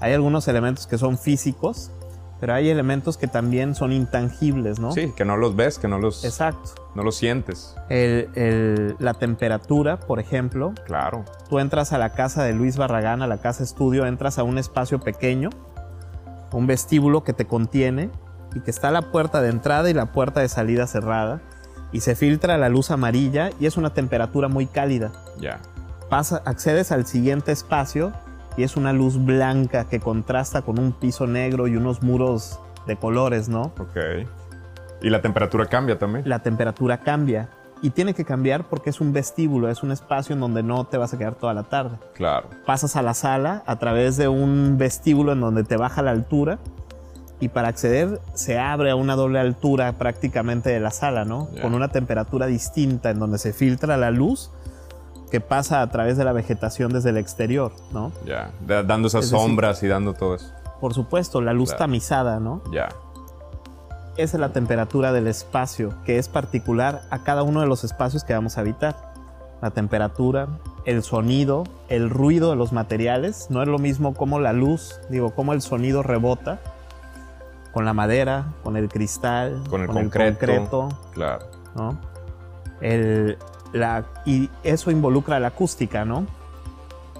Hay 0.00 0.12
algunos 0.12 0.48
elementos 0.48 0.86
que 0.86 0.98
son 0.98 1.18
físicos, 1.18 1.90
pero 2.40 2.54
hay 2.54 2.70
elementos 2.70 3.18
que 3.18 3.26
también 3.28 3.74
son 3.74 3.92
intangibles, 3.92 4.78
¿no? 4.80 4.92
Sí, 4.92 5.12
que 5.14 5.26
no 5.26 5.36
los 5.36 5.56
ves, 5.56 5.78
que 5.78 5.88
no 5.88 5.98
los, 5.98 6.24
Exacto. 6.24 6.70
no 6.94 7.02
los 7.02 7.16
sientes. 7.16 7.76
El- 7.90 8.30
el- 8.34 8.96
la 8.98 9.12
temperatura, 9.14 10.00
por 10.00 10.20
ejemplo. 10.20 10.72
Claro. 10.86 11.24
Tú 11.50 11.58
entras 11.58 11.92
a 11.92 11.98
la 11.98 12.10
casa 12.14 12.42
de 12.42 12.54
Luis 12.54 12.78
Barragán, 12.78 13.20
a 13.20 13.26
la 13.26 13.38
casa 13.42 13.62
estudio, 13.62 14.06
entras 14.06 14.38
a 14.38 14.42
un 14.42 14.56
espacio 14.56 15.00
pequeño, 15.00 15.50
un 16.52 16.66
vestíbulo 16.66 17.24
que 17.24 17.34
te 17.34 17.46
contiene 17.46 18.10
y 18.54 18.60
que 18.60 18.70
está 18.70 18.90
la 18.90 19.02
puerta 19.12 19.42
de 19.42 19.50
entrada 19.50 19.90
y 19.90 19.94
la 19.94 20.06
puerta 20.12 20.40
de 20.40 20.48
salida 20.48 20.86
cerrada 20.86 21.40
y 21.92 22.00
se 22.00 22.14
filtra 22.16 22.56
la 22.56 22.68
luz 22.70 22.90
amarilla 22.90 23.50
y 23.60 23.66
es 23.66 23.76
una 23.76 23.92
temperatura 23.92 24.48
muy 24.48 24.66
cálida. 24.66 25.12
Ya. 25.38 25.60
Pasa, 26.08 26.42
accedes 26.46 26.90
al 26.90 27.06
siguiente 27.06 27.52
espacio 27.52 28.12
y 28.56 28.62
es 28.62 28.76
una 28.76 28.92
luz 28.92 29.24
blanca 29.24 29.88
que 29.88 30.00
contrasta 30.00 30.62
con 30.62 30.78
un 30.78 30.92
piso 30.92 31.26
negro 31.26 31.68
y 31.68 31.76
unos 31.76 32.02
muros 32.02 32.60
de 32.86 32.96
colores, 32.96 33.48
¿no? 33.48 33.72
Ok. 33.78 33.98
Y 35.02 35.10
la 35.10 35.22
temperatura 35.22 35.66
cambia 35.66 35.98
también. 35.98 36.28
La 36.28 36.40
temperatura 36.40 36.98
cambia 36.98 37.48
y 37.82 37.90
tiene 37.90 38.14
que 38.14 38.24
cambiar 38.24 38.68
porque 38.68 38.90
es 38.90 39.00
un 39.00 39.12
vestíbulo, 39.12 39.70
es 39.70 39.82
un 39.82 39.92
espacio 39.92 40.34
en 40.34 40.40
donde 40.40 40.62
no 40.62 40.84
te 40.84 40.98
vas 40.98 41.14
a 41.14 41.18
quedar 41.18 41.34
toda 41.34 41.54
la 41.54 41.64
tarde. 41.64 41.96
Claro. 42.14 42.48
Pasas 42.66 42.96
a 42.96 43.02
la 43.02 43.14
sala 43.14 43.62
a 43.66 43.78
través 43.78 44.16
de 44.16 44.28
un 44.28 44.76
vestíbulo 44.76 45.32
en 45.32 45.40
donde 45.40 45.64
te 45.64 45.76
baja 45.76 46.02
la 46.02 46.10
altura 46.10 46.58
y 47.40 47.48
para 47.48 47.68
acceder 47.68 48.20
se 48.34 48.58
abre 48.58 48.90
a 48.90 48.96
una 48.96 49.16
doble 49.16 49.38
altura 49.40 49.94
prácticamente 49.94 50.68
de 50.68 50.80
la 50.80 50.90
sala, 50.90 51.24
¿no? 51.24 51.48
Con 51.62 51.74
una 51.74 51.88
temperatura 51.88 52.46
distinta 52.46 53.10
en 53.10 53.18
donde 53.18 53.38
se 53.38 53.54
filtra 53.54 53.96
la 53.96 54.10
luz 54.10 54.50
que 55.30 55.40
pasa 55.40 55.80
a 55.82 55.90
través 55.90 56.16
de 56.16 56.24
la 56.24 56.32
vegetación 56.32 56.92
desde 56.92 57.10
el 57.10 57.16
exterior, 57.16 57.72
¿no? 57.92 58.12
Ya. 58.26 58.50
Da- 58.66 58.82
dando 58.82 59.08
esas 59.08 59.24
Es 59.24 59.30
decir- 59.30 59.46
sombras 59.46 59.82
y 59.82 59.88
dando 59.88 60.14
todo 60.14 60.34
eso. 60.34 60.46
Por 60.80 60.94
supuesto, 60.94 61.40
la 61.40 61.52
luz 61.52 61.70
Claro. 61.70 61.78
tamizada, 61.84 62.40
¿no? 62.40 62.62
Ya. 62.72 62.88
Esa 64.16 64.36
es 64.36 64.40
la 64.40 64.52
temperatura 64.52 65.12
del 65.12 65.26
espacio, 65.28 65.94
que 66.04 66.18
es 66.18 66.28
particular 66.28 67.02
a 67.10 67.20
cada 67.22 67.42
uno 67.42 67.60
de 67.60 67.66
los 67.66 67.84
espacios 67.84 68.24
que 68.24 68.34
vamos 68.34 68.58
a 68.58 68.62
habitar. 68.62 68.96
La 69.62 69.70
temperatura, 69.70 70.48
el 70.86 71.02
sonido, 71.02 71.64
el 71.88 72.10
ruido 72.10 72.50
de 72.50 72.56
los 72.56 72.72
materiales. 72.72 73.46
No 73.50 73.62
es 73.62 73.68
lo 73.68 73.78
mismo 73.78 74.14
como 74.14 74.40
la 74.40 74.52
luz, 74.52 74.98
digo, 75.10 75.34
como 75.34 75.52
el 75.52 75.60
sonido 75.62 76.02
rebota 76.02 76.58
con 77.72 77.84
la 77.84 77.92
madera, 77.92 78.46
con 78.64 78.76
el 78.76 78.88
cristal, 78.88 79.62
Con 79.70 79.82
el 79.82 79.86
concreto. 79.88 80.38
concreto, 80.38 80.88
Claro. 81.12 81.46
¿no? 81.76 81.98
El, 82.80 83.36
la, 83.72 84.04
y 84.24 84.50
eso 84.62 84.90
involucra 84.90 85.40
la 85.40 85.48
acústica, 85.48 86.04
¿no? 86.04 86.26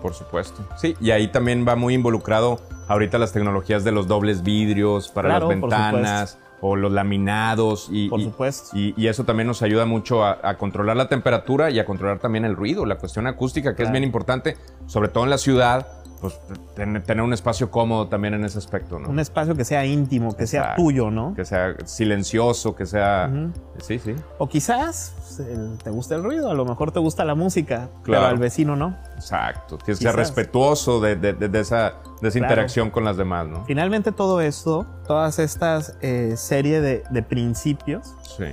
Por 0.00 0.14
supuesto. 0.14 0.62
Sí, 0.78 0.96
y 1.00 1.10
ahí 1.10 1.28
también 1.28 1.66
va 1.66 1.76
muy 1.76 1.94
involucrado 1.94 2.60
ahorita 2.88 3.18
las 3.18 3.32
tecnologías 3.32 3.84
de 3.84 3.92
los 3.92 4.08
dobles 4.08 4.42
vidrios 4.42 5.08
para 5.08 5.28
Claro, 5.28 5.48
las 5.50 5.60
ventanas 5.60 6.38
o 6.62 6.76
los 6.76 6.92
laminados. 6.92 7.88
Y, 7.90 8.08
Por 8.08 8.22
supuesto. 8.22 8.76
Y, 8.76 8.94
y 8.96 9.08
eso 9.08 9.24
también 9.24 9.46
nos 9.46 9.62
ayuda 9.62 9.86
mucho 9.86 10.24
a, 10.24 10.38
a 10.42 10.56
controlar 10.56 10.96
la 10.96 11.08
temperatura 11.08 11.70
y 11.70 11.78
a 11.78 11.84
controlar 11.84 12.18
también 12.18 12.44
el 12.44 12.56
ruido, 12.56 12.86
la 12.86 12.96
cuestión 12.96 13.26
acústica, 13.26 13.74
que 13.74 13.82
es 13.82 13.90
bien 13.90 14.04
importante, 14.04 14.56
sobre 14.86 15.08
todo 15.08 15.24
en 15.24 15.30
la 15.30 15.38
ciudad, 15.38 15.86
pues 16.20 16.38
ten- 16.74 17.02
tener 17.02 17.22
un 17.24 17.32
espacio 17.32 17.70
cómodo 17.70 18.08
también 18.08 18.34
en 18.34 18.44
ese 18.44 18.58
aspecto, 18.58 18.98
¿no? 18.98 19.08
Un 19.08 19.18
espacio 19.18 19.54
que 19.56 19.64
sea 19.64 19.86
íntimo, 19.86 20.36
que 20.36 20.46
sea 20.46 20.60
Exacto. 20.60 20.82
tuyo, 20.82 21.10
¿no? 21.10 21.34
Que 21.34 21.44
sea 21.44 21.74
silencioso, 21.86 22.74
que 22.76 22.86
sea... 22.86 23.30
Ujú. 23.32 23.52
Sí, 23.80 23.98
sí. 23.98 24.14
O 24.38 24.48
quizás 24.48 25.14
pues, 25.18 25.48
el- 25.48 25.78
te 25.78 25.90
gusta 25.90 26.14
el 26.16 26.22
ruido, 26.22 26.50
a 26.50 26.54
lo 26.54 26.64
mejor 26.64 26.92
te 26.92 26.98
gusta 27.00 27.24
la 27.24 27.34
música, 27.34 27.88
pero 28.04 28.18
Claro. 28.18 28.26
al 28.26 28.38
vecino 28.38 28.76
no. 28.76 28.96
Exacto. 29.14 29.78
Que 29.78 29.94
ser 29.94 30.14
respetuoso 30.16 31.00
de, 31.00 31.16
de- 31.16 31.32
de- 31.32 31.48
de 31.48 31.60
esa, 31.60 31.86
esa 31.88 31.94
Claro. 32.20 32.36
interacción 32.38 32.90
con 32.90 33.04
las 33.04 33.16
demás, 33.16 33.46
¿no? 33.46 33.64
Finalmente 33.64 34.12
todo 34.12 34.40
esto, 34.40 34.86
todas 35.06 35.38
estas 35.38 35.96
eh, 36.02 36.34
serie 36.36 36.80
de, 36.80 37.02
de 37.10 37.22
principios 37.22 38.14
Sí, 38.36 38.44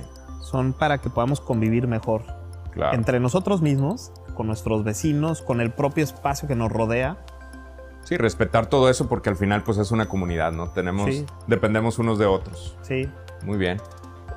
son 0.42 0.72
para 0.72 0.98
que 0.98 1.10
podamos 1.10 1.40
convivir 1.40 1.86
mejor 1.86 2.22
claro. 2.72 2.94
entre 2.96 3.20
nosotros 3.20 3.60
mismos, 3.62 4.10
con 4.34 4.46
nuestros 4.46 4.84
vecinos, 4.84 5.42
con 5.42 5.60
el 5.60 5.72
propio 5.72 6.04
espacio 6.04 6.46
que 6.48 6.54
nos 6.54 6.70
rodea. 6.70 7.16
Sí, 8.08 8.16
respetar 8.16 8.66
todo 8.68 8.88
eso 8.88 9.06
porque 9.06 9.28
al 9.28 9.36
final 9.36 9.62
pues 9.64 9.76
es 9.76 9.90
una 9.90 10.08
comunidad, 10.08 10.50
¿no? 10.52 10.68
Tenemos, 10.70 11.06
Sí. 11.14 11.26
dependemos 11.46 11.98
unos 11.98 12.18
de 12.18 12.24
otros. 12.24 12.74
Sí. 12.80 13.06
Muy 13.44 13.58
bien. 13.58 13.78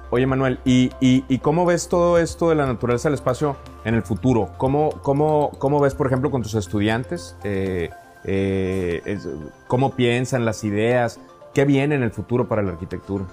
Oye, 0.10 0.28
Manuel, 0.28 0.60
¿y, 0.66 0.92
y, 1.00 1.24
y 1.30 1.40
cómo 1.40 1.66
ves 1.66 1.88
todo 1.88 2.18
esto 2.18 2.50
de 2.50 2.56
la 2.56 2.66
naturaleza 2.66 3.08
del 3.08 3.14
espacio 3.14 3.56
en 3.86 3.96
el 3.96 4.02
futuro? 4.02 4.50
¿Cómo, 4.58 4.90
cómo, 5.02 5.52
cómo 5.58 5.80
ves, 5.80 5.96
por 5.96 6.08
ejemplo, 6.08 6.30
con 6.32 6.42
tus 6.42 6.54
estudiantes? 6.56 7.38
Eh, 7.46 7.90
eh, 8.26 9.02
es- 9.06 9.26
¿Cómo 9.68 9.96
piensan 9.96 10.44
las 10.44 10.66
ideas? 10.66 11.22
¿Qué 11.54 11.64
viene 11.64 11.96
en 11.96 12.04
el 12.04 12.12
futuro 12.12 12.50
para 12.50 12.62
la 12.62 12.72
arquitectura? 12.74 13.24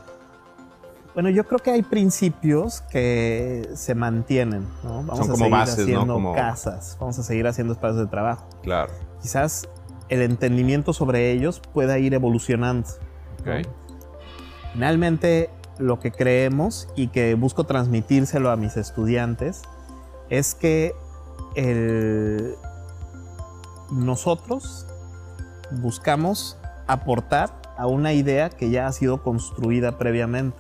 Bueno, 1.15 1.31
yo 1.31 1.43
creo 1.49 1.59
que 1.59 1.73
hay 1.73 1.83
principios 1.83 2.83
que 2.83 3.69
se 3.75 3.97
mantienen, 3.97 4.65
¿no? 4.85 5.03
Vamos 5.03 5.19
Son 5.19 5.25
a 5.27 5.33
como 5.33 5.37
seguir 5.37 5.51
bases, 5.51 5.79
¿no? 5.79 5.83
haciendo 5.83 6.15
Como- 6.15 6.33
casas, 6.35 6.97
vamos 7.01 7.19
a 7.19 7.25
seguir 7.25 7.49
haciendo 7.49 7.73
espacios 7.73 7.99
de 7.99 8.07
trabajo. 8.07 8.47
Claro. 8.63 8.93
Quizás 9.21 9.69
el 10.09 10.23
entendimiento 10.23 10.93
sobre 10.93 11.31
ellos 11.33 11.61
pueda 11.73 11.99
ir 11.99 12.15
evolucionando. 12.15 12.89
Finalmente, 14.73 15.51
lo 15.79 15.99
que 16.01 16.11
creemos 16.13 16.89
y 16.97 17.09
que 17.09 17.35
busco 17.35 17.65
transmitírselo 17.65 18.51
a 18.51 18.57
mis 18.57 18.77
estudiantes 18.77 19.63
es 20.29 20.55
que 20.55 20.93
el- 21.55 22.57
nosotros 23.91 24.87
buscamos 25.81 26.59
aportar 26.87 27.51
a 27.77 27.87
una 27.87 28.13
idea 28.13 28.51
que 28.51 28.71
ya 28.71 28.87
ha 28.87 28.93
sido 28.93 29.23
construida 29.23 29.99
previamente. 29.99 30.59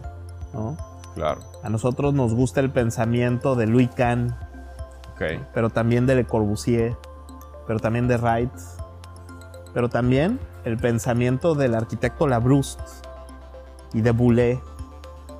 ¿no? 0.54 0.76
Claro. 1.14 1.40
A 1.62 1.68
nosotros 1.68 2.14
nos 2.14 2.32
gusta 2.34 2.60
el 2.60 2.70
pensamiento 2.70 3.54
de 3.56 3.66
Louis 3.66 3.90
Kahn, 3.94 4.34
pero 5.52 5.68
también 5.70 6.06
de 6.06 6.14
Le 6.14 6.24
Corbusier, 6.24 6.96
pero 7.66 7.80
también 7.80 8.06
de 8.08 8.16
Wright, 8.16 8.52
pero 9.78 9.88
también 9.88 10.40
el 10.64 10.76
pensamiento 10.76 11.54
del 11.54 11.76
arquitecto 11.76 12.26
Labrouste 12.26 12.82
y 13.92 14.00
de 14.00 14.10
Boulez, 14.10 14.58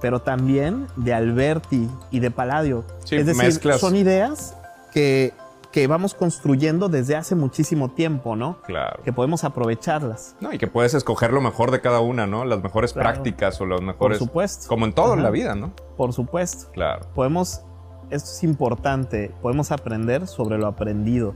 pero 0.01 0.21
también 0.21 0.87
de 0.95 1.13
Alberti 1.13 1.91
y 2.13 2.21
de 2.21 2.31
Palladio. 2.31 2.85
Sí, 3.03 3.17
es 3.17 3.27
decir, 3.27 3.43
mezclas. 3.43 3.81
son 3.81 3.97
ideas 3.97 4.57
que, 4.93 5.35
que 5.73 5.89
vamos 5.89 6.15
construyendo 6.15 6.89
desde 6.89 7.17
hace 7.17 7.35
muchísimo 7.35 7.89
tiempo, 7.91 8.37
¿no? 8.37 8.59
Claro. 8.63 9.03
Que 9.03 9.13
podemos 9.13 9.43
aprovecharlas. 9.43 10.37
No, 10.41 10.53
y 10.53 10.59
que 10.59 10.69
puedes 10.69 10.95
escoger 10.95 11.33
lo 11.33 11.41
mejor 11.41 11.73
de 11.73 11.81
cada 11.81 11.99
una, 11.99 12.29
¿no? 12.29 12.45
Las 12.45 12.63
mejores 12.63 12.93
Claro. 12.93 13.09
prácticas 13.09 13.61
o 13.61 13.67
Por 13.67 13.83
mejores... 13.83 14.19
supuesto. 14.19 14.69
Como 14.69 14.85
en 14.85 14.93
todo 14.93 15.15
en 15.15 15.19
Ajá. 15.19 15.23
la 15.23 15.31
vida, 15.31 15.57
¿no? 15.57 15.73
Por 15.97 16.13
supuesto. 16.13 16.71
Claro. 16.71 17.09
Podemos, 17.13 17.63
esto 18.11 18.31
es 18.31 18.45
importante, 18.45 19.35
podemos 19.43 19.73
aprender 19.73 20.29
sobre 20.29 20.59
lo 20.59 20.69
aprendido. 20.69 21.35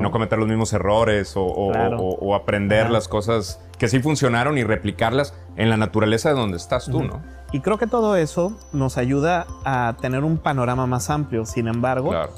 No, 0.00 0.10
cometer 0.10 0.38
los 0.38 0.48
mismos 0.48 0.72
errores 0.72 1.36
o, 1.36 1.44
o- 1.44 1.72
Claro. 1.72 1.98
o- 1.98 2.18
o 2.26 2.34
aprender 2.34 2.84
Ajá. 2.84 2.92
las 2.92 3.08
cosas 3.08 3.60
que 3.78 3.88
sí 3.88 4.00
funcionaron 4.00 4.56
y 4.58 4.64
replicarlas 4.64 5.34
en 5.56 5.70
la 5.70 5.76
naturaleza 5.76 6.28
de 6.30 6.34
donde 6.36 6.56
estás 6.56 6.86
tú. 6.86 7.02
¿no? 7.02 7.20
Y 7.52 7.60
creo 7.60 7.78
que 7.78 7.86
todo 7.86 8.16
eso 8.16 8.56
nos 8.72 8.98
ayuda 8.98 9.46
a 9.64 9.94
tener 10.00 10.24
un 10.24 10.38
panorama 10.38 10.86
más 10.86 11.10
amplio. 11.10 11.46
Sin 11.46 11.68
embargo, 11.68 12.10
Claro. 12.10 12.30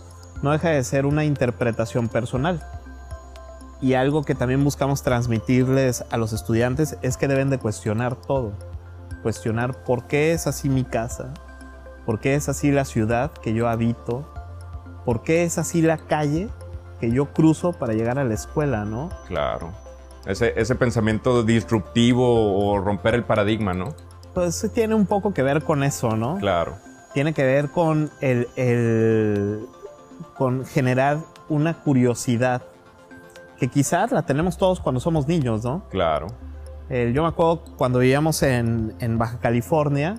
no 0.43 0.51
deja 0.53 0.71
de 0.71 0.83
ser 0.85 1.07
una 1.07 1.25
interpretación 1.25 2.09
personal. 2.09 2.63
Y 3.81 3.95
algo 3.95 4.25
que 4.25 4.35
también 4.35 4.65
buscamos 4.65 5.03
transmitirles 5.03 6.05
a 6.11 6.17
los 6.17 6.33
estudiantes 6.33 6.97
es 7.03 7.17
que 7.17 7.29
deben 7.29 7.51
de 7.51 7.59
cuestionar 7.59 8.17
todo. 8.17 8.53
Cuestionar 9.23 9.85
por 9.85 10.05
qué 10.07 10.33
es 10.33 10.47
así 10.47 10.69
mi 10.69 10.85
casa, 10.85 11.35
por 12.07 12.21
qué 12.21 12.35
es 12.35 12.49
así 12.49 12.71
la 12.71 12.85
ciudad 12.85 13.33
que 13.33 13.53
yo 13.53 13.69
habito, 13.69 14.27
por 15.05 15.23
qué 15.23 15.45
es 15.45 15.59
así 15.59 15.83
la 15.83 15.99
calle 15.99 16.49
que 17.01 17.11
yo 17.11 17.27
cruzo 17.33 17.73
para 17.73 17.93
llegar 17.93 18.19
a 18.19 18.25
la 18.25 18.35
escuela, 18.35 18.85
¿no? 18.85 19.11
Claro. 19.29 19.73
Ese, 20.27 20.55
ese 20.57 20.75
pensamiento 20.75 21.43
disruptivo 21.43 22.59
o 22.71 22.79
romper 22.81 23.15
el 23.15 23.25
paradigma, 23.25 23.75
¿no? 23.75 23.95
Pues 24.35 24.69
tiene 24.75 24.95
un 24.95 25.07
poco 25.07 25.33
que 25.33 25.43
ver 25.43 25.63
con 25.63 25.83
eso, 25.83 26.17
¿no? 26.17 26.37
Claro. 26.39 26.75
tiene 27.15 27.33
que 27.33 27.45
ver 27.45 27.71
con 27.71 28.11
el, 28.21 28.49
el- 28.57 29.67
con 30.37 30.65
generar 30.67 31.19
una 31.49 31.75
curiosidad 31.83 32.63
que 33.59 33.69
quizás 33.69 34.13
la 34.13 34.23
tenemos 34.23 34.59
todos 34.59 34.81
cuando 34.81 35.01
somos 35.01 35.27
niños, 35.27 35.65
¿no? 35.65 35.85
Claro. 35.89 36.27
Eh, 36.91 37.13
yo 37.15 37.23
me 37.23 37.29
acuerdo 37.29 37.63
cuando 37.79 38.01
vivíamos 38.01 38.43
en, 38.43 38.95
en 39.01 39.17
Baja 39.17 39.39
California, 39.39 40.17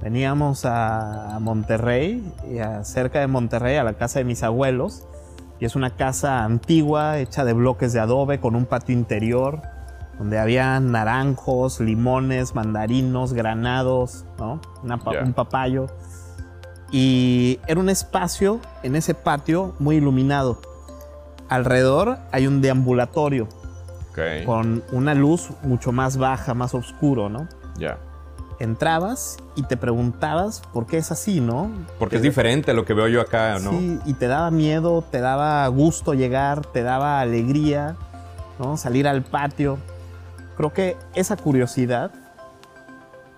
veníamos 0.00 0.64
a, 0.64 1.34
a 1.34 1.38
Monterrey, 1.40 2.22
y 2.48 2.58
a- 2.60 2.84
cerca 2.84 3.18
de 3.20 3.26
Monterrey, 3.26 3.76
a 3.76 3.82
la 3.82 3.94
casa 3.94 4.20
de 4.20 4.24
mis 4.24 4.42
abuelos, 4.44 5.04
y 5.60 5.64
es 5.64 5.76
una 5.76 5.90
casa 5.96 6.44
antigua, 6.44 7.18
hecha 7.18 7.44
de 7.44 7.52
bloques 7.52 7.92
de 7.92 8.00
adobe, 8.00 8.40
con 8.40 8.54
un 8.54 8.66
patio 8.66 8.94
interior, 8.94 9.62
donde 10.18 10.38
había 10.38 10.78
naranjos, 10.80 11.80
limones, 11.80 12.54
mandarinos, 12.54 13.32
granados, 13.32 14.24
¿no? 14.38 14.60
Una. 14.82 15.00
Un 15.22 15.32
papayo. 15.32 15.86
Y 16.90 17.60
era 17.66 17.80
un 17.80 17.88
espacio 17.88 18.60
en 18.82 18.96
ese 18.96 19.14
patio 19.14 19.74
muy 19.78 19.96
iluminado. 19.96 20.60
Alrededor 21.48 22.18
hay 22.32 22.46
un 22.46 22.60
deambulatorio 22.60 23.48
con 24.44 24.82
una 24.92 25.14
luz 25.14 25.50
mucho 25.62 25.92
más 25.92 26.16
baja, 26.16 26.54
más 26.54 26.74
oscuro, 26.74 27.28
¿no? 27.28 27.48
Ya. 27.78 27.98
Entrabas 28.60 29.36
y 29.54 29.62
te 29.62 29.76
preguntabas 29.76 30.62
por 30.72 30.86
qué 30.86 30.98
es 30.98 31.12
así, 31.12 31.40
¿no? 31.40 31.70
Porque 31.98 32.16
es 32.16 32.22
diferente 32.22 32.72
a 32.72 32.74
lo 32.74 32.84
que 32.84 32.92
veo 32.92 33.06
yo 33.06 33.20
acá, 33.20 33.58
¿no? 33.60 33.70
Sí, 33.70 34.00
y 34.04 34.14
te 34.14 34.26
daba 34.26 34.50
miedo, 34.50 35.02
te 35.08 35.20
daba 35.20 35.66
gusto 35.68 36.12
llegar, 36.14 36.66
te 36.66 36.82
daba 36.82 37.20
alegría, 37.20 37.94
¿no? 38.58 38.76
Salir 38.76 39.06
al 39.06 39.22
patio. 39.22 39.78
Creo 40.56 40.72
que 40.72 40.96
esa 41.14 41.36
curiosidad 41.36 42.10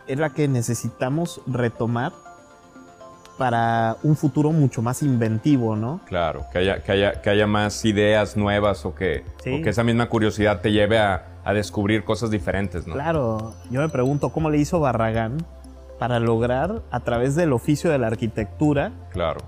es 0.06 0.18
la 0.18 0.30
que 0.30 0.48
necesitamos 0.48 1.42
retomar 1.46 2.12
para 3.36 3.96
un 4.02 4.16
futuro 4.16 4.52
mucho 4.52 4.82
más 4.82 5.02
inventivo, 5.02 5.76
¿no? 5.76 6.00
Claro, 6.06 6.44
que 6.52 6.58
haya, 6.58 6.82
que 6.82 6.92
haya, 6.92 7.22
que 7.22 7.30
haya 7.30 7.46
más 7.46 7.84
ideas 7.84 8.36
nuevas 8.36 8.84
o 8.84 8.94
que, 8.94 9.24
Sí. 9.44 9.58
o 9.58 9.62
que 9.62 9.70
esa 9.70 9.82
misma 9.84 10.08
curiosidad 10.08 10.60
te 10.60 10.72
lleve 10.72 10.98
a, 10.98 11.24
a 11.44 11.52
descubrir 11.52 12.04
cosas 12.04 12.30
diferentes, 12.30 12.86
¿no? 12.86 12.94
Claro, 12.94 13.54
yo 13.70 13.80
me 13.80 13.88
pregunto 13.88 14.30
cómo 14.30 14.50
le 14.50 14.58
hizo 14.58 14.80
Barragán 14.80 15.38
para 15.98 16.18
lograr 16.18 16.82
a 16.90 17.00
través 17.00 17.34
del 17.34 17.52
oficio 17.52 17.90
de 17.90 17.98
la 17.98 18.06
arquitectura 18.08 18.92
Claro. 19.10 19.40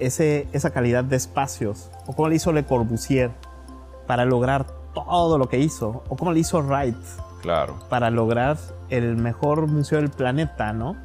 ese, 0.00 0.48
esa 0.52 0.70
calidad 0.70 1.04
de 1.04 1.16
espacios, 1.16 1.90
o 2.06 2.14
cómo 2.14 2.28
le 2.28 2.36
hizo 2.36 2.52
Le 2.52 2.64
Corbusier 2.64 3.30
para 4.06 4.24
lograr 4.24 4.66
todo 4.94 5.38
lo 5.38 5.48
que 5.48 5.58
hizo, 5.58 6.02
o 6.08 6.16
cómo 6.16 6.32
le 6.32 6.40
hizo 6.40 6.60
Wright 6.62 6.96
Claro. 7.42 7.74
para 7.88 8.10
lograr 8.10 8.56
el 8.90 9.16
mejor 9.16 9.66
museo 9.66 9.98
del 10.00 10.10
planeta, 10.10 10.72
¿no? 10.72 10.96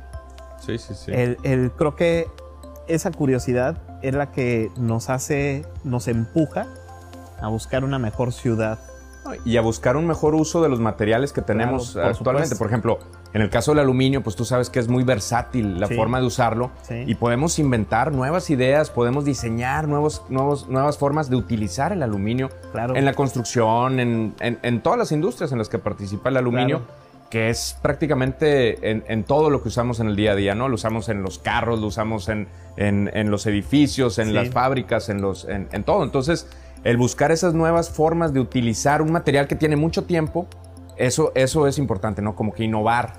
Sí, 0.60 0.78
sí, 0.78 0.94
sí. 0.94 1.12
El, 1.14 1.38
el- 1.44 1.72
creo 1.72 1.96
que 1.96 2.28
esa 2.88 3.12
curiosidad 3.12 3.78
es 4.02 4.14
la 4.16 4.32
que 4.32 4.72
nos 4.78 5.10
hace, 5.10 5.66
nos 5.84 6.08
empuja 6.08 6.68
a 7.42 7.48
buscar 7.48 7.84
una 7.84 8.00
mejor 8.00 8.32
ciudad. 8.34 8.80
Y 9.46 9.58
a 9.58 9.62
buscar 9.62 9.98
un 9.98 10.08
mejor 10.08 10.36
uso 10.36 10.62
de 10.62 10.70
los 10.70 10.80
materiales 10.80 11.34
que 11.34 11.42
tenemos 11.42 11.92
Claro, 11.94 12.08
por 12.10 12.18
actualmente. 12.18 12.50
supuesto. 12.56 12.64
Por 12.64 12.68
ejemplo, 12.68 13.20
En 13.32 13.44
el 13.44 13.52
caso 13.52 13.70
del 13.72 13.82
aluminio, 13.82 14.24
pues 14.24 14.36
tú 14.36 14.44
sabes 14.44 14.72
que 14.72 14.80
es 14.80 14.88
muy 14.88 15.04
versátil 15.04 15.80
la 15.80 15.86
Sí. 15.86 15.94
forma 15.96 16.20
de 16.20 16.26
usarlo 16.26 16.72
Sí. 16.82 17.04
y 17.06 17.14
podemos 17.14 17.60
inventar 17.60 18.12
nuevas 18.12 18.50
ideas, 18.50 18.90
podemos 18.90 19.24
diseñar 19.24 19.88
nuevos, 19.88 20.24
nuevos, 20.30 20.68
nuevas 20.68 20.98
formas 20.98 21.30
de 21.30 21.36
utilizar 21.36 21.92
el 21.92 22.02
aluminio 22.02 22.50
Claro. 22.72 22.96
en 22.96 23.06
la 23.06 23.14
construcción, 23.14 24.00
en, 24.00 24.34
en- 24.40 24.58
en 24.64 24.82
todas 24.82 24.98
las 24.98 25.12
industrias 25.12 25.52
en 25.52 25.60
las 25.60 25.70
que 25.70 25.78
participa 25.78 26.30
el 26.30 26.38
aluminio, 26.38 26.82
que 27.30 27.52
es 27.52 27.78
prácticamente 27.84 28.90
en, 28.90 29.04
en 29.08 29.24
todo 29.24 29.52
lo 29.52 29.62
que 29.62 29.68
usamos 29.68 30.00
en 30.00 30.08
el 30.08 30.16
día 30.16 30.32
a 30.32 30.36
día, 30.36 30.56
¿no? 30.56 30.68
Lo 30.68 30.74
usamos 30.76 31.10
en 31.10 31.22
los 31.22 31.38
carros, 31.38 31.80
lo 31.80 31.86
usamos 31.86 32.28
en, 32.30 32.48
en- 32.78 33.12
en 33.14 33.30
los 33.30 33.46
edificios, 33.46 34.18
en 34.18 34.30
Sí. 34.30 34.34
las 34.34 34.50
fábricas, 34.50 35.10
en, 35.10 35.22
los, 35.22 35.46
en, 35.46 35.68
en 35.72 35.84
todo. 35.84 36.04
Entonces, 36.04 36.48
el 36.84 36.98
buscar 36.98 37.32
esas 37.32 37.54
nuevas 37.54 37.90
formas 37.90 38.34
de 38.34 38.40
utilizar 38.40 39.02
un 39.02 39.12
material 39.12 39.48
que 39.48 39.56
tiene 39.56 39.76
mucho 39.76 40.04
tiempo, 40.06 40.48
eso, 40.98 41.32
eso 41.36 41.68
es 41.68 41.78
importante, 41.78 42.22
¿no? 42.22 42.36
Como 42.36 42.54
que 42.54 42.64
innovar 42.64 43.14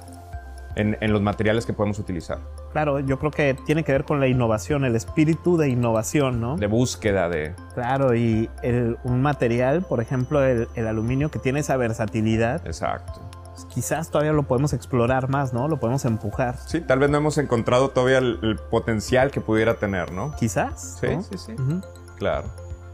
en, 0.76 0.96
en 1.00 1.12
los 1.12 1.20
materiales 1.22 1.66
que 1.66 1.72
podemos 1.72 1.98
utilizar, 1.98 2.38
Claro, 2.72 3.00
yo 3.00 3.18
creo 3.18 3.32
que 3.32 3.56
tiene 3.66 3.82
que 3.82 3.90
ver 3.90 4.04
con 4.04 4.20
la 4.20 4.28
innovación, 4.28 4.84
el 4.84 4.94
espíritu 4.94 5.56
de 5.56 5.68
innovación, 5.68 6.40
¿no? 6.40 6.56
de 6.56 6.68
búsqueda, 6.68 7.28
de... 7.28 7.52
Claro, 7.74 8.14
y 8.14 8.48
el- 8.62 8.96
un 9.02 9.20
material, 9.22 9.82
por 9.82 10.00
ejemplo, 10.00 10.44
el, 10.44 10.68
el 10.76 10.86
aluminio 10.86 11.32
que 11.32 11.40
tiene 11.40 11.58
esa 11.60 11.76
versatilidad, 11.76 12.64
Exacto. 12.64 13.20
pues, 13.46 13.64
quizás 13.64 14.10
todavía 14.12 14.32
lo 14.32 14.44
podemos 14.44 14.72
explorar 14.72 15.28
más, 15.28 15.52
¿no? 15.52 15.66
Lo 15.66 15.80
podemos 15.80 16.04
empujar. 16.04 16.58
Sí, 16.64 16.80
tal 16.80 17.00
vez 17.00 17.10
no 17.10 17.16
hemos 17.18 17.38
encontrado 17.38 17.90
todavía 17.90 18.18
el, 18.18 18.38
el 18.42 18.54
potencial 18.70 19.32
que 19.32 19.40
pudiera 19.40 19.74
tener, 19.74 20.12
¿no? 20.12 20.32
Quizás. 20.38 20.98
Sí, 21.00 21.08
¿no? 21.08 21.22
sí, 21.24 21.38
sí. 21.38 21.56
Claro. 22.18 22.44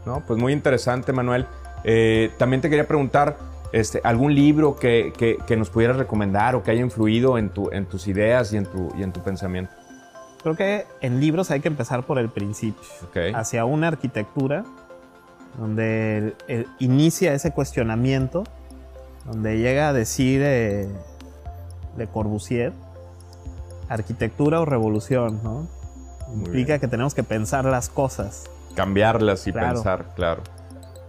No, 0.07 0.21
pues 0.25 0.39
muy 0.39 0.53
interesante, 0.53 1.11
Manuel. 1.11 1.45
Eh, 1.83 2.31
también 2.37 2.61
te 2.61 2.69
quería 2.69 2.87
preguntar, 2.87 3.37
este, 3.73 3.99
¿algún 4.05 4.33
libro 4.33 4.77
que, 4.77 5.11
que- 5.17 5.37
que 5.45 5.57
nos 5.57 5.69
pudieras 5.69 5.97
recomendar 5.97 6.55
o 6.55 6.63
que 6.63 6.71
haya 6.71 6.79
influido 6.81 7.37
en, 7.37 7.49
tu, 7.49 7.69
en 7.71 7.85
tus 7.85 8.07
ideas 8.07 8.53
y 8.53 8.57
en 8.57 8.65
tu, 8.65 8.89
y 8.97 9.03
en 9.03 9.11
tu 9.11 9.19
pensamiento? 9.21 9.71
Creo 10.41 10.55
que 10.55 10.85
en 11.01 11.19
libros 11.19 11.51
hay 11.51 11.59
que 11.59 11.67
empezar 11.67 12.03
por 12.03 12.19
el 12.19 12.29
principio. 12.29 12.81
Hacia 13.35 13.65
una 13.65 13.89
arquitectura 13.89 14.63
donde 15.59 16.17
el- 16.17 16.35
el- 16.47 16.67
inicia 16.79 17.33
ese 17.33 17.51
cuestionamiento, 17.51 18.45
donde 19.25 19.57
llega 19.57 19.89
a 19.89 19.93
decir 19.93 20.41
eh, 20.43 20.87
Le 21.97 22.07
Corbusier, 22.07 22.71
arquitectura 23.89 24.61
o 24.61 24.65
revolución, 24.65 25.41
¿no? 25.43 25.67
Muy 26.29 26.45
Implica 26.45 26.67
bien. 26.73 26.79
que 26.79 26.87
tenemos 26.87 27.13
que 27.13 27.23
pensar 27.23 27.65
las 27.65 27.89
cosas. 27.89 28.45
Cambiarlas 28.77 29.45
y 29.47 29.51
Claro. 29.51 29.73
pensar, 29.73 30.05
claro. 30.15 30.43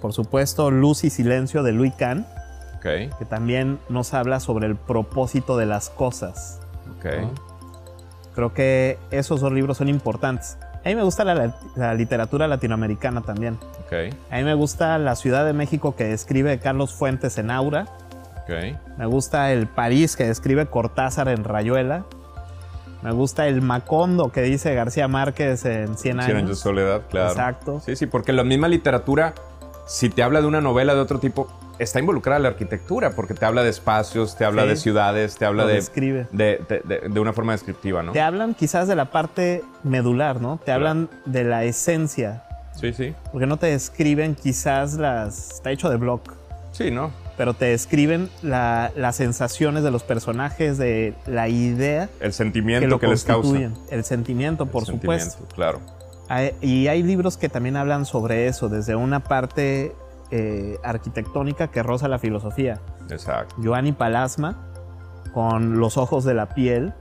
Por 0.01 0.13
supuesto, 0.13 0.71
Luz 0.73 1.05
y 1.05 1.11
Silencio 1.11 1.63
de 1.63 1.73
Louis 1.73 1.93
Kahn, 1.95 2.27
Ok, 2.79 2.85
que 3.19 3.25
también 3.29 3.79
nos 3.89 4.15
habla 4.15 4.41
sobre 4.41 4.67
el 4.67 4.75
propósito 4.77 5.57
de 5.57 5.67
las 5.67 5.91
cosas. 5.91 6.61
ok. 6.99 7.05
¿no? 7.21 7.31
Creo 8.35 8.55
que 8.55 8.99
esos 9.11 9.41
dos 9.41 9.53
libros 9.53 9.77
son 9.79 9.89
importantes. 9.89 10.59
A 10.85 10.89
mí 10.89 10.95
me 10.95 11.03
gusta 11.03 11.25
la, 11.25 11.57
la 11.75 11.95
literatura 11.95 12.47
latinoamericana 12.47 13.21
también. 13.23 13.59
Ok, 13.85 14.15
A 14.31 14.37
mí 14.37 14.45
me 14.45 14.55
gusta 14.55 14.97
la 14.99 15.17
Ciudad 15.17 15.45
de 15.45 15.53
México 15.53 15.97
que 15.97 16.05
describe 16.05 16.59
Carlos 16.61 16.95
Fuentes 16.95 17.37
en 17.39 17.51
Aura. 17.51 17.87
Me 18.97 19.05
gusta 19.05 19.53
el 19.53 19.67
París 19.67 20.17
que 20.17 20.25
describe 20.27 20.67
Cortázar 20.67 21.29
en 21.29 21.45
Rayuela. 21.45 22.05
Me 23.03 23.13
gusta 23.13 23.47
el 23.47 23.63
Macondo 23.63 24.31
que 24.33 24.43
dice 24.43 24.75
García 24.75 25.07
Márquez 25.09 25.65
en 25.65 25.87
100 25.89 25.97
Cien 25.99 26.21
años. 26.21 26.37
años 26.37 26.49
de 26.51 26.57
soledad, 26.57 27.03
claro. 27.09 27.31
Exacto. 27.31 27.81
Sí, 27.85 27.95
sí, 27.97 28.07
porque 28.07 28.33
la 28.33 28.43
misma 28.45 28.67
literatura, 28.69 29.35
si 29.87 30.09
te 30.11 30.23
habla 30.23 30.41
de 30.41 30.47
una 30.49 30.61
novela 30.61 30.95
de 30.95 31.01
otro 31.01 31.21
tipo, 31.21 31.47
está 31.79 32.01
involucrada 32.01 32.41
la 32.41 32.49
arquitectura, 32.49 33.11
porque 33.11 33.35
te 33.35 33.45
habla 33.47 33.63
de 33.63 33.71
espacios, 33.71 34.37
te 34.37 34.45
habla 34.45 34.63
Sí. 34.63 34.69
de 34.71 34.77
ciudades, 34.77 35.37
te 35.37 35.45
habla 35.47 35.65
de, 35.65 35.75
describe. 35.75 36.27
de, 36.33 36.61
de- 36.69 36.81
de- 36.85 37.09
de 37.09 37.21
una 37.21 37.33
forma 37.33 37.53
descriptiva, 37.53 38.03
¿no? 38.03 38.11
Te 38.11 38.21
hablan 38.21 38.55
quizás 38.55 38.89
de 38.89 38.97
la 38.97 39.05
parte 39.13 39.63
medular, 39.85 40.41
¿no? 40.41 40.57
Te 40.59 40.65
Claro. 40.65 40.79
hablan 40.89 41.09
de 41.25 41.45
la 41.45 41.63
esencia. 41.63 42.43
Sí, 42.75 42.93
sí. 42.93 43.15
Porque 43.31 43.47
no 43.47 43.57
te 43.59 43.67
describen 43.69 44.35
quizás 44.35 44.95
las... 44.95 45.51
Está 45.53 45.71
hecho 45.71 45.89
de 45.89 45.97
block. 45.99 46.33
Sí, 46.73 46.91
¿no? 46.91 47.11
Pero 47.39 47.55
te 47.55 47.67
describen 47.67 48.29
la- 48.43 48.91
las 48.97 49.17
sensaciones 49.17 49.83
de 49.85 49.91
los 49.91 50.03
personajes, 50.03 50.77
de 50.77 51.15
la 51.27 51.49
idea 51.49 52.11
El 52.21 52.33
sentimiento 52.35 52.99
que, 52.99 53.07
les 53.07 53.25
causa. 53.25 53.57
El 53.91 54.05
sentimiento, 54.05 54.67
por 54.67 54.83
El 54.83 54.87
supuesto. 54.89 55.31
sentimiento, 55.31 55.55
Claro. 55.55 55.81
Hay- 56.29 56.53
Y 56.61 56.89
hay 56.89 57.03
libros 57.03 57.39
que 57.39 57.49
también 57.49 57.77
hablan 57.77 58.05
sobre 58.05 58.49
eso, 58.49 58.69
desde 58.69 58.95
una 58.97 59.21
parte 59.25 59.95
eh, 60.31 60.77
arquitectónica 60.85 61.69
que 61.69 61.83
roza 61.83 62.07
la 62.07 62.19
filosofía. 62.19 62.81
Exacto. 63.09 63.55
Giovanni 63.63 63.93
Palasma, 63.93 64.59
con 65.33 65.79
Los 65.81 65.97
ojos 65.97 66.25
de 66.25 66.35
la 66.35 66.51
piel, 66.51 66.93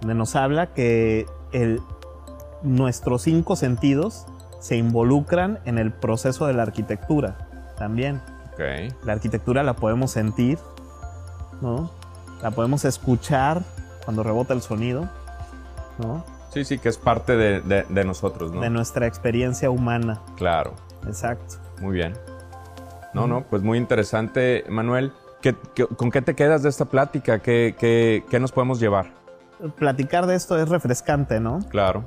donde 0.00 0.14
nos 0.14 0.34
habla 0.34 0.72
que 0.72 1.26
el- 1.52 1.80
nuestros 2.62 3.20
cinco 3.22 3.56
sentidos 3.56 4.24
se 4.60 4.76
involucran 4.76 5.58
en 5.66 5.76
el 5.78 5.92
proceso 5.92 6.46
de 6.46 6.54
la 6.54 6.62
arquitectura 6.62 7.36
también. 7.76 8.22
La 9.04 9.12
arquitectura 9.14 9.62
la 9.62 9.74
podemos 9.74 10.10
sentir, 10.10 10.58
¿no? 11.60 11.90
La 12.42 12.50
podemos 12.50 12.84
escuchar 12.84 13.62
cuando 14.04 14.22
rebota 14.22 14.54
el 14.54 14.62
sonido, 14.62 15.08
¿no? 15.98 16.24
Sí, 16.52 16.64
sí, 16.64 16.78
que 16.78 16.88
es 16.88 16.98
parte 16.98 17.36
de, 17.36 17.60
de- 17.60 17.84
de 17.88 18.04
nosotros, 18.04 18.52
¿no? 18.52 18.60
De 18.60 18.70
nuestra 18.70 19.06
experiencia 19.06 19.70
humana. 19.70 20.20
Claro. 20.36 20.74
Exacto. 21.06 21.56
Muy 21.80 21.92
bien. 21.94 22.14
No, 23.14 23.26
no, 23.26 23.42
pues 23.44 23.62
muy 23.62 23.78
interesante, 23.78 24.64
Manuel. 24.68 25.12
¿Qué- 25.40 25.56
qué- 25.74 25.86
con 25.86 26.10
qué 26.10 26.22
te 26.22 26.34
quedas 26.34 26.62
de 26.62 26.68
esta 26.68 26.84
plática? 26.84 27.38
¿Qué, 27.40 27.74
qué- 27.78 28.24
qué 28.28 28.40
nos 28.40 28.52
podemos 28.52 28.78
llevar? 28.80 29.06
Platicar 29.76 30.26
de 30.26 30.34
esto 30.34 30.58
es 30.58 30.68
refrescante, 30.68 31.38
¿no? 31.40 31.58
Claro. 31.70 32.04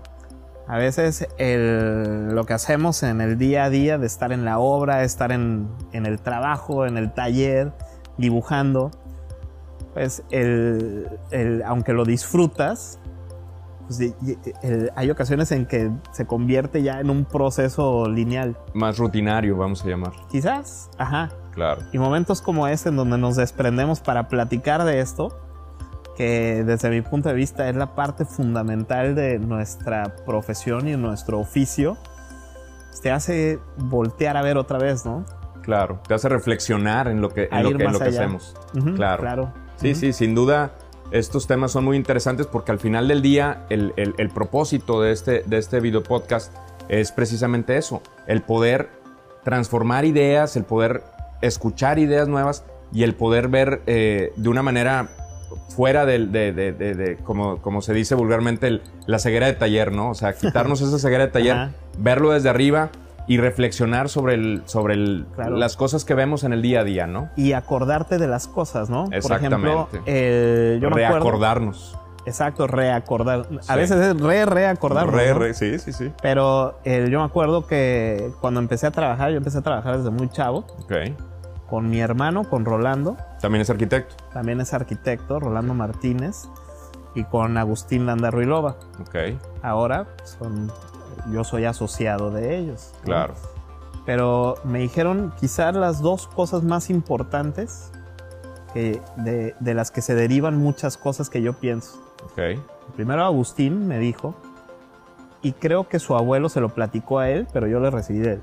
A 0.67 0.77
veces 0.77 1.27
el- 1.37 2.33
lo 2.33 2.45
que 2.45 2.53
hacemos 2.53 3.03
en 3.03 3.19
el 3.21 3.37
día 3.37 3.65
a 3.65 3.69
día 3.69 3.97
de 3.97 4.05
estar 4.07 4.31
en 4.31 4.45
la 4.45 4.59
obra, 4.59 5.03
estar 5.03 5.31
en, 5.31 5.67
en 5.91 6.05
el 6.05 6.19
trabajo, 6.21 6.85
en 6.85 6.97
el 6.97 7.13
taller, 7.13 7.73
dibujando, 8.17 8.91
pues 9.93 10.23
el, 10.31 11.07
el- 11.31 11.63
aunque 11.65 11.93
lo 11.93 12.05
disfrutas, 12.05 12.99
pues, 13.87 14.13
hay 14.95 15.11
ocasiones 15.11 15.51
en 15.51 15.65
que 15.65 15.91
se 16.13 16.25
convierte 16.25 16.81
ya 16.81 17.01
en 17.01 17.09
un 17.09 17.25
proceso 17.25 18.07
lineal. 18.07 18.57
Más 18.73 18.97
rutinario, 18.97 19.57
vamos 19.57 19.83
a 19.83 19.87
llamar. 19.89 20.13
Quizás, 20.31 20.89
ajá. 20.97 21.29
Claro. 21.53 21.81
Y 21.91 21.99
momentos 21.99 22.41
como 22.41 22.67
este 22.67 22.89
en 22.89 22.95
donde 22.95 23.17
nos 23.17 23.35
desprendemos 23.35 23.99
para 23.99 24.27
platicar 24.29 24.85
de 24.85 25.01
esto, 25.01 25.37
que 26.15 26.63
desde 26.65 26.89
mi 26.89 27.01
punto 27.01 27.29
de 27.29 27.35
vista 27.35 27.69
es 27.69 27.75
la 27.75 27.95
parte 27.95 28.25
fundamental 28.25 29.15
de 29.15 29.39
nuestra 29.39 30.15
profesión 30.25 30.87
y 30.87 30.95
nuestro 30.95 31.39
oficio, 31.39 31.97
te 33.01 33.11
hace 33.11 33.59
voltear 33.77 34.37
a 34.37 34.41
ver 34.41 34.57
otra 34.57 34.77
vez, 34.77 35.05
¿no? 35.05 35.25
Claro. 35.61 35.99
Te 36.07 36.13
hace 36.13 36.29
reflexionar 36.29 37.07
en 37.07 37.21
lo 37.21 37.29
que, 37.29 37.47
en 37.51 37.63
lo 37.63 37.69
que, 37.77 37.83
en 37.83 37.83
más 37.83 37.93
lo 37.93 37.99
que 37.99 38.05
allá. 38.05 38.19
hacemos. 38.21 38.55
Claro. 38.95 39.21
Claro. 39.21 39.53
Sí, 39.77 39.95
sí, 39.95 40.13
sin 40.13 40.35
duda 40.35 40.71
estos 41.11 41.45
temas 41.47 41.71
son 41.71 41.83
muy 41.85 41.95
interesantes 41.97 42.47
porque 42.47 42.71
al 42.71 42.79
final 42.79 43.07
del 43.07 43.21
día 43.21 43.65
el, 43.69 43.93
el- 43.97 44.15
el 44.17 44.29
propósito 44.29 45.01
de 45.01 45.11
este, 45.11 45.43
de 45.45 45.57
este 45.57 45.79
video 45.79 46.01
podcast 46.03 46.53
es 46.89 47.11
precisamente 47.11 47.77
eso, 47.77 48.01
el 48.27 48.41
poder 48.41 48.89
transformar 49.43 50.05
ideas, 50.05 50.55
el 50.55 50.63
poder 50.63 51.03
escuchar 51.41 51.99
ideas 51.99 52.27
nuevas 52.27 52.63
y 52.91 53.03
el 53.03 53.15
poder 53.15 53.47
ver 53.47 53.81
eh, 53.85 54.31
de 54.37 54.49
una 54.49 54.63
manera 54.63 55.09
fuera 55.69 56.05
del- 56.05 56.31
de, 56.31 56.51
de- 56.53 56.73
de- 56.73 56.95
de- 56.95 57.17
como, 57.17 57.57
como 57.61 57.81
se 57.81 57.93
dice 57.93 58.15
vulgarmente, 58.15 58.67
el- 58.67 58.81
la 59.05 59.19
ceguera 59.19 59.47
de 59.47 59.53
taller, 59.53 59.91
¿no? 59.91 60.09
O 60.09 60.13
sea, 60.15 60.33
quitarnos 60.39 60.81
esa 60.81 60.99
ceguera 60.99 61.25
de 61.27 61.31
taller, 61.31 61.53
Ajá. 61.55 61.71
verlo 61.97 62.31
desde 62.31 62.49
arriba 62.49 62.89
y 63.27 63.37
reflexionar 63.37 64.09
sobre, 64.09 64.33
el, 64.33 64.63
sobre 64.65 64.95
el- 64.95 65.25
Claro. 65.35 65.55
las 65.57 65.77
cosas 65.77 66.03
que 66.05 66.13
vemos 66.13 66.43
en 66.43 66.51
el 66.53 66.61
día 66.61 66.81
a 66.81 66.83
día, 66.83 67.07
¿no? 67.07 67.29
Y 67.37 67.53
acordarte 67.53 68.17
de 68.17 68.27
las 68.27 68.47
cosas, 68.47 68.89
¿no? 68.89 69.05
Por 69.05 69.13
ejemplo, 69.31 69.87
Exactamente. 69.93 70.73
el- 70.75 70.81
yo 70.81 70.89
me 70.89 71.05
acuerdo- 71.05 71.23
Reacordarnos. 71.25 71.97
Exacto, 72.25 72.67
reacordar. 72.67 73.47
A 73.67 73.73
Sí. 73.73 73.79
veces 73.79 73.97
es 73.99 74.17
re 74.21 74.45
reacordar. 74.45 75.11
Re, 75.11 75.33
re, 75.33 75.53
sí, 75.53 75.77
sí, 75.79 75.91
sí. 75.91 76.09
Pero 76.21 76.79
el- 76.85 77.09
yo 77.09 77.19
me 77.19 77.25
acuerdo 77.25 77.67
que 77.67 78.29
cuando 78.39 78.61
empecé 78.61 78.87
a 78.87 78.91
trabajar, 78.91 79.31
yo 79.31 79.37
empecé 79.37 79.57
a 79.57 79.61
trabajar 79.61 79.97
desde 79.97 80.09
muy 80.09 80.29
chavo, 80.29 80.59
Ok. 80.83 80.93
Con 81.73 81.89
mi 81.89 82.01
hermano, 82.01 82.43
con 82.43 82.65
Rolando, 82.65 83.17
También 83.41 83.63
es 83.63 83.69
arquitecto. 83.71 84.13
también 84.31 84.61
es 84.61 84.75
arquitecto, 84.75 85.39
Rolando 85.39 85.73
Martínez, 85.73 86.47
y 87.15 87.23
con 87.23 87.57
Agustín 87.57 88.05
Landa 88.05 88.29
Ruilova. 88.29 88.75
Ok, 89.01 89.15
Ahora 89.63 90.05
son, 90.23 90.71
yo 91.31 91.43
soy 91.43 91.65
asociado 91.65 92.29
de 92.29 92.59
ellos. 92.59 92.91
¿no? 92.99 93.05
claro. 93.05 93.33
Pero 94.05 94.57
me 94.63 94.77
dijeron 94.81 95.33
quizás 95.39 95.73
las 95.75 95.99
dos 95.99 96.27
cosas 96.27 96.61
más 96.61 96.91
importantes 96.91 97.91
que- 98.75 99.01
de, 99.15 99.55
de 99.59 99.73
las 99.73 99.89
que 99.89 100.03
se 100.03 100.13
derivan 100.13 100.55
muchas 100.59 100.95
cosas 100.95 101.27
que 101.27 101.41
yo 101.41 101.53
pienso. 101.53 101.97
Ok, 102.25 102.59
Primero 102.95 103.23
Agustín 103.25 103.87
me 103.87 103.97
dijo, 103.97 104.35
y 105.41 105.53
creo 105.53 105.87
que 105.89 105.97
su 105.97 106.15
abuelo 106.15 106.49
se 106.49 106.61
lo 106.61 106.69
platicó 106.69 107.17
a 107.17 107.29
él, 107.31 107.47
pero 107.51 107.65
yo 107.65 107.79
le 107.79 107.89
recibí 107.89 108.19
de 108.19 108.33
él. 108.33 108.41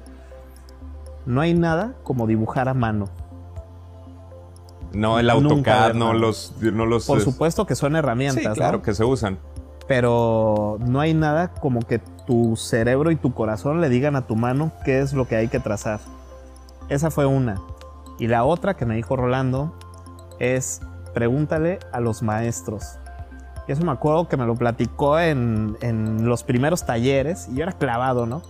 No 1.27 1.43
hay 1.43 1.55
nada 1.55 1.93
como 2.03 2.27
dibujar 2.27 2.69
a 2.69 2.75
mano. 2.75 3.05
No 4.93 5.19
el 5.19 5.31
AutoCAD, 5.31 5.95
no 5.95 6.13
los, 6.13 6.55
no 6.61 6.87
los... 6.87 7.07
Por 7.07 7.21
supuesto 7.21 7.67
que 7.67 7.75
son 7.75 7.97
herramientas. 7.97 8.55
Sí, 8.55 8.59
claro, 8.59 8.83
que 8.83 8.95
se 8.95 9.05
usan. 9.05 9.39
Pero 9.87 10.79
no 10.81 11.01
hay 11.01 11.15
nada 11.15 11.53
como 11.53 11.81
que 11.81 11.99
tu 11.99 12.57
cerebro 12.57 13.11
y 13.11 13.17
tu 13.17 13.35
corazón 13.35 13.81
le 13.81 13.89
digan 13.89 14.17
a 14.17 14.27
tu 14.27 14.37
mano 14.37 14.73
qué 14.85 15.01
es 15.01 15.13
lo 15.13 15.27
que 15.27 15.37
hay 15.37 15.49
que 15.49 15.61
trazar. 15.61 16.01
Esa 16.89 17.11
fue 17.11 17.27
una. 17.27 17.61
Y 18.19 18.27
la 18.27 18.45
otra 18.45 18.75
que 18.75 18.87
me 18.87 18.95
dijo 18.95 19.17
Rolando 19.17 19.73
es 20.39 20.81
pregúntale 21.15 21.79
a 21.93 22.01
los 22.01 22.23
maestros. 22.23 22.99
Y 23.67 23.73
eso 23.73 23.85
me 23.85 23.93
acuerdo 23.93 24.29
que 24.29 24.37
me 24.37 24.47
lo 24.47 24.55
platicó 24.55 25.19
en, 25.19 25.77
en 25.81 26.27
los 26.29 26.43
primeros 26.43 26.85
talleres 26.85 27.49
y 27.49 27.57
yo 27.57 27.63
era 27.63 27.73
clavado, 27.73 28.27
¿no? 28.27 28.43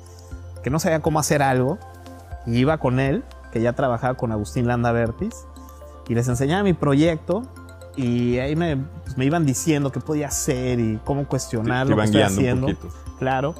Que 0.62 0.70
no 0.70 0.78
sabía 0.78 1.00
cómo 1.00 1.18
hacer 1.18 1.42
algo. 1.42 1.78
Y 2.46 2.58
iba 2.58 2.78
con 2.78 3.00
él, 3.00 3.22
que 3.52 3.60
ya 3.60 3.74
trabajaba 3.74 4.14
con 4.14 4.32
Agustín 4.32 4.66
Landa 4.66 4.92
Vertis, 4.92 5.46
y 6.10 6.14
les 6.14 6.26
enseñaba 6.26 6.64
mi 6.64 6.72
proyecto 6.72 7.44
y 7.94 8.38
ahí 8.38 8.56
me, 8.56 8.78
pues, 9.04 9.16
me 9.16 9.26
iban 9.26 9.46
diciendo 9.46 9.92
qué 9.92 10.00
podía 10.00 10.26
hacer 10.26 10.80
y 10.80 10.98
cómo 11.04 11.28
cuestionar 11.28 11.86
lo 11.86 11.96
que 11.96 12.02
estoy 12.02 12.22
haciendo. 12.22 12.66
Claro. 13.20 13.54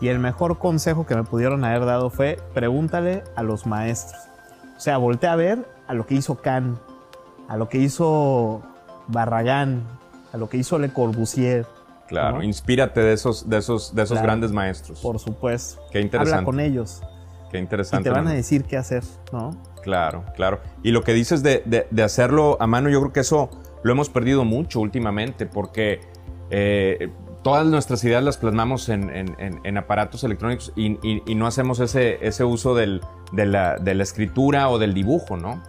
Y 0.00 0.08
el 0.08 0.18
mejor 0.18 0.58
consejo 0.58 1.04
que 1.04 1.14
me 1.14 1.22
pudieron 1.22 1.64
haber 1.64 1.84
dado 1.84 2.08
fue 2.08 2.38
pregúntale 2.54 3.24
a 3.36 3.42
los 3.42 3.66
maestros. 3.66 4.18
O 4.74 4.80
sea, 4.80 4.96
voltea 4.96 5.34
a 5.34 5.36
ver 5.36 5.68
a 5.86 5.92
lo 5.92 6.06
que 6.06 6.14
hizo 6.14 6.36
Kant, 6.36 6.78
a 7.46 7.58
lo 7.58 7.68
que 7.68 7.76
hizo 7.76 8.62
Barragán, 9.08 9.82
a 10.32 10.38
lo 10.38 10.48
que 10.48 10.56
hizo 10.56 10.78
Le 10.78 10.94
Corbusier. 10.94 11.66
Claro, 12.08 12.42
inspírate 12.42 13.00
de 13.00 13.12
esos, 13.12 13.50
de 13.50 13.58
esos, 13.58 13.94
de 13.94 14.02
esos 14.02 14.20
grandes 14.22 14.50
maestros. 14.50 14.98
Por 15.00 15.18
supuesto. 15.18 15.82
Qué 15.90 16.00
interesante. 16.00 16.38
Habla 16.38 16.44
con 16.46 16.58
ellos. 16.58 17.02
Qué 17.52 17.58
interesante. 17.58 18.08
Y 18.08 18.12
te 18.12 18.18
van 18.18 18.26
a 18.26 18.32
decir 18.32 18.64
qué 18.64 18.76
hacer, 18.76 19.04
¿no? 19.32 19.50
Claro, 19.82 20.24
claro. 20.34 20.60
Y 20.82 20.90
lo 20.90 21.02
que 21.02 21.12
dices 21.12 21.42
de, 21.42 21.62
de, 21.90 22.02
hacerlo 22.02 22.56
a 22.60 22.66
mano, 22.66 22.88
yo 22.88 23.00
creo 23.00 23.12
que 23.12 23.20
eso 23.20 23.50
lo 23.82 23.92
hemos 23.92 24.08
perdido 24.08 24.44
mucho 24.44 24.80
últimamente, 24.80 25.46
porque 25.46 26.00
eh, 26.50 27.10
todas 27.42 27.66
nuestras 27.66 28.02
ideas 28.04 28.24
las 28.24 28.38
plasmamos 28.38 28.88
en, 28.88 29.10
en, 29.10 29.76
aparatos 29.76 30.24
electrónicos 30.24 30.72
y, 30.76 30.98
y, 31.02 31.34
no 31.34 31.46
hacemos 31.46 31.78
ese, 31.80 32.26
ese 32.26 32.44
uso 32.44 32.74
del, 32.74 33.02
de, 33.32 33.46
la, 33.46 33.76
de 33.76 33.94
la 33.94 34.02
escritura 34.02 34.68
o 34.70 34.78
del 34.78 34.94
dibujo, 34.94 35.36
¿no? 35.36 35.62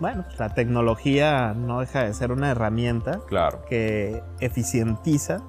bueno, 0.00 0.24
la 0.38 0.54
tecnología 0.54 1.54
no 1.54 1.80
deja 1.80 2.04
de 2.04 2.14
ser 2.14 2.30
una 2.30 2.50
herramienta 2.50 3.20
claro. 3.26 3.64
que 3.68 4.22
eficientiza, 4.40 5.42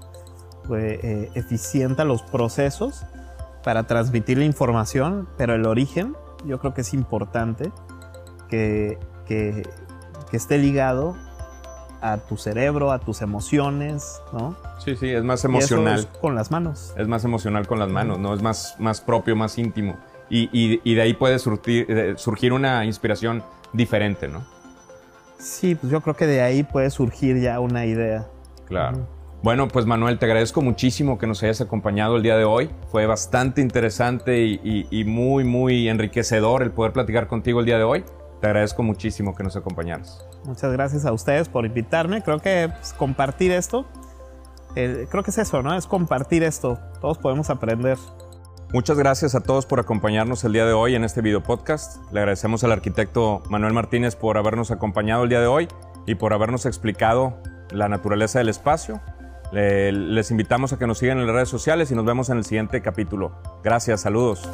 pues, 0.68 1.04
eh, 1.04 1.32
eficienta 1.36 2.04
los 2.04 2.24
procesos 2.24 3.06
para 3.64 3.84
transmitir 3.84 4.38
la 4.38 4.46
información, 4.46 5.28
pero 5.38 5.56
el 5.56 5.66
origen 5.66 6.16
yo 6.46 6.60
creo 6.60 6.74
que 6.74 6.82
es 6.82 6.94
importante 6.94 7.72
que, 8.48 8.98
que, 9.26 9.64
esté 10.32 10.58
ligado 10.58 11.16
a 12.02 12.18
tu 12.18 12.38
cerebro, 12.38 12.92
a 12.92 13.00
tus 13.00 13.22
emociones, 13.22 14.22
¿no? 14.32 14.56
Sí, 14.78 14.96
sí, 14.96 15.10
es 15.10 15.24
más 15.24 15.44
emocional. 15.44 16.08
con 16.22 16.36
las 16.36 16.52
manos. 16.52 16.94
Es 16.98 17.08
más 17.08 17.26
emocional 17.26 17.68
con 17.68 17.80
las 17.80 17.90
manos, 17.90 18.20
¿no? 18.20 18.34
Es 18.34 18.42
más, 18.42 18.76
más 18.80 19.02
propio, 19.02 19.36
más 19.36 19.58
íntimo. 19.58 19.98
Y, 20.30 20.50
y, 20.84 20.94
de 20.94 21.02
ahí 21.02 21.16
puede 21.16 21.40
surgir, 21.40 21.88
eh, 21.90 22.14
surgir 22.16 22.54
una 22.54 22.86
inspiración 22.86 23.44
diferente, 23.74 24.28
¿no? 24.28 24.46
Sí, 25.40 25.74
pues 25.74 25.92
yo 25.92 26.02
creo 26.02 26.16
que 26.16 26.28
de 26.28 26.42
ahí 26.42 26.64
puede 26.64 26.92
surgir 26.92 27.40
ya 27.40 27.60
una 27.60 27.86
idea. 27.86 28.28
Claro. 28.68 29.08
Bueno, 29.42 29.70
pues 29.70 29.86
Manuel, 29.86 30.20
te 30.20 30.26
agradezco 30.26 30.62
muchísimo 30.62 31.18
que 31.18 31.26
nos 31.26 31.42
hayas 31.44 31.62
acompañado 31.62 32.18
el 32.18 32.24
día 32.24 32.36
de 32.36 32.44
hoy. 32.44 32.70
Fue 32.92 33.06
bastante 33.06 33.62
interesante 33.62 34.44
y, 34.44 35.04
muy, 35.06 35.46
muy 35.46 35.88
enriquecedor 35.88 36.62
el 36.62 36.72
poder 36.72 36.92
platicar 36.92 37.28
contigo 37.28 37.62
el 37.62 37.66
día 37.66 37.78
de 37.78 37.86
hoy. 37.86 38.04
Te 38.42 38.48
agradezco 38.48 38.84
muchísimo 38.84 39.36
que 39.36 39.44
nos 39.44 39.56
acompañaras. 39.56 40.26
Muchas 40.44 40.74
gracias 40.74 41.06
a 41.06 41.14
ustedes 41.14 41.48
por 41.48 41.66
invitarme. 41.66 42.22
Creo 42.22 42.40
que 42.40 42.70
pues, 42.70 42.92
compartir 42.94 43.52
esto, 43.52 43.86
eh, 44.76 45.08
creo 45.10 45.24
que 45.24 45.32
es 45.32 45.38
eso, 45.38 45.62
¿no? 45.62 45.74
Es 45.74 45.88
compartir 45.88 46.44
esto. 46.44 46.78
Todos 47.00 47.18
podemos 47.18 47.50
aprender. 47.50 47.98
Muchas 48.74 48.98
gracias 48.98 49.36
a 49.36 49.40
todos 49.40 49.66
por 49.66 49.80
acompañarnos 49.80 50.44
el 50.44 50.52
día 50.52 50.66
de 50.66 50.74
hoy 50.74 50.96
en 50.96 51.06
este 51.06 51.22
video 51.22 51.42
podcast. 51.42 51.98
Le 52.12 52.20
agradecemos 52.20 52.64
al 52.66 52.74
arquitecto 52.74 53.42
Manuel 53.50 53.74
Martínez 53.74 54.18
por 54.18 54.38
habernos 54.38 54.70
acompañado 54.70 55.24
el 55.24 55.30
día 55.30 55.40
de 55.40 55.48
hoy 55.48 55.68
y 56.06 56.16
por 56.16 56.34
habernos 56.34 56.66
explicado 56.66 57.42
la 57.72 57.88
naturaleza 57.88 58.40
del 58.40 58.50
espacio. 58.50 59.00
Les 59.52 60.32
invitamos 60.32 60.74
a 60.74 60.78
que 60.78 60.88
nos 60.88 61.00
sigan 61.00 61.20
en 61.20 61.26
las 61.26 61.36
redes 61.36 61.50
sociales 61.50 61.92
y 61.92 61.96
nos 61.96 62.06
vemos 62.06 62.30
en 62.30 62.38
el 62.38 62.46
siguiente 62.46 62.82
capítulo. 62.82 63.32
Gracias, 63.64 64.02
saludos. 64.02 64.48